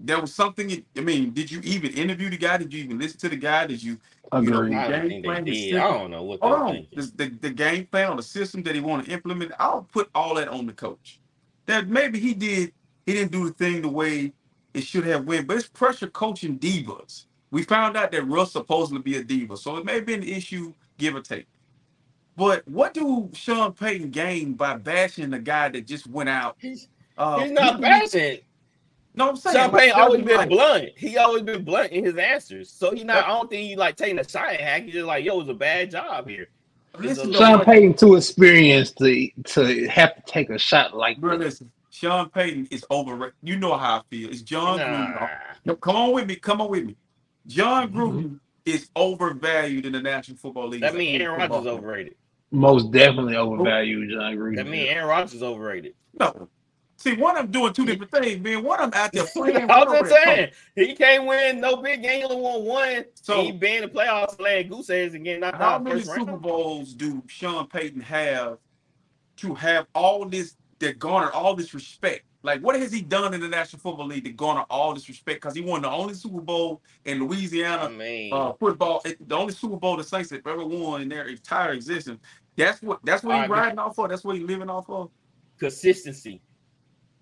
[0.00, 0.84] there was something.
[0.96, 2.58] I mean, did you even interview the guy?
[2.58, 3.66] Did you even listen to the guy?
[3.66, 3.98] Did you?
[4.42, 5.60] you know, I don't game think plan, the did.
[5.62, 8.62] system- I don't know what Hold on, the, the, the game plan or the system
[8.64, 9.52] that he want to implement.
[9.58, 11.20] I'll put all that on the coach.
[11.66, 12.72] That maybe he did.
[13.06, 14.32] He didn't do the thing the way
[14.74, 17.26] it should have went, but it's pressure coaching divas.
[17.50, 20.28] We found out that Russ supposedly be a diva, so it may have been an
[20.28, 21.46] issue, give or take.
[22.36, 26.56] But what do Sean Payton gain by bashing the guy that just went out?
[26.58, 26.88] He's,
[27.18, 28.38] Uh, he's not he- bashing.
[29.14, 30.88] No, I'm saying Sean Payton always been like- blunt.
[30.96, 32.70] He always been blunt in his answers.
[32.70, 33.24] So he not.
[33.24, 34.84] I don't think he like taking a shot at Hack.
[34.84, 36.48] He's just like, yo, it was a bad job here.
[36.98, 41.36] Listen, Sean though, Payton too experienced to to have to take a shot like bro,
[41.36, 41.44] that.
[41.44, 41.70] listen.
[41.90, 43.34] Sean Payton is overrated.
[43.42, 44.30] You know how I feel.
[44.30, 45.28] It's Jon Gruden.
[45.66, 46.36] No, come on with me.
[46.36, 46.96] Come on with me.
[47.46, 47.98] Jon Mm-hmm.
[47.98, 50.80] Gruden is overvalued in the National Football League.
[50.80, 52.14] That mean Aaron Rodgers is overrated.
[52.52, 54.56] Most definitely overvalued Jon Gruden.
[54.56, 55.94] That mean Aaron Rodgers is overrated.
[56.20, 56.48] No.
[56.98, 58.62] See, one of them doing two different things, man.
[58.62, 59.68] One of them out there playing.
[59.70, 62.18] I was just with saying he can't win no big game.
[62.20, 63.04] He only won one.
[63.14, 65.82] So- So he been in the playoffs playing goose eggs and getting knocked How out
[65.82, 66.42] many first Super round.
[66.42, 68.58] Bowls do Sean Payton have
[69.38, 72.24] to have all this that garner all this respect?
[72.44, 75.40] Like, what has he done in the National Football League to garner all this respect?
[75.40, 79.52] Because he won the only Super Bowl in I Louisiana mean, uh, football, the only
[79.52, 82.20] Super Bowl the Saints have ever won in their entire existence.
[82.56, 84.10] That's what that's what he's right, riding off of.
[84.10, 85.10] That's what he's living off of.
[85.58, 86.42] consistency.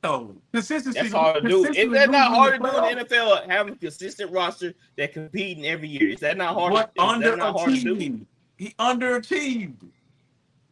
[0.02, 0.98] No consistency.
[0.98, 1.64] That's hard to do.
[1.66, 3.30] Is that not hard to do in the NFL?
[3.30, 6.08] Uh, having a consistent roster that competing every year.
[6.08, 6.72] Is that not hard?
[6.72, 8.26] But to, not hard to?
[8.56, 9.90] He underachieved.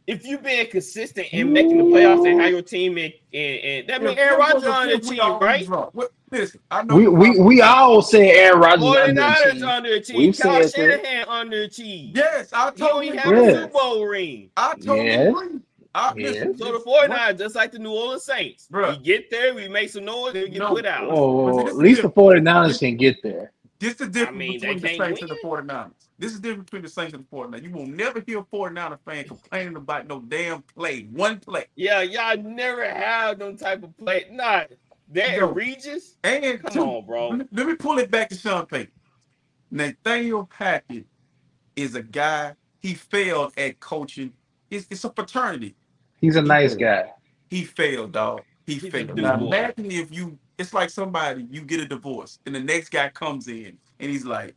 [0.09, 3.87] If you've been consistent in making the playoffs and how your team and, and, and
[3.89, 5.67] that means Aaron Rodgers underachieved, right?
[5.93, 9.61] What, listen, I know We we we all say Aaron Rodgers 49ers underachieved.
[9.61, 10.17] underachieved.
[10.17, 11.05] We've Kyle said that.
[11.05, 12.17] Shanahan underachieved.
[12.17, 13.35] Yes, I He don't totally even agree.
[13.37, 13.61] have a Yeah.
[13.61, 14.49] Super Bowl ring.
[14.57, 15.27] I totally Yes.
[15.29, 15.59] agree.
[15.93, 16.33] I, Yes.
[16.33, 18.97] listen, So the this- 49ers, just like the New Orleans Saints, Bruh.
[18.97, 20.69] we get there, we make some noise, and we get No.
[20.73, 21.07] put out.
[21.09, 22.15] Oh, at least the different.
[22.15, 23.51] 49ers can get there.
[23.79, 25.67] This is the difference mean, between the can't Saints and the win.
[25.67, 25.91] 49ers.
[26.19, 27.63] This is the difference between the Saints and the 49ers.
[27.63, 31.03] You will never hear a 49er fan complaining about no damn play.
[31.13, 31.65] One play.
[31.75, 34.27] Yeah, y'all never have no type of play.
[34.29, 34.69] Not
[35.13, 35.49] that Yo.
[35.49, 36.17] egregious.
[36.25, 37.29] And Come two, on, bro.
[37.29, 38.91] Let me, pull it back to Sean Payton.
[39.71, 41.05] Nathaniel Hackett
[41.77, 44.33] is a guy, he failed at coaching.
[44.69, 45.75] It's, it's a fraternity.
[46.19, 47.13] He's a nice guy.
[47.49, 48.41] He failed, dog.
[48.65, 49.15] He He's failed.
[49.15, 53.07] Now imagine if you, it's like somebody, you get a divorce and the next guy
[53.07, 54.53] comes in and he's like,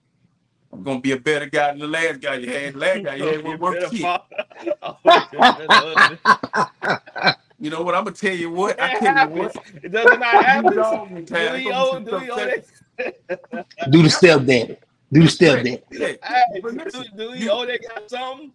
[0.73, 2.75] I'm gonna be a better guy than the last guy you had.
[2.75, 4.05] The last guy you had was worth shit.
[4.83, 4.97] Oh,
[7.59, 7.95] you know what?
[7.95, 8.81] I'm gonna tell you what.
[8.81, 9.57] I tell you what.
[9.85, 10.77] It does not happen.
[10.77, 11.99] dog, Do Ty, we it's owe?
[12.01, 12.65] Do be we some owe stuff
[13.37, 13.67] that?
[13.91, 14.77] Do the step daddy.
[15.13, 15.83] Do the step daddy.
[15.93, 18.53] Yeah, Hey, do, do we you owe that guy something?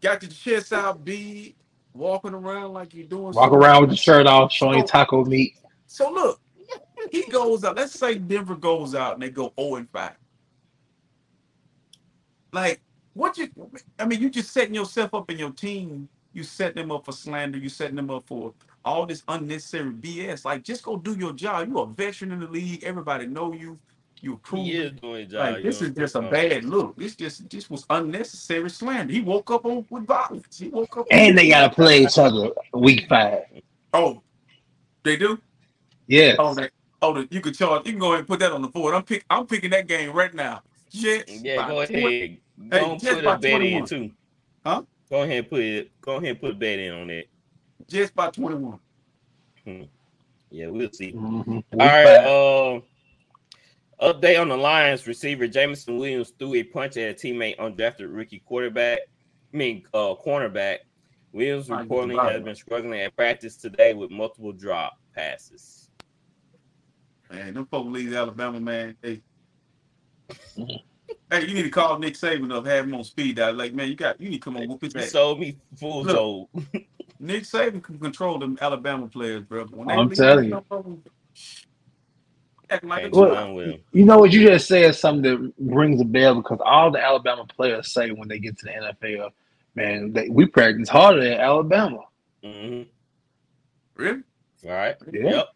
[0.00, 1.54] got your chest out, big,
[1.92, 3.24] walking around like you're doing.
[3.24, 3.58] Walk something.
[3.58, 5.56] around with your shirt off, showing taco meat.
[5.86, 6.40] So look,
[7.10, 7.76] he goes out.
[7.76, 10.12] Let's say Denver goes out and they go 0 and 5.
[12.52, 12.80] Like,
[13.14, 13.48] what you
[13.98, 16.08] I mean, you just setting yourself up in your team.
[16.32, 18.52] You set them up for slander, you setting them up for
[18.84, 20.44] all this unnecessary BS.
[20.44, 21.68] Like, just go do your job.
[21.68, 23.78] You're a veteran in the league, everybody know you,
[24.20, 24.66] you He proven.
[24.68, 25.54] is doing his job.
[25.54, 26.96] Like this is just a bad look.
[26.96, 29.12] This just this was unnecessary slander.
[29.12, 30.58] He woke up on with violence.
[30.58, 33.44] He woke up And they gotta play each other week five.
[33.92, 34.22] Oh,
[35.02, 35.40] they do.
[36.06, 36.36] Yeah.
[36.38, 36.68] Oh, they,
[37.02, 37.86] oh, the, you can charge.
[37.86, 38.94] You can go ahead and put that on the board.
[38.94, 39.24] I'm pick.
[39.30, 40.62] I'm picking that game right now.
[40.90, 41.40] Jets.
[41.42, 42.38] Yeah, by go 20 ahead.
[42.68, 44.10] Go and put by a bet in too.
[44.64, 44.82] Huh?
[45.10, 46.00] Go ahead and put it.
[46.00, 47.24] Go ahead and put a bet in on that.
[47.86, 48.78] Jets by 21.
[50.50, 51.12] Yeah, we'll see.
[51.12, 51.62] Mhm.
[51.72, 52.06] All right.
[52.06, 52.26] five.
[52.26, 52.80] Uh,
[54.12, 58.40] update on the Lions receiver Jameson Williams threw a punch at a teammate undrafted rookie
[58.40, 59.00] quarterback.
[59.52, 60.78] I mean, uh, cornerback.
[61.32, 62.30] Williams reportedly Bible.
[62.30, 65.90] has been struggling at practice today with multiple drop passes.
[67.30, 68.96] Man, them folks leave Alabama, man.
[69.02, 69.20] Hey,
[71.30, 73.54] hey, you need to call Nick Saban up, have him on speed dial.
[73.54, 75.10] Like, man, you got you need to come on whoop his You ass.
[75.10, 76.16] sold me full Look.
[76.16, 76.48] sold.
[77.20, 79.66] Nick Saban can control them Alabama players, bro.
[79.66, 80.62] When they I'm leave telling you.
[82.70, 83.84] acting like a Can't Well, run with him.
[83.92, 87.02] You know what you just said is something that rings a bell because all the
[87.04, 89.32] Alabama players say when they get to the NFL,
[89.74, 92.00] man, they, we practice harder at Alabama.
[92.44, 92.82] hmm
[93.96, 94.22] Really?
[94.66, 94.96] All right.
[95.12, 95.30] Yeah.
[95.30, 95.46] Yep.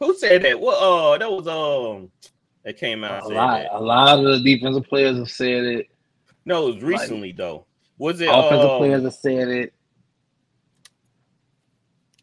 [0.00, 0.60] Who said that?
[0.60, 0.78] What?
[0.78, 2.10] Uh, that was um.
[2.64, 3.24] That came out.
[3.24, 5.86] A lot, a lot of the defensive players have said it.
[6.44, 7.66] No, it was recently though.
[7.98, 8.28] Was it?
[8.28, 9.74] Offensive um, players have said it.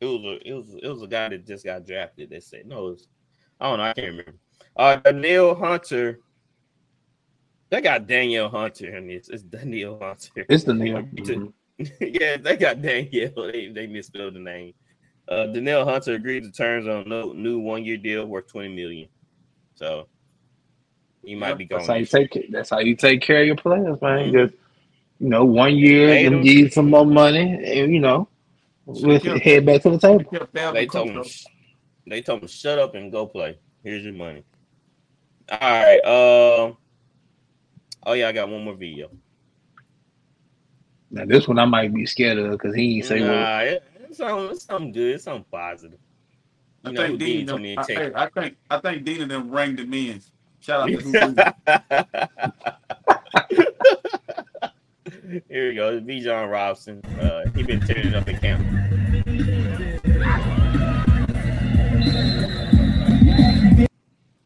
[0.02, 2.66] It was a it was it was a guy that just got drafted They said
[2.66, 2.88] no.
[2.88, 3.07] It was,
[3.60, 3.84] I don't know.
[3.84, 4.36] I can't remember.
[4.76, 6.20] Uh, Daniel Hunter.
[7.70, 9.30] They got Daniel Hunter in this.
[9.30, 10.45] It's Daniel Hunter.
[10.49, 11.07] It's the Neil.
[11.26, 11.53] To-
[12.02, 13.52] yeah, they got Daniel.
[13.52, 14.74] They they misspelled the name.
[15.28, 19.10] Uh, Daniel Hunter agreed to terms on no new one year deal worth twenty million.
[19.76, 20.07] So
[21.23, 21.79] he might be going.
[21.79, 22.51] That's how you take it.
[22.51, 24.31] That's how you take care of your players, man.
[24.31, 24.33] Mhm.
[24.33, 24.53] Just
[25.19, 26.43] you know, one year Paid them them.
[26.43, 27.41] give some more money,
[27.81, 28.27] and you know,
[28.85, 29.37] we'll Yeah.
[29.37, 30.19] head back to the table.
[30.31, 31.31] They kept Dalvin They Cook, told him.
[32.07, 33.57] They told him shut up and go play.
[33.83, 34.43] Here's your money.
[35.51, 35.99] All right.
[36.05, 36.77] Um.
[38.05, 39.09] oh yeah, I got one more video.
[41.11, 43.27] Now this one I might be scared of because he ain't say what.
[43.27, 45.15] Nah, it, it's something, it's something good.
[45.15, 45.99] It's something positive.
[46.85, 47.47] I know think Dean Dean.
[47.47, 47.97] told me to I, take.
[47.97, 50.21] hey, I think I think Dean and them rang the in.
[50.61, 50.98] Shout out to
[55.22, 55.99] who Here we go.
[56.02, 57.02] Bijan Robinson.
[57.19, 58.65] Uh, he been tearing up in camp.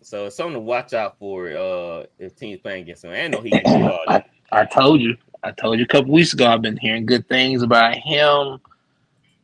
[0.02, 3.12] So it's something to watch out for uh, if teams playing against him.
[3.12, 4.30] I know he can do all that.
[4.52, 5.18] I told you.
[5.42, 6.46] I told you a couple weeks ago.
[6.46, 8.60] I've been hearing good things about him,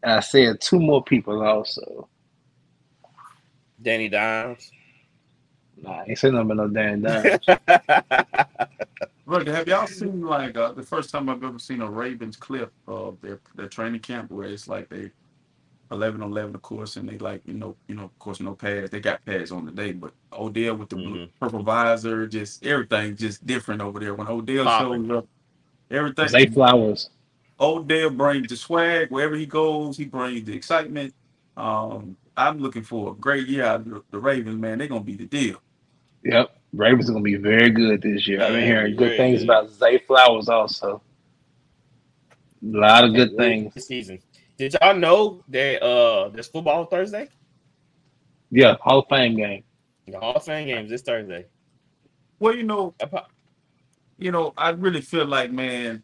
[0.04, 2.08] and I said two more people also.
[3.82, 4.72] Danny Dimes.
[5.82, 7.40] Nah, I ain't saying nothing about no damn dime.
[9.26, 12.72] Look, have y'all seen like uh, the first time I've ever seen a Ravens clip
[12.88, 15.12] of their their training camp where it's like they
[15.92, 18.56] 11 on 11 of course and they like you know you know of course no
[18.56, 21.30] pads they got pads on today but Odell with the blue, Mhm.
[21.40, 25.08] purple visor just everything just different over there when Odell Popping.
[25.08, 25.28] shows up
[25.92, 27.10] everything Zay Flowers.
[27.60, 29.98] Odell brings the swag wherever he goes.
[29.98, 31.14] He brings the excitement.
[31.58, 34.78] Um, I'm looking for a great year out of the, the Ravens, man.
[34.78, 35.62] They're gonna be the deal.
[36.24, 36.56] Yep.
[36.74, 38.42] Ravens are gonna be very good this year.
[38.44, 39.46] I've been hearing good very things good.
[39.50, 41.02] about Zay Flowers also.
[42.64, 43.74] A lot of good things.
[43.74, 44.20] This season.
[44.58, 47.30] Did y'all know that uh there's football Thursday?
[48.52, 49.64] Yeah, Hall of Fame game.
[50.08, 51.46] The Hall of Fame games this Thursday.
[52.40, 52.94] Well, you know,
[54.18, 56.04] you know, I really feel like, man,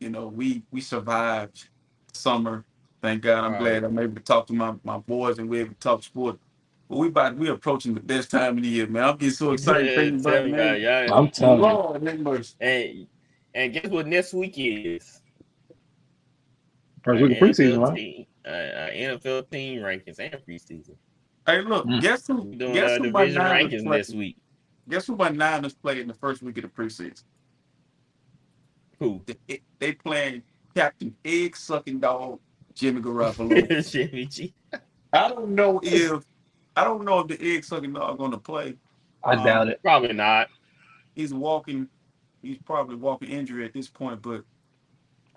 [0.00, 1.68] you know, we we survived
[2.12, 2.64] summer.
[3.02, 3.44] Thank God.
[3.44, 3.60] I'm Right.
[3.60, 6.38] glad I'm able to talk to my, my boys and we're able to talk sport.
[6.88, 9.04] But we about we approaching the best time of the year, man.
[9.04, 10.60] I'm getting so excited thinking about Tell it, me man.
[10.60, 11.18] about it, y'all.
[11.18, 11.62] I'm telling you.
[11.62, 12.54] Lord, have mercy.
[12.60, 13.06] And
[13.54, 15.20] and guess what next week is?
[17.02, 17.96] First week of preseason, NFL right?
[17.96, 20.94] team- uh, our NFL team rankings and preseason.
[21.46, 22.00] Hey, look, Mm.
[22.00, 22.42] guess who?
[22.42, 23.98] We're doing Guess uh, who my division Niners rankings play?
[23.98, 24.36] this week.
[24.88, 27.22] Guess who my Niners play in the first week of the preseason?
[29.00, 29.22] Who?
[29.48, 30.42] They, they playing
[30.74, 32.40] Captain Egg Sucking Dog
[32.74, 33.90] Jimmy Garoppolo.
[33.90, 34.54] Jimmy G.
[35.12, 36.22] I don't know if
[36.76, 38.76] I don't know if the Egg Sucking Dog going to play.
[39.24, 39.80] I Um, doubt it.
[39.82, 40.48] Probably not.
[41.14, 41.88] He's walking.
[42.42, 44.44] He's probably walking injury at this point, but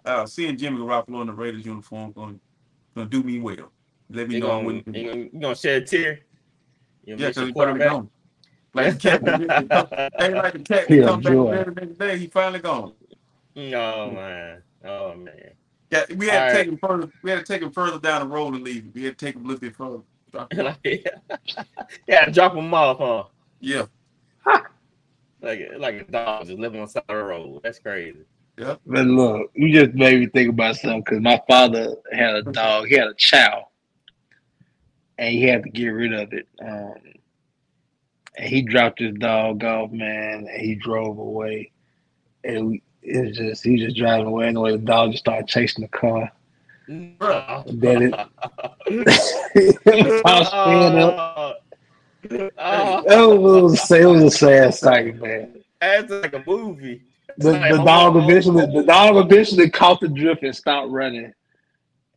[0.05, 2.39] uh, seeing Jimmy Garoppolo in the Raiders uniform going
[2.95, 3.71] going to do me well.
[4.09, 4.75] Let me You know gonna, what.
[4.87, 6.19] you gonna, you gonna shed a tear?
[7.05, 7.89] You Yeah, miss because he finally quarterback?
[7.89, 8.09] gone.
[8.73, 11.51] Like the cat, hey, like the cat, Yeah, come back joy.
[11.51, 12.17] there the next day.
[12.17, 12.93] He finally gone.
[13.57, 14.61] Oh man.
[14.85, 15.51] Oh man.
[15.91, 16.65] Yeah, we had All to right.
[16.65, 17.09] take him further.
[17.23, 18.83] We had to take him further down the road and leave.
[18.83, 18.91] him.
[18.93, 20.01] We had to take him a little bit further.
[20.31, 20.77] Drop him off.
[22.07, 23.23] yeah, drop them off, huh?
[23.59, 23.85] Yeah,
[25.41, 27.61] Like like a dog just living on the side of the road.
[27.63, 28.19] That's crazy.
[28.57, 28.75] Yeah.
[28.85, 32.87] But look, you just made me think about something because my father had a dog.
[32.87, 33.67] He had a chow,
[35.17, 36.47] and he had to get rid of it.
[36.61, 36.93] Um,
[38.37, 41.71] and he dropped his dog off, man, and he drove away.
[42.43, 45.11] And we, it was just he was just driving away, and the way the dog
[45.11, 46.31] just started chasing the car.
[46.89, 47.63] No.
[47.67, 48.13] Then it,
[50.25, 51.63] I was standing up.
[52.57, 55.61] Oh, It was, a, it was a sad sight, man.
[55.79, 57.03] that's like a movie.
[57.37, 58.81] The, Like, the oh, dog oh, eventually, oh.
[58.81, 61.31] the dog eventually caught the drift and stopped running.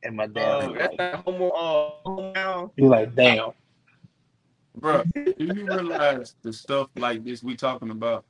[0.04, 1.48] And my dad, Oh, was that's like, like homo.
[1.50, 3.50] Uh, homo he was like, "Damn."
[4.74, 5.04] bro.
[5.14, 8.24] do you realize the stuff like this we talking about?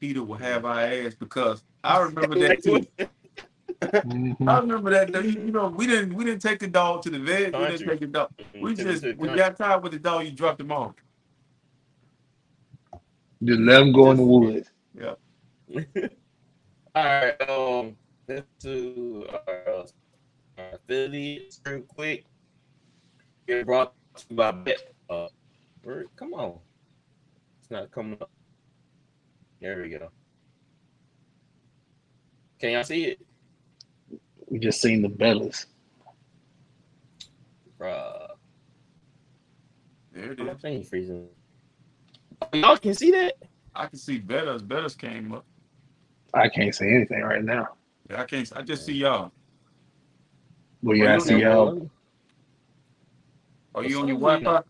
[0.00, 2.86] PETA will have our ass because I remember that too.
[3.80, 4.48] Mhm.
[4.48, 5.12] I remember that.
[5.12, 5.20] though.
[5.20, 7.38] You know, we didn't we didn't take the dog to the vet.
[7.38, 7.86] We didn't Country.
[7.88, 8.30] take the dog.
[8.60, 10.24] We To- just to- we got tired with the dog.
[10.24, 10.94] You dropped him off.
[13.44, 14.70] Just let him go in the woods.
[14.98, 15.14] Yeah.
[16.94, 17.48] All right.
[17.50, 17.96] Um,
[18.26, 19.84] let's do our,
[20.56, 22.24] our affiliates real quick.
[23.46, 24.94] Get brought to you by Bet.
[25.10, 25.26] Uh,
[25.82, 26.58] where, come on.
[27.60, 28.30] It's not coming up.
[29.60, 30.08] There we go.
[32.58, 33.25] Can y'all see it?
[34.48, 35.66] We just seen the bellas.
[37.80, 38.28] Bruh.
[40.12, 40.60] There it My is.
[40.60, 41.28] thing freezing.
[42.52, 43.34] Y'all can see that?
[43.74, 44.58] I can see better.
[44.58, 45.44] Better came up.
[46.32, 47.68] I can't say anything right now.
[48.10, 48.50] Yeah, I can't.
[48.54, 49.32] I just see y'all.
[50.82, 51.90] Well, yeah, I Well, see y'all.
[53.74, 54.62] Are you on your For Wi-Fi?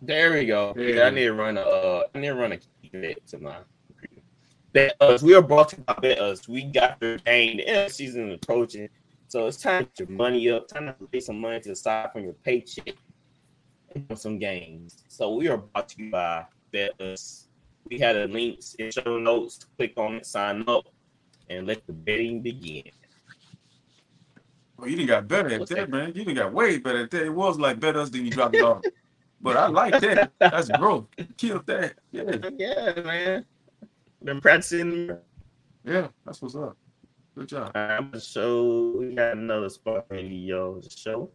[0.00, 0.72] There we go.
[0.74, 3.38] There Yeah, I need to run a uh, I need to run a key to
[3.38, 3.73] my computer.
[4.74, 5.22] BetUS.
[5.22, 6.48] We are brought to you by BetUS.
[6.48, 7.58] We got the game.
[7.58, 8.88] The end season is approaching.
[9.28, 10.66] So it's time to get your money up.
[10.68, 12.94] Time to lay some money to the side from your paycheck
[13.94, 15.04] and do some games.
[15.08, 17.46] So we are brought to you by BetUS.
[17.88, 19.64] We had a links in show notes.
[19.76, 20.86] Click on it, sign up,
[21.48, 22.84] and let the betting begin.
[24.76, 25.90] Well, you didn't got better at What's that, that?
[25.90, 26.08] man.
[26.08, 27.22] You didn't got way better at that.
[27.22, 28.82] It was like BetUS, then you dropped it off.
[29.40, 30.32] But I like that.
[30.40, 31.06] That's growth.
[31.36, 31.94] Killed that.
[32.10, 32.22] Yeah,
[32.58, 33.44] Yeah, man.
[34.24, 35.18] Been practicing.
[35.84, 36.08] yeah.
[36.24, 36.76] That's what's up.
[37.36, 37.72] Good job.
[37.74, 38.94] I'm gonna show.
[38.98, 41.30] We got another spot in the yo show.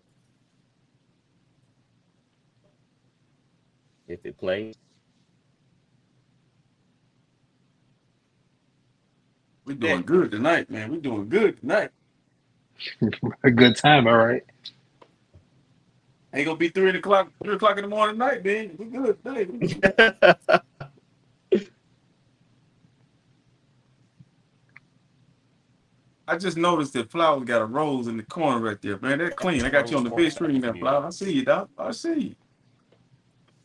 [4.08, 4.76] If it plays,
[9.66, 10.92] We're doing good tonight, man.
[10.92, 11.92] We're doing good tonight.
[13.44, 14.44] A good time, all right.
[16.34, 18.76] Ain't gonna be three o'clock, three o'clock in the morning tonight, man.
[18.80, 19.24] We good.
[19.24, 20.60] today.
[26.30, 29.18] I just noticed that Flower got a rose in the corner right there, man.
[29.18, 29.64] That clean.
[29.64, 31.08] I got you on the big screen there, Flower.
[31.08, 31.70] I see you, dog.
[31.76, 32.36] I see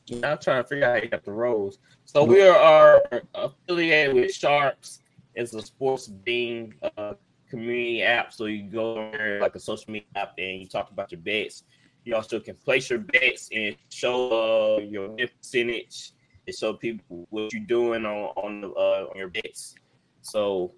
[0.09, 0.21] you.
[0.25, 1.79] I'm trying to figure out how you got the roles.
[2.07, 3.03] So we are
[3.35, 5.01] affiliated with Sharpz.
[5.35, 7.15] It's a sports betting uh,
[7.51, 8.33] community app.
[8.33, 11.65] So you go there like a social media app and you talk about your bets.
[12.05, 16.13] You also can place your bets and show uh, your win percentage.
[16.47, 19.75] and show people what you're doing on on, the, uh, on your bets.
[20.23, 20.73] So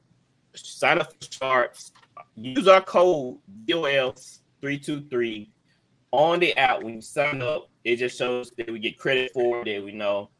[0.56, 1.92] sign up for Sharpz.
[2.34, 5.48] Use our code VOFS323
[6.12, 7.68] on the app when you sign up.
[7.84, 10.30] It just shows that we get credit for it, that we know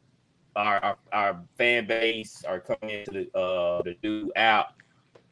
[0.55, 4.73] our, our, our fan base are coming into the uh the new app.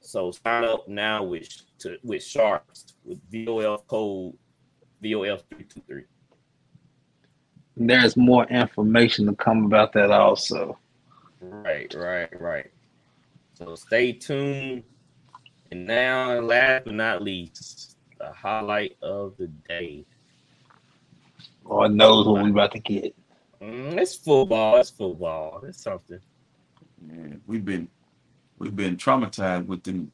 [0.02, 1.50] So sign up now with
[1.80, 4.38] to with Sharpz with VOF code
[5.04, 6.04] VOF three two three.
[7.78, 10.78] There's more information to come about that also.
[11.42, 12.72] Right, right, right.
[13.56, 14.84] So stay tuned.
[15.72, 20.06] And now, last but not least, the highlight of the day.
[21.64, 23.16] Lord knows what we about to get.
[23.62, 24.78] Mm, it's football.
[24.78, 25.64] It's football.
[25.68, 26.20] It's something.
[27.02, 27.90] Man, we've been
[28.60, 30.12] we've been traumatized with them.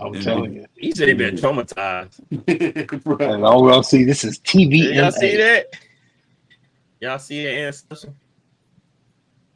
[0.00, 0.20] I'm Yeah.
[0.20, 0.66] telling you.
[0.76, 2.20] He said he been traumatized.
[3.20, 4.94] And all we'll see, this is TV.
[4.94, 5.66] Y'all see that?
[7.00, 8.16] Y'all see the interception?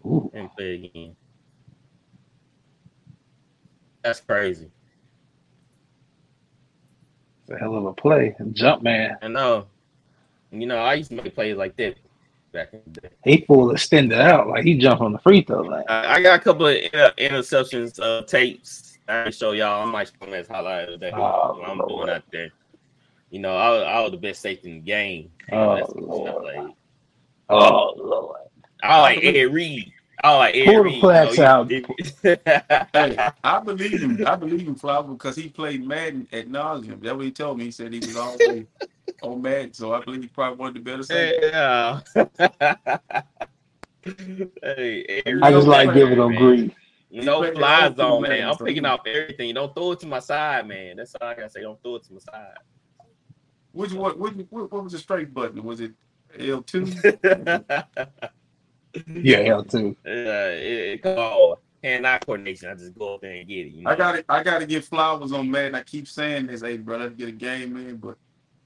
[0.07, 1.17] Ooh, And play again.
[4.03, 4.71] That's crazy.
[7.43, 8.35] it's a hell of a play.
[8.53, 9.17] Jump man.
[9.23, 9.67] I know.
[10.51, 11.97] You know, I used to make plays like that
[12.53, 13.09] back in the day.
[13.25, 15.85] He pulled extended out like he jumped on the free throw line.
[15.89, 18.99] I, I got a couple of inter- interceptions uh, tapes.
[19.09, 19.87] I can show y'all.
[19.87, 21.13] I might show them as highlight of the day.
[21.15, 21.89] Oh, what I'm Lord.
[22.07, 22.51] doing out there.
[23.31, 25.31] You know, I, was- I was the best safety in the game.
[25.53, 26.73] Oh, that's the position I Lord.
[27.49, 28.37] Oh Lord.
[28.83, 29.93] I like Ed Reed.
[30.25, 31.01] I like Ed Pull the Reed.
[31.01, 31.71] flags you know, out.
[31.71, 31.85] he-
[32.23, 34.25] Hey, I believe him.
[34.27, 37.01] I believe him, Flower, because he played Madden at nauseum.
[37.03, 37.65] That's what he told me.
[37.65, 38.67] He said he was always
[39.23, 41.51] on Madden, so I believe he probably one of the better safeties.
[41.53, 42.01] yeah.
[44.63, 46.39] hey, I just Reed, like giving them man.
[46.41, 46.73] grief.
[47.11, 48.49] No played fly zone, man.
[48.49, 49.55] I'm picking he- off everything.
[49.55, 50.97] Don't throw it to my side, man.
[50.97, 51.61] That's all I gotta say.
[51.63, 52.55] Don't throw it to my side.
[53.73, 55.63] Which what, which, what what was the straight button?
[55.63, 55.93] Was it
[56.39, 56.87] L two?
[58.95, 59.97] yeah, Yeah, hell too.
[60.07, 62.69] Uh, it, it called hand-eye coordination.
[62.71, 63.73] I just go up there and get it.
[63.75, 63.91] You know?
[63.91, 64.25] I got it.
[64.29, 65.75] I got to get flowers on Madden.
[65.75, 68.17] I keep saying this, hey brother, get a game in, but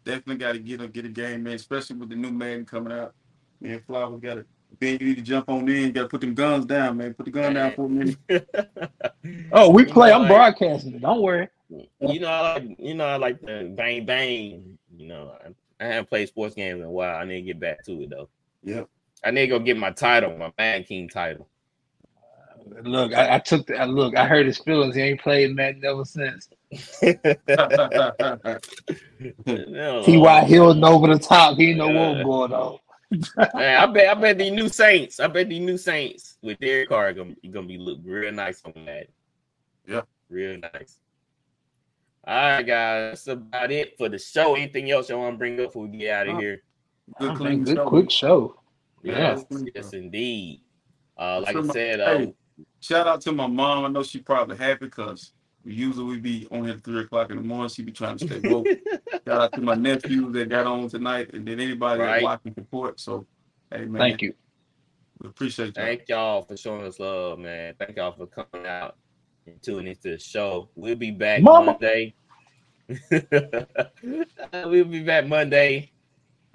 [0.05, 2.93] definitely got to get a get a game in, especially with the new Madden coming
[2.93, 3.15] out.
[3.61, 4.44] Man, flowers got to.
[4.81, 5.93] Then you need to jump on in.
[5.93, 7.15] Got to put them guns down, man.
[7.15, 8.16] Put the gun down for a minute.
[9.53, 10.11] Oh, we You play.
[10.11, 11.01] know, I'm like- broadcasting it.
[11.03, 11.48] Don't worry.
[11.70, 14.78] you know, I like you know, I like the bang bang.
[14.97, 17.16] You know, I, I haven't played sports games in a while.
[17.16, 18.28] I need to get back to it though.
[18.62, 18.89] Yep.
[19.27, 21.48] I need to go get my title, my Madden King title.
[22.82, 24.16] Look, I, I took the I, look.
[24.16, 24.94] I hurt his feelings.
[24.94, 26.48] He ain't played Madden ever since.
[29.47, 30.44] No, T.Y.
[30.44, 31.57] Hill over the top.
[31.57, 32.23] He know Yeah.
[32.24, 32.78] what going on.
[33.55, 35.20] Man, I bet I bet the new Saints.
[35.20, 38.73] I bet the new Saints with Derek Carr gonna, gonna be look real nice on
[38.85, 39.07] that.
[39.86, 40.03] Yeah.
[40.28, 40.98] real nice.
[42.27, 44.55] All right, guys, that's about it for the show.
[44.57, 46.62] Anything else you want to bring up before we get out of Uh, here?
[47.20, 47.86] Good, clean good show.
[47.89, 48.57] quick show.
[49.07, 49.59] Yes, Yeah.
[49.74, 50.61] yes, indeed.
[51.19, 52.35] Uh, like Sure, I my- said, uh, hey.
[52.81, 53.85] Shout out to my mom.
[53.85, 55.33] I know she probably happy because
[55.65, 57.69] usually we be on here at three o'clock in the morning.
[57.69, 58.66] She be trying to stay woke.
[59.27, 62.20] Shout out to my nephews that got on tonight, and then anybody Right.
[62.20, 62.99] that watching support.
[63.01, 63.27] So,
[63.70, 64.35] hey man, Thank you.
[65.20, 65.73] We appreciate you.
[65.73, 67.74] Thank y'all for showing us love, man.
[67.78, 68.97] Thank y'all for coming out
[69.47, 70.69] and tuning into the show.
[70.77, 71.73] We'll be back Mama.
[71.73, 72.15] Monday.
[74.53, 75.91] we'll be back Monday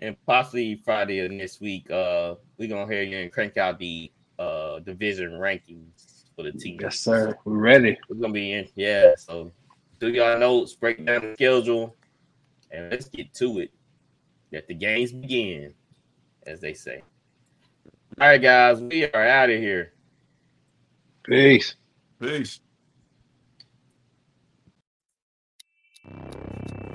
[0.02, 1.90] and possibly Friday of next week.
[1.90, 6.80] Uh, we're gonna hear you and crank out the uh division rankings for the team.
[6.82, 7.38] Yes, sir.
[7.45, 7.98] We're ready.
[8.10, 9.14] We're gonna be in, yeah.
[9.18, 9.52] So
[9.99, 11.95] do y'all notes, break down the schedule,
[12.72, 13.72] and let's get to it.
[14.52, 15.73] Let the games begin,
[16.45, 17.03] as they say.
[18.19, 19.94] All right, guys, we are out of here.
[21.23, 21.76] Peace.
[22.19, 22.60] Peace.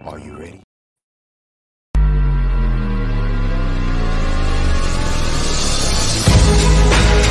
[0.05, 0.66] Are you ready?